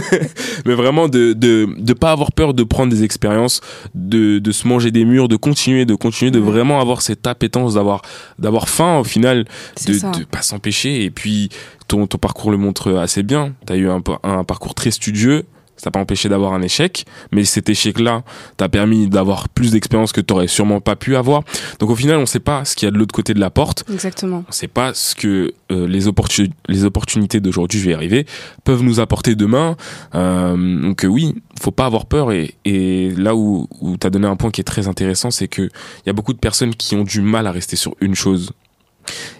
[0.66, 3.60] mais vraiment de de de pas avoir peur de prendre des expériences,
[3.94, 6.50] de de se manger des murs, de continuer, de continuer, de Ouais.
[6.50, 8.02] vraiment avoir cette appétence, d'avoir
[8.38, 9.44] d'avoir faim au final,
[9.86, 11.04] de de pas s'empêcher.
[11.04, 11.48] Et puis
[11.88, 13.52] ton ton parcours le montre assez bien.
[13.66, 15.44] T'as eu un parcours très studieux.
[15.76, 18.22] Ça t'a pas empêché d'avoir un échec, mais cet échec-là
[18.56, 21.42] t'a permis d'avoir plus d'expérience que t'aurais sûrement pas pu avoir.
[21.80, 23.50] Donc au final, on sait pas ce qu'il y a de l'autre côté de la
[23.50, 23.84] porte.
[23.92, 24.44] Exactement.
[24.48, 28.26] On sait pas ce que euh, les, opportun les opportunités d'aujourd'hui, je vais y arriver,
[28.64, 29.76] peuvent nous apporter demain.
[30.14, 32.32] Euh, donc euh, oui, faut pas avoir peur.
[32.32, 35.48] Et, et là où, où tu as donné un point qui est très intéressant, c'est
[35.48, 38.14] que il y a beaucoup de personnes qui ont du mal à rester sur une
[38.14, 38.52] chose,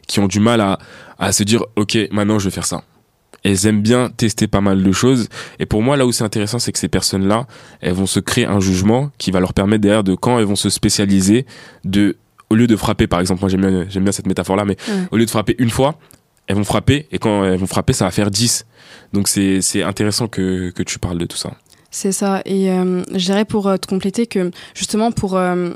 [0.07, 0.79] qui ont du mal à,
[1.19, 2.83] à se dire, ok, maintenant je vais faire ça
[3.45, 5.29] elles aiment bien tester pas mal de choses.
[5.59, 7.47] Et pour moi, là où c'est intéressant, c'est que ces personnes-là,
[7.81, 10.57] elles vont se créer un jugement qui va leur permettre derrière de quand elles vont
[10.57, 11.47] se spécialiser,
[11.85, 12.17] de
[12.51, 14.77] au lieu de frapper, par exemple, moi j'aime bien, j'aime bien cette métaphore-là, mais
[15.11, 15.99] au lieu de frapper une fois,
[16.47, 18.67] elles vont frapper et quand elles vont frapper, ça va faire 10.
[19.13, 21.53] Donc c'est c'est intéressant que que tu parles de tout ça.
[21.95, 22.43] C'est ça.
[22.45, 25.71] Et euh, je dirais pour euh, te compléter que justement pour euh,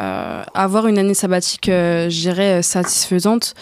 [0.00, 3.54] euh, avoir une année sabbatique, euh, je dirais, satisfaisante,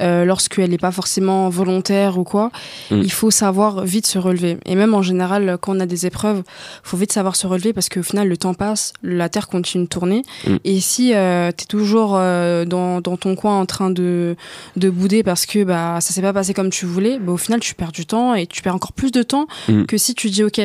[0.00, 2.50] euh, lorsqu'elle n'est pas forcément volontaire ou quoi,
[2.90, 3.00] mm.
[3.02, 4.58] il faut savoir vite se relever.
[4.66, 7.72] Et même en général, quand on a des épreuves, il faut vite savoir se relever
[7.72, 10.22] parce qu'au final, le temps passe, la Terre continue de tourner.
[10.46, 10.56] Mm.
[10.64, 14.36] Et si euh, tu es toujours euh, dans, dans, ton coin en train de,
[14.76, 17.60] de bouder parce que bah, ça s'est pas passé comme tu voulais, bah, au final,
[17.60, 19.84] tu perds du temps et tu perds encore plus de temps mm.
[19.84, 20.60] que si tu dis, OK,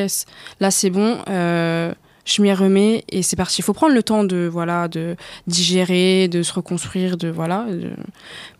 [0.58, 1.18] là c'est bon.
[2.24, 3.60] Je m'y remets et c'est parti.
[3.60, 5.16] Il faut prendre le temps de voilà de
[5.46, 7.66] digérer, de se reconstruire, de voilà.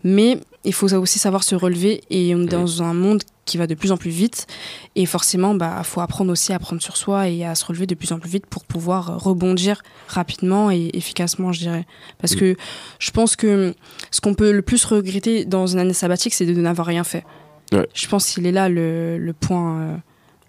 [0.03, 3.67] Mais il faut aussi savoir se relever et on est dans un monde qui va
[3.67, 4.47] de plus en plus vite
[4.95, 7.95] et forcément bah faut apprendre aussi à prendre sur soi et à se relever de
[7.95, 11.85] plus en plus vite pour pouvoir rebondir rapidement et efficacement je dirais
[12.19, 12.55] parce que
[12.99, 13.73] je pense que
[14.11, 17.25] ce qu'on peut le plus regretter dans une année sabbatique c'est de n'avoir rien fait
[17.71, 17.87] ouais.
[17.93, 19.95] je pense qu'il est là le, le point euh,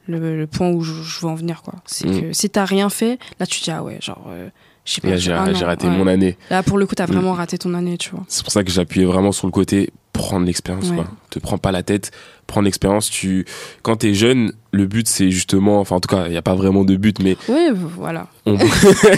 [0.07, 2.21] le, le, point où je, je, veux en venir quoi c'est mmh.
[2.21, 4.49] que si t'as rien fait là tu te dis ah ouais genre euh,
[4.85, 5.97] j'ai j'ai raté ouais.
[5.97, 7.37] mon année là pour le coup t'as vraiment mmh.
[7.37, 10.45] raté ton année tu vois c'est pour ça que j'appuyais vraiment sur le côté prendre
[10.45, 10.97] l'expérience ouais.
[10.97, 12.11] quoi te prends pas la tête
[12.47, 13.47] prendre l'expérience tu
[13.83, 16.55] quand t'es jeune le but c'est justement enfin en tout cas il y a pas
[16.55, 18.59] vraiment de but mais oui voilà on...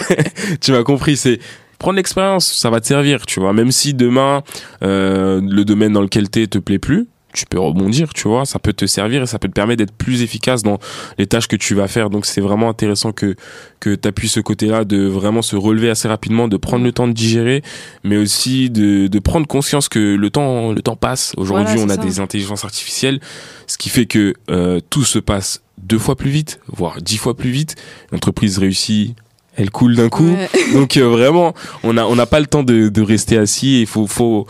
[0.61, 1.39] tu m'as compris c'est
[1.79, 4.43] prendre l'expérience ça va te servir tu vois même si demain
[4.83, 8.59] euh, le domaine dans lequel t'es te plaît plus tu peux rebondir, tu vois, ça
[8.59, 10.79] peut te servir et ça peut te permettre d'être plus efficace dans
[11.17, 12.09] les tâches que tu vas faire.
[12.09, 13.35] Donc c'est vraiment intéressant que
[13.79, 17.07] que tu appuies ce côté-là de vraiment se relever assez rapidement, de prendre le temps
[17.07, 17.61] de digérer,
[18.03, 21.33] mais aussi de, de prendre conscience que le temps le temps passe.
[21.37, 22.01] Aujourd'hui, voilà, on a ça.
[22.01, 23.19] des intelligences artificielles,
[23.67, 27.35] ce qui fait que euh, tout se passe deux fois plus vite, voire dix fois
[27.35, 27.75] plus vite.
[28.11, 29.15] L'entreprise réussit,
[29.55, 30.31] elle coule d'un coup.
[30.31, 30.49] Ouais.
[30.73, 33.81] Donc euh, vraiment, on a on n'a pas le temps de, de rester assis.
[33.81, 34.47] Il faut faut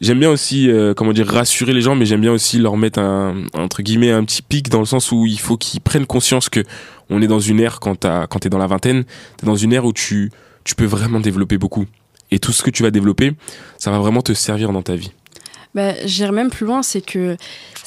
[0.00, 2.98] j'aime bien aussi euh, comment dire rassurer les gens mais j'aime bien aussi leur mettre
[2.98, 6.48] un entre guillemets un petit pic dans le sens où il faut qu'ils prennent conscience
[6.48, 6.62] que
[7.10, 9.04] on est dans une ère quand t'as quand t'es dans la vingtaine
[9.36, 10.30] t'es dans une ère où tu
[10.64, 11.86] tu peux vraiment développer beaucoup.
[12.30, 13.32] Et tout ce que tu vas développer
[13.78, 15.12] ça va vraiment te servir dans ta vie
[15.74, 17.36] bah, j'irai même plus loin c'est que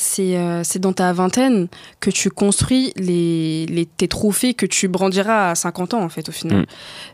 [0.02, 1.68] c'est euh, dans ta vingtaine
[2.00, 6.28] que tu construis les, les, tes trophées que tu brandiras à 50 ans, en fait,
[6.28, 6.62] au final.
[6.62, 6.66] Mm.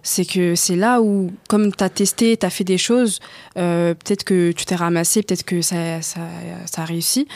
[0.04, 3.20] C'est que c'est là où, comme tu as testé, tu as fait des choses,
[3.58, 6.22] euh, peut-être que tu t'es ramassé, peut-être que ça, ça,
[6.66, 7.28] ça a réussi.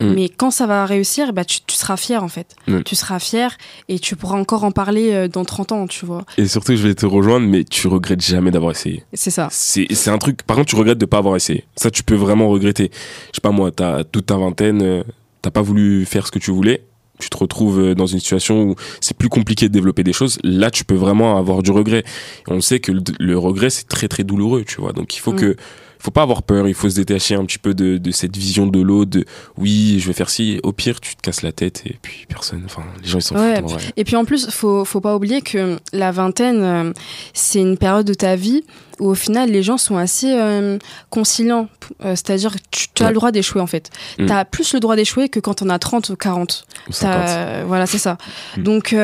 [0.00, 0.12] Mm.
[0.14, 2.54] Mais quand ça va réussir, bah, tu, tu seras fier, en fait.
[2.68, 2.82] Mm.
[2.82, 3.56] Tu seras fier
[3.88, 6.24] et tu pourras encore en parler euh, dans 30 ans, tu vois.
[6.38, 9.04] Et surtout, je vais te rejoindre, mais tu regrettes jamais d'avoir essayé.
[9.12, 9.48] C'est ça.
[9.50, 11.64] C'est un truc, par contre, tu regrettes de pas avoir essayé.
[11.76, 12.79] Ça, tu peux vraiment regretter.
[12.84, 15.02] Je sais pas, moi, tu as toute ta vingtaine euh,
[15.42, 16.84] t'as pas voulu faire ce que tu voulais,
[17.18, 20.70] tu te retrouves dans une situation où c'est plus compliqué de développer des choses, là
[20.70, 22.04] tu peux vraiment avoir du regret.
[22.48, 24.92] Et on sait que le, le regret c'est très très douloureux, tu vois.
[24.92, 25.36] Donc il faut mmh.
[25.36, 25.56] que
[26.00, 28.66] faut pas avoir peur, il faut se détacher un petit peu de, de cette vision
[28.66, 29.24] de l'eau, de
[29.58, 30.58] oui, je vais faire ci.
[30.62, 33.36] Au pire, tu te casses la tête et puis personne, enfin, les gens ils s'en
[33.36, 33.60] ouais.
[33.60, 33.92] foutent.
[33.96, 36.92] Et puis en plus, faut, faut pas oublier que la vingtaine, euh,
[37.34, 38.64] c'est une période de ta vie
[38.98, 40.78] où au final les gens sont assez euh,
[41.10, 41.68] conciliants.
[42.02, 43.10] Euh, C'est-à-dire tu, tu as ouais.
[43.12, 43.90] le droit d'échouer en fait.
[44.18, 44.26] Mm.
[44.26, 46.64] Tu as plus le droit d'échouer que quand on a 30 ou 40.
[46.88, 47.66] Ou 50.
[47.66, 48.16] voilà, c'est ça.
[48.56, 48.62] Mm.
[48.62, 48.96] Donc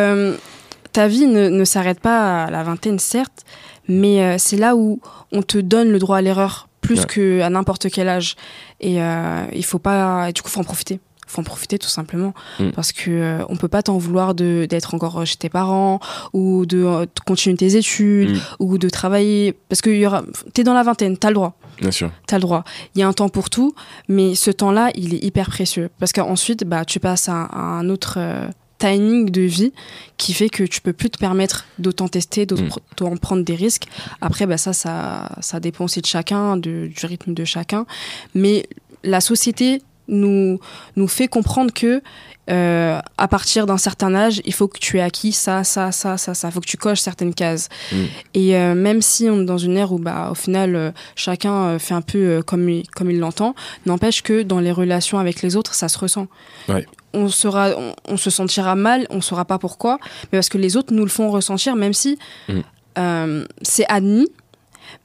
[0.92, 3.44] ta vie ne, ne s'arrête pas à la vingtaine, certes,
[3.86, 7.39] mais c'est là où on te donne le droit à l'erreur plus ouais.
[7.41, 8.37] qu'à n'importe quel âge.
[8.80, 10.32] Et euh, il faut pas.
[10.32, 12.70] Du coup, faut en profiter faut en profiter tout simplement mm.
[12.70, 16.01] parce que euh, on peut pas t'en vouloir de d'être encore chez tes parents
[16.32, 18.41] ou de, euh, de continuer tes études mm.
[18.61, 20.22] ou de travailler parce que y aura
[20.55, 22.64] t'es dans la vingtaine t'as le droit bien sûr t'as le droit
[22.95, 23.74] il y a un temps pour tout
[24.09, 27.61] mais ce temps là il est hyper précieux parce qu'ensuite bah tu passes à, à
[27.61, 28.47] un autre euh,
[28.78, 29.72] timing de vie
[30.16, 33.18] qui fait que tu peux plus te permettre d'autant tester, d'autant mmh.
[33.18, 33.84] prendre des risques.
[34.20, 37.86] Après, bah ça, ça, ça dépend aussi de chacun, de, du rythme de chacun.
[38.34, 38.66] Mais
[39.02, 40.60] la société nous,
[40.94, 42.00] nous fait comprendre que
[42.48, 46.16] euh, à partir d'un certain âge, il faut que tu aies acquis ça, ça, ça,
[46.16, 46.48] ça, ça.
[46.48, 47.68] Il faut que tu coches certaines cases.
[47.90, 47.96] Mmh.
[48.34, 51.78] Et euh, même si on est dans une ère où, bah, au final, euh, chacun
[51.80, 55.74] fait un peu comme, comme il l'entend, n'empêche que dans les relations avec les autres,
[55.74, 56.28] ça se ressent.
[56.68, 56.86] Ouais
[57.17, 57.71] on sera,
[58.09, 59.99] on, se sentira mal, on saura pas pourquoi,
[60.33, 62.18] mais parce que les autres nous le font ressentir, même si
[62.49, 62.61] Mm.
[62.99, 64.29] euh, c'est admis.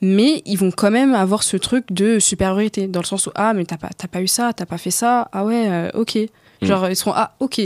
[0.02, 3.54] Mais ils vont quand même avoir ce truc de supériorité, dans le sens où ah
[3.54, 6.18] mais t'as pas, t'as pas eu ça, t'as pas fait ça, ah ouais, euh, ok.
[6.62, 7.60] Genre ils seront ah ok.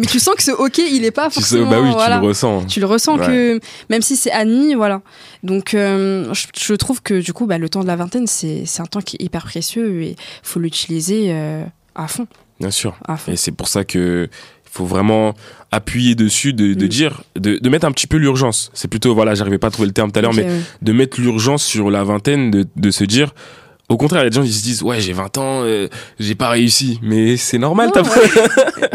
[0.00, 1.70] Mais tu sens que ce ok il est pas Tu sais, forcément.
[1.70, 2.16] bah oui, voilà.
[2.16, 2.64] tu le ressens.
[2.66, 3.26] Tu le ressens Ouais.
[3.26, 3.60] que
[3.90, 5.02] même si c'est admis, voilà.
[5.42, 8.64] Donc euh, je, je trouve que du coup, bah, le temps de la vingtaine, c'est
[8.80, 11.34] un temps qui est hyper précieux et faut l'utiliser
[11.94, 12.26] à fond,
[12.60, 12.96] Bien sûr.
[13.32, 15.34] Et c'est pour ça que il faut vraiment
[15.70, 16.88] appuyer dessus, de, de Mm.
[16.88, 18.70] dire, de, de mettre un petit peu l'urgence.
[18.74, 20.60] C'est plutôt, voilà, j'arrivais pas à trouver le terme tout à l'heure, mais ouais.
[20.82, 23.34] de mettre l'urgence sur la vingtaine, de, de se dire.
[23.88, 25.88] Au contraire, il y a des gens qui se disent ouais j'ai 20 ans, euh,
[26.20, 27.90] j'ai pas réussi, mais c'est normal.
[27.94, 28.10] T'as pas-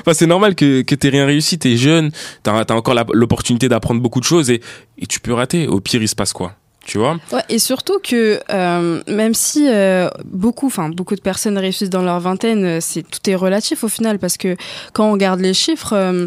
[0.00, 1.58] enfin, c'est normal que que t'aies rien réussi.
[1.58, 2.10] T'es jeune,
[2.42, 4.60] t'as as encore l'opportunité d'apprendre beaucoup de choses et,
[4.98, 5.68] et tu peux rater.
[5.68, 6.56] Au pire, il se passe quoi?
[6.84, 7.18] Tu vois.
[7.30, 12.02] Ouais, et surtout que euh, même si euh, beaucoup, enfin beaucoup de personnes réussissent dans
[12.02, 14.56] leur vingtaine, euh, c'est tout est relatif au final parce que
[14.92, 16.26] quand on regarde les chiffres, euh,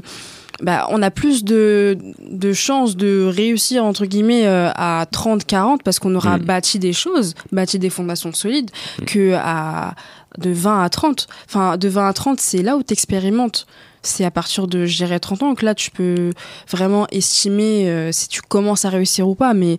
[0.65, 1.97] bah, on a plus de,
[2.29, 6.41] de chances de réussir entre guillemets euh, à 30-40 parce qu'on aura Mm.
[6.45, 8.71] bâti des choses, bâti des fondations solides,
[9.05, 9.93] que à
[10.37, 11.27] de 20 à 30.
[11.47, 13.67] Enfin, de 20 à 30, c'est là où tu expérimentes.
[14.01, 16.31] C'est à partir de, je dirais, 30 ans que là, tu peux
[16.69, 19.53] vraiment estimer euh, si tu commences à réussir ou pas.
[19.53, 19.77] Mais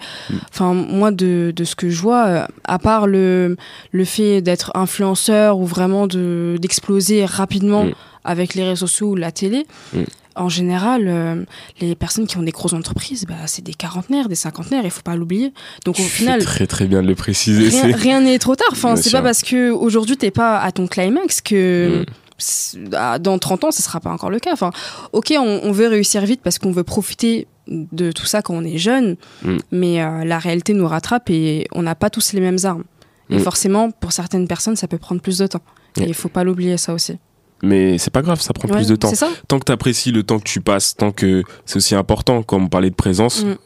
[0.49, 3.57] enfin, moi, de, de ce que je vois, euh, à part le,
[3.93, 7.93] le fait d'être influenceur ou vraiment de d'exploser rapidement Mm.
[8.25, 10.03] avec les réseaux sociaux ou la télé, Mm.
[10.37, 11.45] En général, euh,
[11.81, 15.03] les personnes qui ont des grosses entreprises, bah, c'est des quarantenaires, des cinquantenaires, il faut
[15.03, 15.53] pas l'oublier.
[15.85, 17.71] Donc au Tu final, fais très très bien de le préciser.
[17.93, 18.69] rien n'est trop tard.
[18.73, 22.13] Enfin, c'est pas parce que aujourd'hui t'es pas à ton climax que Mm.
[22.39, 24.53] c'est- ah, dans 30 ans ce sera pas encore le cas.
[24.53, 24.71] Enfin,
[25.13, 28.63] ok, on, on veut réussir vite parce qu'on veut profiter de tout ça quand on
[28.65, 29.57] est jeune, Mm.
[29.73, 32.85] mais euh, la réalité nous rattrape et on n'a pas tous les mêmes armes.
[33.31, 33.41] Et Mm.
[33.41, 35.63] forcément, pour certaines personnes, ça peut prendre plus de temps.
[35.97, 36.07] Et Ouais.
[36.09, 37.17] il faut pas l'oublier ça aussi.
[37.63, 39.15] Mais c'est pas grave, ça prend Ouais, plus de temps.
[39.15, 39.29] Ça.
[39.49, 42.65] tant que tu apprécies le temps que tu passes, tant que c'est aussi important, comme
[42.65, 43.57] on parlait de présence, Mm.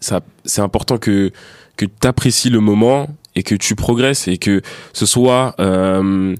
[0.00, 1.30] ça, c'est important que,
[1.76, 4.60] que tu apprécies le moment et que tu progresses et que
[4.92, 6.34] ce soit, euh,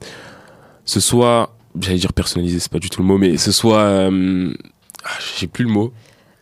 [0.85, 4.53] ce soit, j'allais dire personnalisé, c'est pas du tout le mot, mais ce soit, euh,
[5.05, 5.09] ah,
[5.39, 5.93] j'ai plus le mot.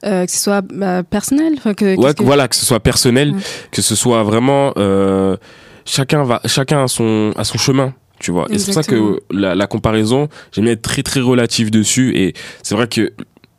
[0.04, 1.54] Euh, que ce soit bah, personnel.
[1.58, 3.40] enfin, que, Ouais, que voilà, que ce soit personnel, Ouais.
[3.72, 5.36] que ce soit vraiment, euh,
[5.84, 7.94] chacun va, chacun a son, a son chemin.
[8.20, 11.20] Tu vois, et c'est pour ça que la, la comparaison, j'aime bien être très très
[11.20, 12.16] relatif dessus.
[12.16, 13.12] Et c'est vrai que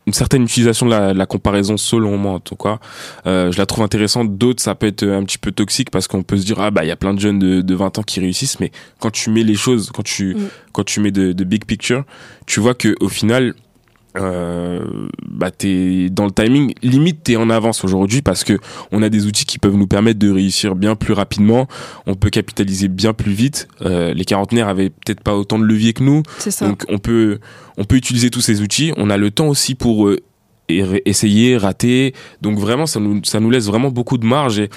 [0.05, 2.79] une certaine utilisation de la, de la comparaison, selon moi en tout cas,
[3.27, 4.37] euh, je la trouve intéressante.
[4.39, 6.83] D'autres, ça peut être un petit peu toxique parce qu'on peut se dire ah bah
[6.83, 9.29] il y a plein de jeunes de, de 20 ans qui réussissent, mais quand tu
[9.29, 10.47] mets les choses, quand tu Mm.
[10.73, 12.03] quand tu mets de, de big picture,
[12.47, 13.53] tu vois que au final
[14.17, 14.83] euh,
[15.29, 16.73] bah t'es dans le timing.
[16.81, 18.57] Limite t'es en avance aujourd'hui parce que
[18.91, 21.67] on a des outils qui peuvent nous permettre de réussir bien plus rapidement.
[22.07, 23.67] On peut capitaliser bien plus vite.
[23.81, 26.23] Euh, les quarantenaires avaient peut-être pas autant de levier que nous.
[26.39, 26.67] Ça.
[26.67, 27.39] donc on peut
[27.77, 28.93] on peut utiliser tous ces outils.
[28.97, 30.17] On a le temps aussi pour euh,
[30.69, 32.13] er- essayer rater.
[32.41, 34.69] Donc vraiment ça nous ça nous laisse vraiment beaucoup de marge et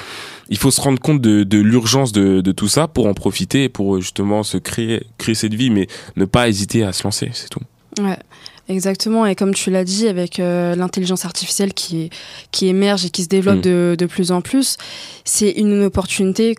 [0.50, 3.70] il faut se rendre compte de, de l'urgence de, de tout ça pour en profiter
[3.70, 5.86] pour justement se créer créer cette vie mais
[6.16, 7.60] ne pas hésiter à se lancer c'est tout.
[8.00, 8.18] Ouais,
[8.68, 9.26] exactement.
[9.26, 12.10] Et comme tu l'as dit, avec euh, l'intelligence artificielle qui,
[12.50, 13.60] qui émerge et qui se développe Mm.
[13.62, 14.76] de, de plus en plus,
[15.24, 16.54] c'est une opportunité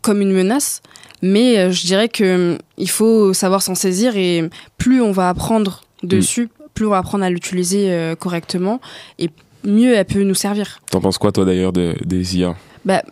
[0.00, 0.80] comme une menace.
[1.22, 5.82] Mais euh, je dirais que il faut savoir s'en saisir et plus on va apprendre
[6.02, 8.80] dessus, plus on va apprendre à l'utiliser euh, correctement
[9.20, 9.30] et
[9.62, 10.80] mieux elle peut nous servir.
[10.90, 13.04] T'en penses quoi, toi, d'ailleurs, de, des IA Bah,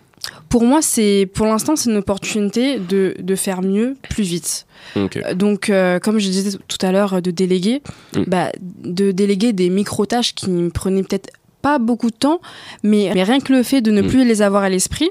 [0.50, 4.66] pour moi, c'est pour l'instant, c'est une opportunité de, de faire mieux plus vite.
[4.96, 5.18] Ok.
[5.34, 7.80] Donc, euh, comme je disais tout à l'heure, euh, de déléguer,
[8.16, 8.24] Mm.
[8.26, 11.30] bah, de déléguer des micro-tâches qui me prenaient peut-être
[11.62, 12.40] pas beaucoup de temps,
[12.82, 14.06] mais, mais rien que le fait de ne Mm.
[14.08, 15.10] plus les avoir à l'esprit,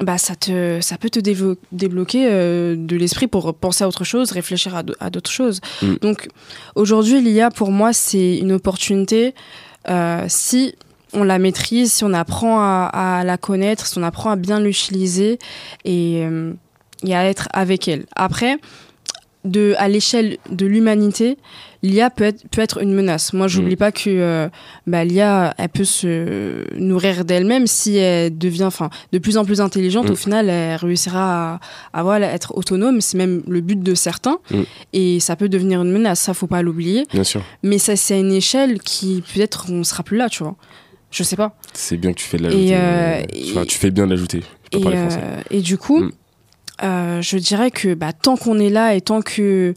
[0.00, 1.18] bah, ça, te, ça peut te
[1.72, 5.60] débloquer euh, de l'esprit pour penser à autre chose, réfléchir à, d'autres choses.
[5.82, 5.94] Mm.
[6.02, 6.28] Donc,
[6.76, 9.34] aujourd'hui, l'IA, pour moi, c'est une opportunité
[9.88, 10.74] euh, si
[11.12, 14.60] on la maîtrise, si on apprend à, à la connaître, si on apprend à bien
[14.60, 15.38] l'utiliser
[15.84, 16.52] et, euh,
[17.04, 18.06] et à être avec elle.
[18.14, 18.58] Après,
[19.44, 21.38] de, à l'échelle de l'humanité,
[21.82, 23.32] l'IA peut être, peut être une menace.
[23.32, 24.48] Moi, j'oublie pas que euh,
[24.86, 29.60] bah, l'IA, elle peut se nourrir d'elle-même si elle devient enfin, de plus en plus
[29.60, 30.08] intelligente.
[30.08, 30.12] Mm.
[30.12, 31.60] Au final, elle réussira à,
[31.98, 33.00] à voilà, être autonome.
[33.00, 34.38] C'est même le but de certains.
[34.50, 34.62] Mm.
[34.92, 36.20] Et ça peut devenir une menace.
[36.20, 37.04] Ça, faut pas l'oublier.
[37.62, 40.56] Mais ça, c'est à une échelle qui, peut-être, on sera plus là, tu vois.
[41.10, 41.54] Je sais pas.
[41.72, 42.66] C'est bien que tu fais de l'ajouter.
[42.68, 44.42] Et, euh, enfin, tu fais bien de l'ajouter.
[44.72, 46.10] Et, euh, et du coup, Mm.
[46.84, 49.74] euh, je dirais que bah, tant qu'on est là et tant que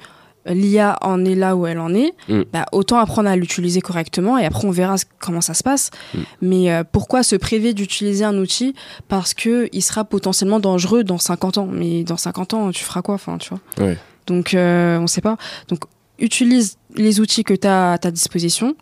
[0.48, 2.42] l'IA en est là où elle en est, Mm.
[2.52, 5.92] bah, autant apprendre à l'utiliser correctement et après on verra comment ça se passe.
[6.14, 6.20] Mm.
[6.42, 8.74] Mais pourquoi se priver d'utiliser un outil?
[9.08, 13.02] Parce que il sera potentiellement dangereux dans 50 ans Mais dans 50 ans, tu feras
[13.02, 13.16] quoi?
[13.16, 13.98] Enfin, tu vois Ouais.
[14.28, 15.38] Donc on sait pas.
[15.70, 15.84] Donc
[16.20, 18.76] utilise les outils que tu as à ta disposition,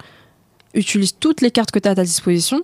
[0.74, 2.64] utilise toutes les cartes que tu as à ta disposition,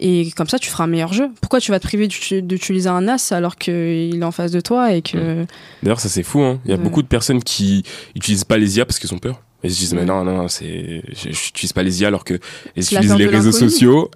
[0.00, 1.28] et comme ça, tu feras un meilleur jeu.
[1.40, 4.92] Pourquoi tu vas te priver d'utiliser un as alors qu'il est en face de toi
[4.92, 5.42] et que.
[5.42, 5.46] Mm.
[5.82, 6.40] D'ailleurs, ça c'est fou.
[6.40, 6.60] Hein.
[6.64, 7.82] Il y a beaucoup de personnes qui
[8.14, 9.42] utilisent pas les IA parce qu'ils ont peur.
[9.64, 12.38] Ils se disent, mais non, non, c'est, j'utilise pas les IA alors que
[12.76, 14.08] utilisent les réseaux sociaux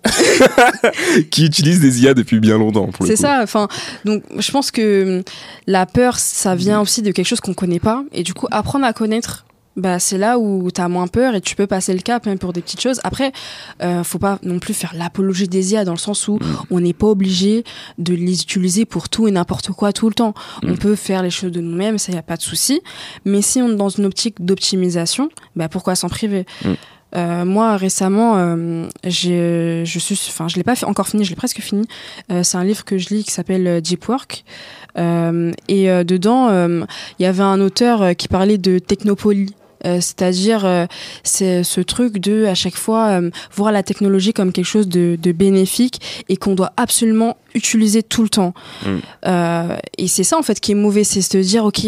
[1.33, 2.89] qui utilisent des IA depuis bien longtemps.
[3.05, 3.41] C'est ça.
[3.43, 3.67] Enfin,
[4.05, 5.25] donc, je pense que
[5.67, 8.05] la peur, ça vient aussi de quelque chose qu'on connaît pas.
[8.13, 9.45] Et du coup, apprendre à connaître
[9.77, 12.39] bah, c'est là où tu as moins peur et tu peux passer le cap même
[12.39, 13.01] pour des petites choses.
[13.05, 13.33] Après,
[13.83, 16.67] euh, faut pas non plus faire l'apologie des IA dans le sens où mm.
[16.71, 17.65] on n'est pas obligé
[17.99, 20.35] de les utiliser pour tout et n'importe quoi tout le temps.
[20.63, 20.71] Mm.
[20.71, 22.83] On peut faire les choses de nous-mêmes, ça y a pas de souci.
[23.25, 26.47] Mais si on est dans une optique d'optimisation, bah pourquoi s'en priver?
[26.65, 26.69] Mm.
[27.17, 31.37] euh, moi récemment, euh, je suis, enfin je l'ai pas fait, encore fini, je l'ai
[31.37, 31.87] presque fini.
[32.31, 34.45] Euh, c'est un livre que je lis qui s'appelle Deep Work.
[34.99, 36.51] Euh, et euh, dedans,
[37.19, 39.55] il y avait un auteur qui parlait de technopolie.
[39.85, 40.87] Euh, c'est-à-dire euh,
[41.25, 45.17] c'est ce truc de à chaque fois euh, voir la technologie comme quelque chose de,
[45.33, 48.55] bénéfique et qu'on doit absolument utiliser tout le temps.
[48.85, 49.77] Mm.
[49.99, 51.85] et c'est ça en fait qui est mauvais, c'est se dire ok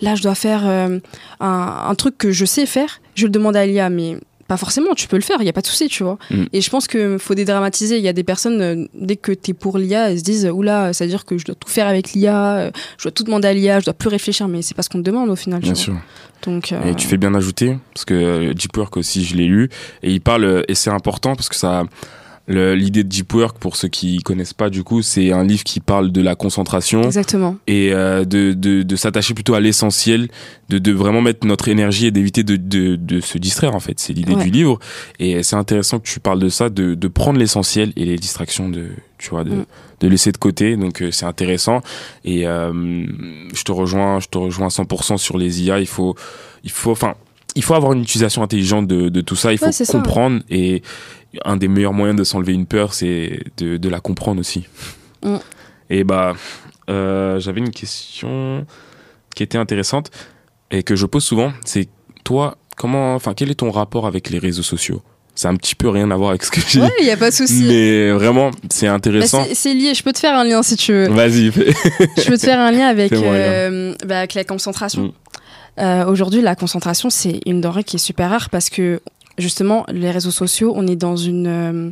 [0.00, 1.00] là je dois faire un,
[1.40, 5.08] un, truc que je sais faire, je le demande à l'IA mais pas forcément, tu
[5.08, 6.18] peux le faire, il n'y a pas de souci, tu vois.
[6.30, 6.44] Mm.
[6.52, 7.96] Et je pense qu'il faut dédramatiser.
[7.98, 10.92] Il y a des personnes, dès que tu es pour l'IA, elles se disent Oula,
[10.92, 13.54] ça veut dire que je dois tout faire avec l'IA, je dois tout demander à
[13.54, 15.60] l'IA, je dois plus réfléchir, mais c'est pas ce qu'on te demande au final.
[15.60, 15.94] Bien sûr.
[16.84, 19.68] Et tu fais bien ajouter, parce que euh, Deep Work aussi, je l'ai lu,
[20.02, 21.84] et il parle, euh, et c'est important parce que ça,
[22.48, 25.80] l'idée de Deep Work, pour ceux qui connaissent pas du coup, c'est un livre qui
[25.80, 27.02] parle de la concentration.
[27.02, 27.56] Exactement.
[27.66, 30.28] Et euh, de, de, de s'attacher plutôt à l'essentiel,
[30.68, 34.00] de, de vraiment mettre notre énergie et d'éviter de, de, se distraire en fait.
[34.00, 34.78] C'est l'idée du livre.
[35.18, 38.68] Et c'est intéressant que tu parles de ça, de, de prendre l'essentiel et les distractions
[38.68, 38.88] de,
[39.18, 39.66] tu vois, de, mm.
[40.00, 40.76] de laisser de côté.
[40.76, 41.80] Donc euh, c'est intéressant.
[42.24, 42.72] Et euh,
[43.54, 45.78] je te rejoins, je te rejoins 100% sur les IA.
[45.78, 46.16] Il faut,
[46.64, 47.14] il faut, enfin,
[47.54, 49.52] il faut avoir une utilisation intelligente de, de tout ça.
[49.52, 50.82] Il faut comprendre et
[51.44, 54.66] un des meilleurs moyens de s'enlever une peur, c'est de, de, la comprendre aussi.
[55.22, 55.36] Mm.
[55.90, 56.34] Et bah,
[56.90, 58.66] euh, j'avais une question
[59.34, 60.10] qui était intéressante
[60.70, 61.52] et que je pose souvent.
[61.64, 61.88] C'est
[62.24, 65.02] toi, comment, enfin, quel est ton rapport avec les réseaux sociaux?
[65.34, 66.80] C'est un petit peu rien à voir avec ce que j'ai.
[66.80, 67.64] Ouais, il y a pas de souci.
[67.66, 69.42] Mais vraiment, c'est intéressant.
[69.42, 69.94] Bah, c'est lié.
[69.94, 71.08] Je peux te faire un lien si tu veux.
[71.08, 71.50] Vas-y.
[71.50, 75.04] je peux te faire un lien avec, euh, bah, avec la concentration.
[75.04, 75.12] Mm.
[75.78, 79.00] Euh, Aujourd'hui, la concentration, c'est une denrée qui est super rare parce que
[79.38, 81.90] justement, les réseaux sociaux, on est dans une, euh,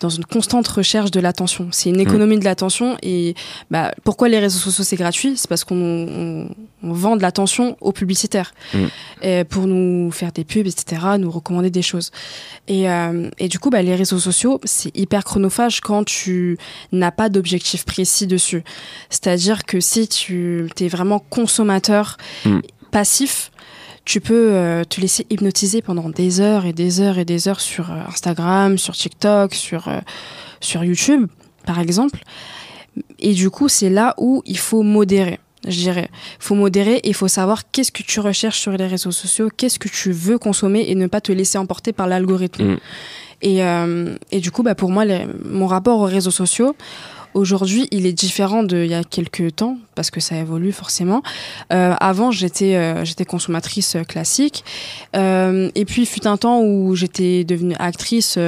[0.00, 1.68] dans une constante recherche de l'attention.
[1.72, 2.00] C'est une mm.
[2.00, 2.96] économie de l'attention.
[3.02, 3.34] Et
[3.70, 5.36] bah, pourquoi les réseaux sociaux, c'est gratuit?
[5.36, 6.48] C'est parce qu'on
[6.82, 8.78] on, vend de l'attention aux publicitaires mm.
[9.22, 12.10] et pour nous faire des pubs, etc., nous recommander des choses.
[12.68, 16.58] Et, euh, et du coup, bah, les réseaux sociaux, c'est hyper chronophage quand tu
[16.92, 18.62] n'as pas d'objectif précis dessus.
[19.10, 22.60] C'est-à-dire que si tu es vraiment consommateur mm.
[22.92, 23.50] passif,
[24.08, 27.60] tu peux euh, te laisser hypnotiser pendant des heures et des heures et des heures
[27.60, 29.98] sur euh, Instagram, sur TikTok, sur, euh,
[30.60, 31.26] sur YouTube,
[31.66, 32.18] par exemple.
[33.18, 35.38] Et du coup, c'est là où il faut modérer.
[35.66, 36.08] Je dirais,
[36.40, 39.50] il faut modérer et il faut savoir qu'est-ce que tu recherches sur les réseaux sociaux,
[39.54, 42.64] qu'est-ce que tu veux consommer et ne pas te laisser emporter par l'algorithme.
[42.64, 42.78] Mm.
[43.42, 43.60] Et,
[44.32, 45.04] et, du coup, bah, pour moi,
[45.44, 46.74] mon rapport aux réseaux sociaux,
[47.34, 51.24] Aujourd'hui, il est différent d'il y a quelques temps parce que ça évolue forcément.
[51.72, 54.64] Euh, avant, j'étais euh, j'étais consommatrice euh, classique
[55.16, 58.38] euh, et puis fut un temps où j'étais devenue actrice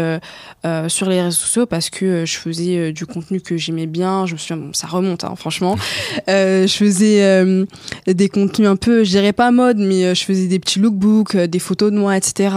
[0.89, 4.27] sur les réseaux sociaux parce que je faisais du contenu que j'aimais bien.
[4.27, 5.77] Je me suis bon, ça remonte hein, franchement.
[6.29, 7.67] je faisais
[8.07, 11.59] des contenus un peu, je dirais pas mode, mais je faisais des petits lookbooks, des
[11.59, 12.55] photos de moi, etc.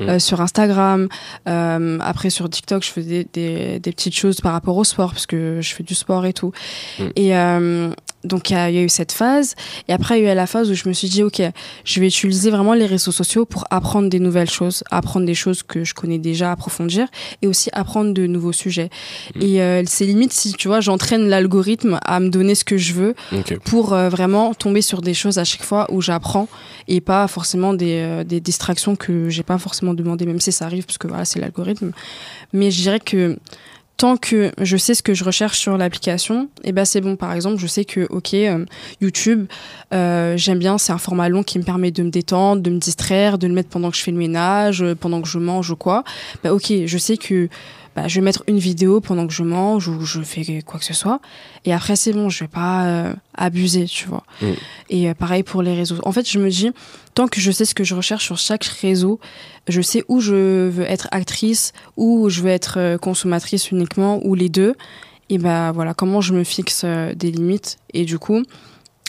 [0.00, 0.18] Mm.
[0.18, 1.06] sur Instagram.
[1.44, 5.60] après sur TikTok, je faisais des, des petites choses par rapport au sport parce que
[5.60, 6.50] je fais du sport et tout.
[6.98, 7.04] Mm.
[7.14, 7.32] Et
[8.26, 9.54] donc il y, a eu cette phase.
[9.88, 11.42] Et après, il y a eu la phase où je me suis dit, OK,
[11.84, 15.62] je vais utiliser vraiment les réseaux sociaux pour apprendre des nouvelles choses, apprendre des choses
[15.62, 17.08] que je connais déjà, approfondir,
[17.42, 18.90] et aussi apprendre de nouveaux sujets.
[19.34, 19.42] Mm.
[19.42, 22.92] Et euh, c'est limite si, tu vois, j'entraîne l'algorithme à me donner ce que je
[22.92, 23.14] veux
[23.64, 26.48] pour euh, vraiment tomber sur des choses à chaque fois où j'apprends
[26.88, 30.84] et pas forcément des, des distractions que j'ai pas forcément demandé, même si ça arrive,
[30.84, 31.92] parce que voilà, c'est l'algorithme.
[32.52, 33.36] Mais je dirais que
[33.96, 37.16] tant que je sais ce que je recherche sur l'application, eh ben c'est bon.
[37.16, 38.64] Par exemple, je sais que ok, euh,
[39.00, 39.46] YouTube,
[39.94, 42.78] euh, j'aime bien, c'est un format long qui me permet de me détendre, de me
[42.78, 45.70] distraire, de le mettre pendant que je fais le ménage, euh, pendant que je mange
[45.70, 46.04] ou quoi.
[46.44, 47.48] Bah ok, je sais que
[47.96, 50.84] bah, je vais mettre une vidéo pendant que je mange ou je fais quoi que
[50.84, 51.18] ce soit.
[51.64, 54.22] Et après, c'est bon, je vais pas euh, abuser, tu vois.
[54.42, 54.46] Mm.
[54.90, 55.96] Et euh, pareil pour les réseaux.
[56.04, 56.70] En fait, je me dis,
[57.14, 59.18] tant que je sais ce que je recherche sur chaque réseau,
[59.66, 64.34] je sais où je veux être actrice, où je veux être euh, consommatrice uniquement, ou
[64.34, 64.74] les deux.
[65.30, 67.78] Et ben voilà, comment je me fixe des limites.
[67.94, 68.42] Et du coup,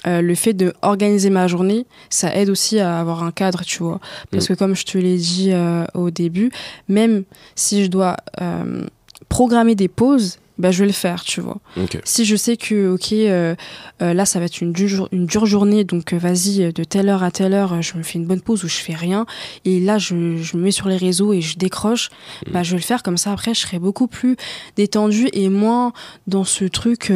[0.08, 3.84] euh, le fait de organiser ma journée, ça aide aussi à avoir un cadre, tu
[3.84, 4.00] vois.
[4.32, 4.48] Parce Mm.
[4.48, 6.50] que comme je te l'ai dit euh, au début,
[6.88, 7.24] même
[7.56, 8.86] si je dois euh,
[9.30, 11.58] programmer des pauses, bah, je vais le faire, tu vois.
[11.78, 12.00] Ok.
[12.04, 13.56] Si je sais que, ok, euh,
[14.02, 16.84] euh, là, ça va être une dure, une dure journée, donc euh, vas-y, euh, de
[16.84, 19.26] telle heure à telle heure, je me fais une bonne pause où je fais rien,
[19.66, 22.10] et là, je, je me mets sur les réseaux et je décroche,
[22.48, 22.52] Mm.
[22.52, 23.32] bah, je vais le faire comme ça.
[23.32, 24.36] Après, je serai beaucoup plus
[24.76, 25.94] détendue et moins
[26.28, 27.12] dans ce truc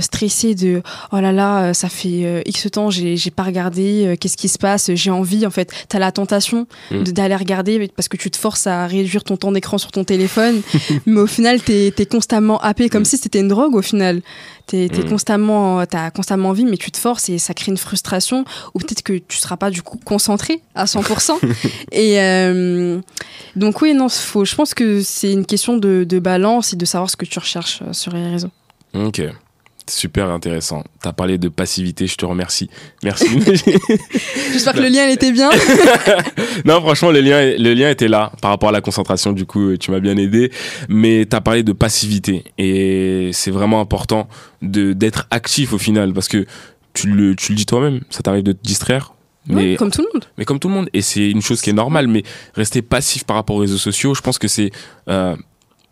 [0.00, 4.48] stressé de oh là là, ça fait X temps, j'ai j'ai pas regardé, qu'est-ce qui
[4.48, 7.02] se passe, j'ai envie, en fait, t'as la tentation Mm.
[7.04, 10.62] d'aller regarder parce que tu te forces à réduire ton temps d'écran sur ton téléphone,
[11.06, 13.06] mais au final, t'es es constamment happé comme Mm.
[13.06, 14.22] si c'était une drogue au final.
[14.66, 15.08] T'es es Mm.
[15.08, 18.44] constamment, t'as constamment envie, mais tu te forces et ça crée une frustration
[18.74, 21.38] ou peut-être que tu seras pas du coup concentré à 100%.
[21.92, 23.00] et euh,
[23.56, 24.44] donc oui, non, faut.
[24.44, 27.38] Je pense que c'est une question de, de balance et de savoir ce que tu
[27.38, 28.50] recherches euh, sur les réseaux.
[28.94, 29.22] Ok.
[29.88, 30.84] Super intéressant.
[31.02, 32.68] T'as parlé de passivité, je te remercie.
[33.02, 33.26] Merci.
[34.52, 35.50] J'espère que le lien il était bien.
[36.64, 39.32] non, franchement, le lien, le lien était là par rapport à la concentration.
[39.32, 40.52] Du coup, tu m'as bien aidé.
[40.88, 44.28] Mais t'as parlé de passivité et c'est vraiment important
[44.62, 46.46] de d'être actif au final parce que
[46.92, 48.00] tu le, tu le dis toi-même.
[48.10, 49.14] Ça t'arrive de te distraire.
[49.48, 50.26] Ouais, Mais, comme tout le monde.
[50.36, 52.22] mais comme tout le monde, et c'est une chose qui est normale, mais
[52.54, 54.70] rester passif par rapport aux réseaux sociaux, je pense que c'est,
[55.08, 55.36] euh,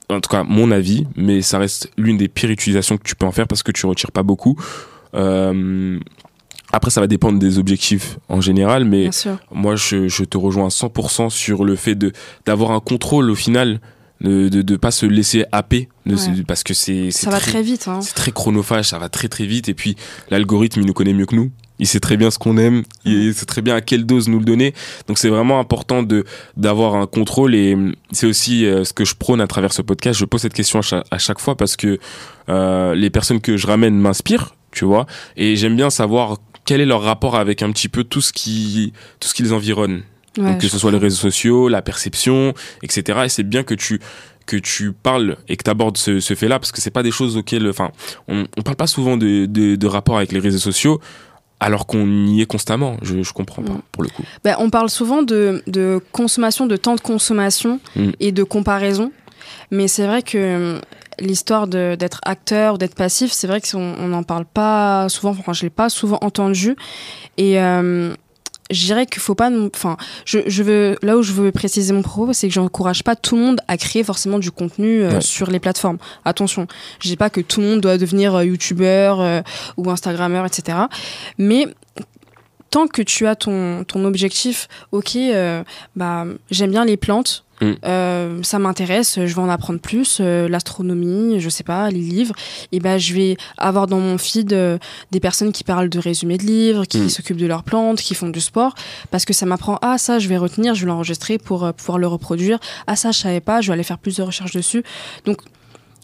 [0.08, 3.26] en tout cas, mon avis, mais ça reste l'une des pires utilisations que tu peux
[3.26, 4.56] en faire parce que tu retires pas beaucoup.
[5.14, 5.98] Euh,
[6.72, 9.10] après, ça va dépendre des objectifs en général, mais
[9.52, 12.12] moi, je, je te rejoins à 100% sur le fait de
[12.44, 13.80] d'avoir un contrôle au final,
[14.20, 16.42] de de, de pas se laisser happer, de- Ouais.
[16.46, 17.86] parce que c'est c'est Ça va très vite.
[17.88, 18.00] Hein.
[18.02, 19.96] c'est très chronophage, ça va très très vite et puis
[20.30, 21.50] l'algorithme il nous connaît mieux que nous.
[21.78, 24.38] Il sait très bien ce qu'on aime, il sait très bien à quelle dose nous
[24.38, 24.72] le donner.
[25.08, 26.24] Donc c'est vraiment important de
[26.56, 29.82] d'avoir un contrôle et hum, c'est aussi euh, ce que je prône à travers ce
[29.82, 30.18] podcast.
[30.18, 31.98] Je pose cette question à chaque, à chaque fois parce que
[32.48, 36.86] euh, les personnes que je ramène m'inspirent, tu vois, et j'aime bien savoir quel est
[36.86, 40.02] leur rapport avec un petit peu tout ce qui tout ce qui les environne.
[40.38, 43.20] Ouais, Donc que ce soit les réseaux sociaux, la perception, etc.
[43.24, 44.00] Et c'est bien que tu
[44.46, 47.10] que tu parles et que tu abordes ce, ce fait-là parce que c'est pas des
[47.10, 47.90] choses auxquelles, enfin,
[48.28, 51.00] on, on parle pas souvent de, de, de rapport avec les réseaux sociaux
[51.60, 52.96] alors qu'on y est constamment.
[53.02, 53.82] Je, je comprends pas Mm.
[53.92, 54.22] pour le coup.
[54.44, 58.10] Ben, on parle souvent de, de consommation, de temps de consommation Mm.
[58.20, 59.12] et de comparaison.
[59.70, 60.80] Mais c'est vrai que euh,
[61.18, 65.30] l'histoire d'être acteur ou d'être passif, c'est vrai qu'on n'en parle pas souvent.
[65.38, 66.76] Enfin, je l'ai pas souvent entendu.
[67.38, 68.12] Et euh,
[68.70, 69.50] je dirais qu'il faut pas.
[69.74, 73.16] Enfin, je, je veux là où je veux préciser mon propos, c'est que j'encourage pas
[73.16, 75.20] tout le monde à créer forcément du contenu euh, Ouais.
[75.20, 75.98] sur les plateformes.
[76.24, 76.66] Attention,
[77.00, 79.40] je dis pas que tout le monde doit devenir euh, youtubeur euh,
[79.76, 80.78] ou instagrammeur, etc.
[81.38, 81.68] Mais
[82.76, 87.72] tant que tu as ton, ton objectif, ok, euh, bah, j'aime bien les plantes, Mm.
[87.86, 92.34] euh, ça m'intéresse, je veux en apprendre plus, euh, l'astronomie, je sais pas, les livres,
[92.70, 94.76] et ben je vais avoir dans mon feed euh,
[95.10, 97.08] des personnes qui parlent de résumés de livres, qui Mm.
[97.08, 98.74] s'occupent de leurs plantes, qui font du sport,
[99.10, 102.06] parce que ça m'apprend, ah ça je vais retenir, je vais l'enregistrer pour pouvoir le
[102.06, 104.82] reproduire, ah ça je savais pas, je vais aller faire plus de recherches dessus.
[105.24, 105.38] Donc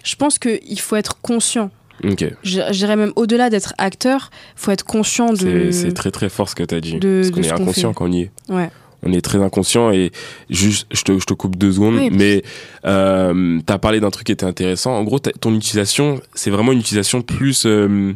[0.02, 1.70] je pense qu'il faut être conscient.
[2.04, 2.24] Ok.
[2.42, 5.70] Je je dirais même au-delà d'être acteur, faut être conscient de.
[5.70, 6.98] C'est très très fort ce que tu as dit.
[6.98, 7.94] de- parce qu'on est inconscient fait.
[7.98, 8.30] quand on y est.
[8.48, 8.70] Ouais.
[9.04, 10.12] On est très inconscient et
[10.48, 12.10] juste, je te, je te coupe deux secondes, Oui.
[12.12, 12.42] mais
[12.86, 14.92] euh, tu as parlé d'un truc qui était intéressant.
[14.92, 18.14] En gros, ton utilisation, c'est vraiment une utilisation plus, euh,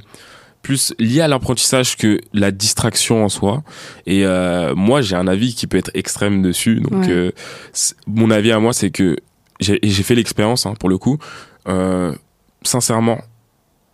[0.62, 3.64] plus liée à l'apprentissage que la distraction en soi.
[4.06, 6.76] Et euh, moi, j'ai un avis qui peut être extrême dessus.
[6.80, 7.10] Donc, Ouais.
[7.10, 7.30] euh,
[8.06, 9.16] mon avis à moi, c'est que
[9.58, 11.18] j'ai fait l'expérience hein, pour le coup.
[11.68, 12.14] Euh,
[12.62, 13.18] sincèrement,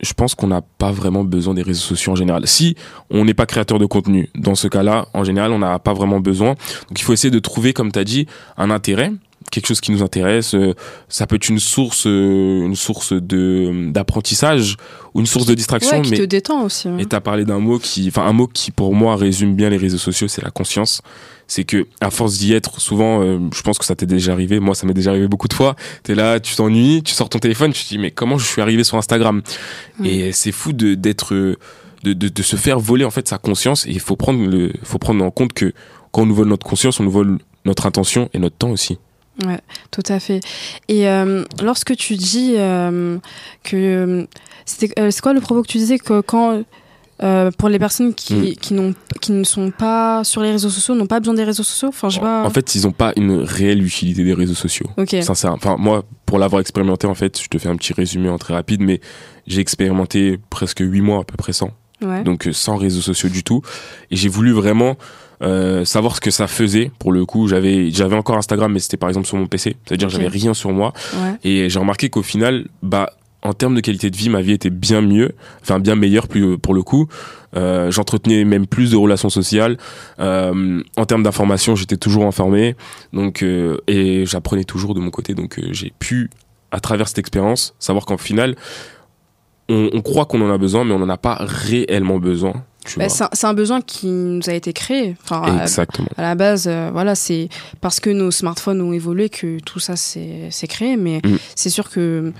[0.03, 2.47] je pense qu'on n'a pas vraiment besoin des réseaux sociaux en général.
[2.49, 2.74] Si
[3.11, 6.19] on n'est pas créateur de contenu, dans ce cas-là, en général, on n'a pas vraiment
[6.20, 6.51] besoin.
[6.89, 8.27] Donc il faut essayer de trouver, comme tu as dit,
[8.57, 9.12] un intérêt,
[9.53, 10.55] quelque chose qui nous intéresse.
[10.55, 10.74] Euh,
[11.09, 14.77] Ça peut être une source, euh, une source de d'apprentissage
[15.15, 15.97] ou une source de distraction.
[15.99, 16.89] Ouais, qui mais te détend aussi.
[16.89, 16.99] hein.
[16.99, 19.77] et t'as parlé d'un mot qui, enfin un mot qui pour moi résume bien les
[19.77, 21.01] réseaux sociaux, c'est la conscience.
[21.48, 24.60] C'est que à force d'y être, souvent, euh, je pense que ça t'est déjà arrivé.
[24.60, 25.77] Moi, ça m'est déjà arrivé beaucoup de fois.
[26.02, 28.62] T'es là, tu t'ennuies, tu sors ton téléphone, tu te dis mais comment je suis
[28.62, 29.43] arrivé sur Instagram?
[30.05, 31.56] Et c'est fou de d'être, de,
[32.05, 33.86] de, de se faire voler en fait sa conscience.
[33.86, 35.73] Et il faut prendre le, faut prendre en compte que
[36.10, 38.98] quand on nous vole notre conscience, on nous vole notre intention et notre temps aussi.
[39.47, 39.60] Ouais,
[39.90, 40.40] tout à fait.
[40.89, 43.19] Et euh, lorsque tu dis euh,
[43.64, 44.27] que
[44.66, 46.62] c'était, c'est quoi le propos que tu disais que quand
[47.23, 48.55] euh, pour les personnes qui, Mm.
[48.61, 48.75] qui
[49.21, 51.89] qui ne sont pas sur les réseaux sociaux n'ont pas besoin des réseaux sociaux.
[51.89, 52.45] Enfin, je sais pas.
[52.45, 54.87] En fait, ils n'ont pas une réelle utilité des réseaux sociaux.
[54.97, 55.17] ok.
[55.23, 55.53] Sincère.
[55.53, 58.55] Enfin, moi, pour l'avoir expérimenté, en fait, je te fais un petit résumé en très
[58.55, 59.01] rapide, mais
[59.47, 61.71] j'ai expérimenté presque huit mois à peu près sans.
[62.05, 62.25] Ouais.
[62.25, 63.63] donc euh, sans réseaux sociaux du tout.
[64.11, 64.97] Et j'ai voulu vraiment
[65.41, 66.91] euh, savoir ce que ça faisait.
[66.99, 70.09] Pour le coup, j'avais j'avais encore Instagram, mais c'était par exemple sur mon PC, c'est-à-dire
[70.09, 70.15] Ok.
[70.15, 70.93] j'avais rien sur moi.
[71.15, 71.35] Ouais.
[71.45, 73.11] Et j'ai remarqué qu'au final, bah
[73.43, 75.32] en termes de qualité de vie, ma vie était bien mieux,
[75.62, 77.09] enfin bien meilleure plus pour le coup.
[77.56, 79.77] Euh, J'entretenais même plus de relations sociales.
[80.20, 82.77] Euh, en termes d'information, j'étais toujours informé,
[83.12, 85.35] donc euh, et j'apprenais toujours de mon côté.
[85.35, 86.31] Donc j'ai pu,
[86.70, 88.55] à travers cette expérience, savoir qu'en final,
[89.69, 92.64] on, on croit qu'on en a besoin, mais on n'en a pas réellement besoin.
[92.97, 95.14] Bah, c'est un- besoin qui nous a été créé.
[95.23, 96.09] Enfin, Exactement.
[96.16, 97.48] à la base, euh, voilà, c'est
[97.81, 101.36] parce que nos smartphones ont évolué que tout ça s'est s'est créé, mais Mm.
[101.55, 102.32] c'est sûr que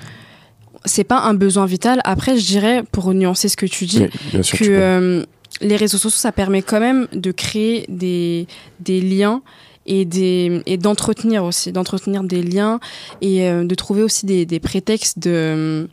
[0.85, 2.01] c'est pas un besoin vital.
[2.05, 4.59] Après, je dirais, pour nuancer ce que tu dis, Oui, bien sûr.
[4.59, 5.25] que tu euh,
[5.61, 8.47] les réseaux sociaux, ça permet quand même de créer des,
[8.81, 9.43] des liens
[9.87, 12.81] et des et d'entretenir aussi, d'entretenir des liens
[13.21, 15.87] et euh, de trouver aussi des, des prétextes de, euh,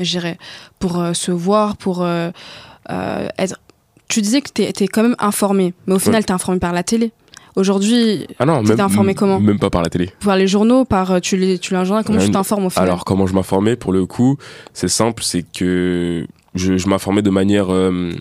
[0.00, 0.38] je dirais,
[0.78, 2.30] pour euh, se voir, pour euh,
[2.88, 3.60] être.
[4.08, 6.72] Tu disais que tu es, quand même informé, mais au final, tu es informé par
[6.72, 7.10] la télé.
[7.56, 10.10] Aujourd'hui, ah non, même, informé comment Même pas par la télé.
[10.22, 12.70] par les journaux, par euh, tu les tu lis un journal, comment tu t'informes au
[12.70, 14.36] final Alors, comment je m'informais Pour le coup,
[14.74, 18.12] c'est simple, c'est que je, je m'informais de manière, euh,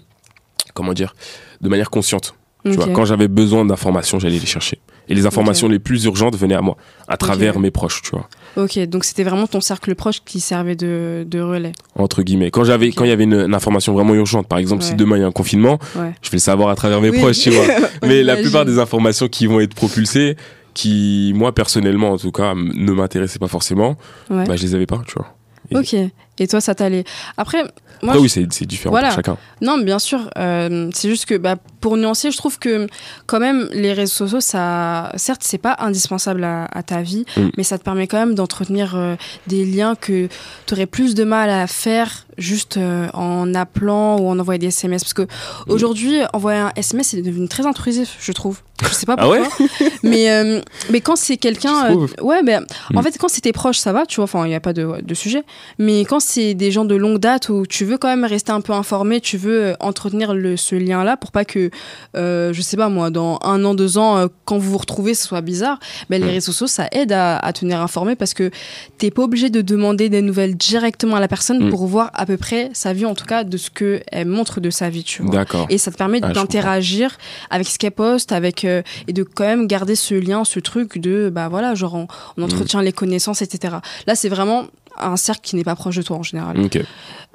[0.74, 1.16] comment dire,
[1.60, 2.36] de manière consciente.
[2.64, 4.80] Tu vois, quand j'avais besoin d'informations, j'allais les chercher.
[5.07, 6.77] Et les informations les plus urgentes venaient à moi,
[7.07, 8.27] à travers mes proches, tu vois,
[8.57, 11.73] Ok, donc c'était vraiment ton cercle proche qui servait de, de relais.
[11.95, 12.49] entre guillemets.
[12.52, 15.18] Quand j'avais, quand il y avait une, une information vraiment urgente, par exemple, si demain
[15.18, 16.14] il y a un confinement, Ouais.
[16.22, 17.19] je vais le savoir à travers mes Oui.
[17.19, 17.65] proches, tu vois.
[18.03, 20.38] Mais la plupart des informations qui vont être propulsées,
[20.73, 23.98] qui, moi, personnellement, en tout cas, ne m'intéressaient pas forcément,
[24.30, 24.45] Ouais.
[24.45, 25.36] bah, je les avais pas, tu vois.
[25.72, 25.95] Et- Ok.
[26.38, 27.06] Et toi, ça t'allait?
[27.38, 27.72] Après, moi,
[28.03, 29.07] Après, je- oui, c'est c'est différent Voilà.
[29.07, 29.38] pour chacun.
[29.61, 30.30] non, mais bien sûr.
[30.38, 31.56] euh, c'est juste que, bah,
[31.86, 32.88] pour nuancer, je trouve que
[33.28, 37.49] quand même les réseaux sociaux, ça, certes, c'est pas indispensable à, à ta vie, Mm.
[37.57, 40.28] mais ça te permet quand même d'entretenir euh, des liens que
[40.66, 44.68] tu aurais plus de mal à faire juste euh, en appelant ou en envoyant des
[44.68, 45.03] SMS.
[45.03, 45.28] Parce que Mm.
[45.68, 48.62] aujourd'hui, envoyer un SMS, c'est devenu très intrusif, je trouve.
[48.82, 49.41] Je sais pas Ah ouais?
[49.44, 49.68] pourquoi.
[50.03, 50.60] mais, euh,
[50.90, 51.94] mais quand c'est quelqu'un.
[52.22, 53.03] Ouais, ben, en Mm.
[53.03, 55.02] fait, quand c'est tes proches, ça va, tu vois, enfin, il n'y a pas de,
[55.02, 55.44] de sujet.
[55.78, 58.62] Mais quand c'est des gens de longue date où tu veux quand même rester un
[58.62, 61.70] peu informé, tu veux entretenir le, ce lien-là pour pas que,
[62.15, 65.14] euh, je sais pas moi, dans un an, deux ans, euh, quand vous vous retrouvez,
[65.14, 65.80] ce soit bizarre,
[66.10, 66.31] ben, les Mm.
[66.35, 68.52] réseaux sociaux, ça aide à, à tenir informé parce que
[68.97, 71.69] t'es pas obligé de demander des nouvelles directement à la personne Mm.
[71.69, 74.69] pour voir à peu près sa vie, en tout cas, de ce qu'elle montre de
[74.69, 75.31] sa vie, tu vois.
[75.31, 75.68] D'accord.
[75.69, 77.18] Et ça te permet Ah, d'interagir
[77.49, 80.97] avec ce qu'elle poste, avec euh, et de quand même garder ce lien, ce truc
[80.97, 82.07] de bah voilà, genre on,
[82.38, 83.76] on entretient les connaissances, etc.
[84.07, 84.65] Là, c'est vraiment
[84.99, 86.57] un cercle qui n'est pas proche de toi en général.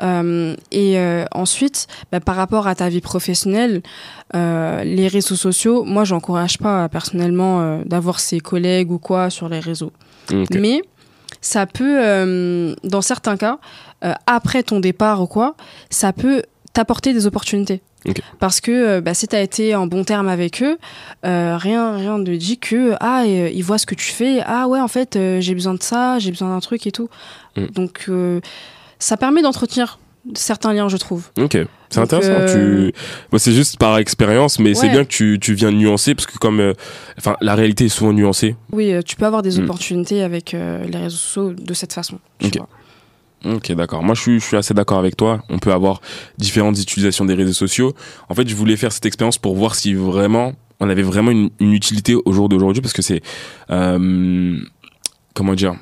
[0.02, 3.82] Euh, et euh, ensuite, bah, par rapport à ta vie professionnelle,
[4.34, 9.60] euh, les réseaux sociaux, moi, j'encourage pas personnellement d'avoir ses collègues ou quoi sur les
[9.60, 9.92] réseaux.
[10.52, 10.82] Mais
[11.40, 13.58] ça peut, dans certains cas,
[14.26, 15.54] après ton départ ou quoi,
[15.90, 16.42] ça peut
[16.72, 17.80] t'apporter des opportunités.
[18.38, 20.78] Parce que euh, bah, si tu as été en bon terme avec eux,
[21.26, 24.68] euh, rien rien ne dit que ah euh, ils voient ce que tu fais, ah
[24.68, 27.10] ouais en fait euh, j'ai besoin de ça, j'ai besoin d'un truc et tout.
[27.56, 27.66] Mm.
[27.74, 28.08] Donc
[28.98, 29.98] ça permet d'entretenir
[30.34, 31.28] certains liens, je trouve.
[31.38, 31.56] Ok,
[31.90, 32.30] c'est intéressant.
[32.32, 32.90] euh,
[33.32, 33.38] Tu...
[33.38, 36.60] C'est juste par expérience, mais c'est bien que tu, tu viens nuancer parce que comme,
[36.60, 36.74] euh,
[37.18, 38.54] enfin, la réalité est souvent nuancée.
[38.72, 39.64] Oui, euh, tu peux avoir des Mm.
[39.64, 42.18] opportunités avec les réseaux sociaux de cette façon.
[42.38, 42.56] tu Ok.
[42.58, 42.68] vois.
[43.44, 44.02] Ok, d'accord.
[44.02, 45.42] Moi, je suis, je suis assez d'accord avec toi.
[45.48, 46.00] On peut avoir
[46.36, 47.94] différentes utilisations des réseaux sociaux.
[48.28, 51.50] En fait, je voulais faire cette expérience pour voir si vraiment on avait vraiment une,
[51.60, 53.22] une utilité au jour d'aujourd'hui parce que c'est,
[53.70, 54.58] euh,
[55.34, 55.74] comment dire.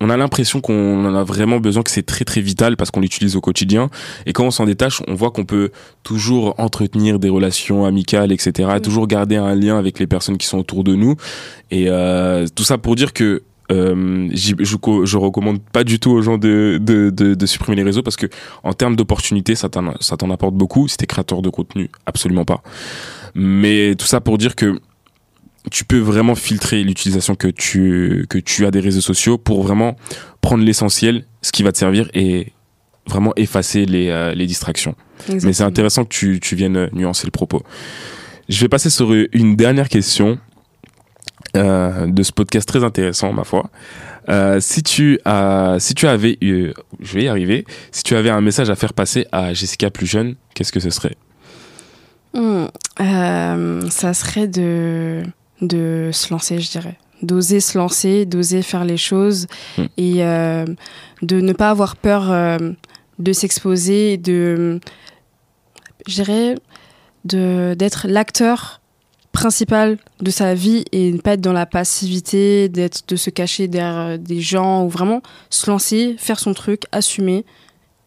[0.00, 3.00] On a l'impression qu'on en a vraiment besoin, que c'est très très vital parce qu'on
[3.00, 3.90] l'utilise au quotidien.
[4.26, 5.70] Et quand on s'en détache, on voit qu'on peut
[6.02, 8.68] toujours entretenir des relations amicales, etc.
[8.76, 8.80] Mm.
[8.80, 11.16] Toujours garder un lien avec les personnes qui sont autour de nous.
[11.70, 16.22] Et euh, tout ça pour dire que euh, je, je recommande pas du tout aux
[16.22, 18.26] gens de, de, de, de supprimer les réseaux parce que
[18.62, 20.88] en termes d'opportunités, ça t'en, apporte beaucoup.
[20.88, 22.62] Si t'es créateur de contenu, absolument pas.
[23.34, 24.78] Mais tout ça pour dire que
[25.70, 29.96] tu peux vraiment filtrer l'utilisation que tu, que tu as des réseaux sociaux pour vraiment
[30.42, 32.52] prendre l'essentiel, ce qui va te servir et
[33.06, 34.94] vraiment effacer les, euh, les distractions.
[35.42, 37.62] Mais c'est intéressant que tu, tu viennes nuancer le propos.
[38.50, 40.38] Je vais passer sur une dernière question
[41.56, 43.70] euh, de ce podcast très intéressant, ma foi.
[44.28, 47.64] Euh, si tu as, si tu avais, eu- je vais y arriver.
[47.92, 50.90] Si tu avais un message à faire passer à Jessica plus jeune, qu'est-ce que ce
[50.90, 51.16] serait?
[52.34, 52.64] Hmm,
[53.00, 55.22] euh, ça serait de,
[55.60, 56.96] de se lancer, je dirais.
[57.22, 59.46] D'oser se lancer, d'oser faire les choses
[59.78, 59.84] Hmm.
[59.96, 60.14] et
[61.22, 62.58] de ne pas avoir peur
[63.18, 64.80] de s'exposer, de,
[66.08, 66.54] je dirais,
[67.24, 68.80] de, d'être l'acteur
[69.34, 73.68] principal de sa vie et ne pas être dans la passivité, d'être, de se cacher
[73.68, 75.20] derrière euh, des gens ou vraiment
[75.50, 77.44] se lancer, faire son truc, assumer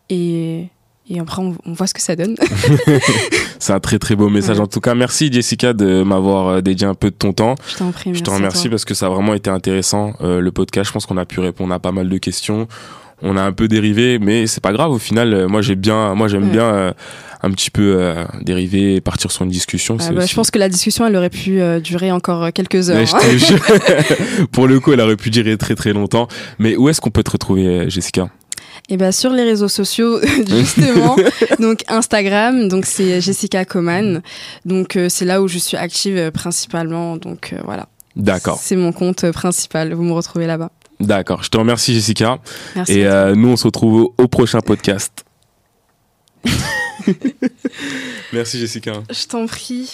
[0.09, 0.67] et,
[1.09, 2.35] et après on, on voit ce que ça donne.
[3.59, 4.57] C'est un très très beau message.
[4.57, 4.63] Ouais.
[4.63, 7.55] En tout cas, merci Jessica de m'avoir euh, dédié un peu de ton temps.
[7.67, 8.15] Je t'en prie.
[8.15, 10.87] Je te remercie parce que ça a vraiment été intéressant euh, le podcast.
[10.87, 12.67] Je pense qu'on a pu répondre à pas mal de questions.
[13.23, 14.91] on a un peu dérivé, mais c'est pas grave.
[14.91, 16.51] Au final, euh, moi j'ai bien, moi j'aime Ouais.
[16.51, 16.93] bien euh,
[17.41, 19.97] un petit peu euh, dériver, partir sur une discussion.
[19.99, 22.89] Ah bah, aussi- Je pense que la discussion, elle aurait pu euh, durer encore quelques
[22.89, 23.05] heures.
[23.05, 23.59] Je jure,
[24.51, 26.27] pour le coup, elle aurait pu durer très très longtemps.
[26.59, 28.29] Mais où est-ce qu'on peut te retrouver, euh, Jessica?
[28.89, 31.15] Et bien sur les réseaux sociaux, justement,
[31.59, 34.21] donc Instagram, donc c'est Jessica Coman.
[34.65, 37.17] Donc euh, c'est là où je suis active euh, principalement.
[37.17, 37.87] Donc euh, voilà.
[38.15, 39.93] D'accord, C'est mon compte euh, principal.
[39.93, 40.71] Vous me retrouvez là-bas.
[40.99, 41.43] d'accord.
[41.43, 42.39] Je te remercie, Jessica.
[42.75, 42.99] Merci.
[42.99, 45.23] Et euh, nous, on se retrouve au prochain podcast.
[48.33, 49.03] Merci, Jessica.
[49.09, 49.91] Je t'en prie.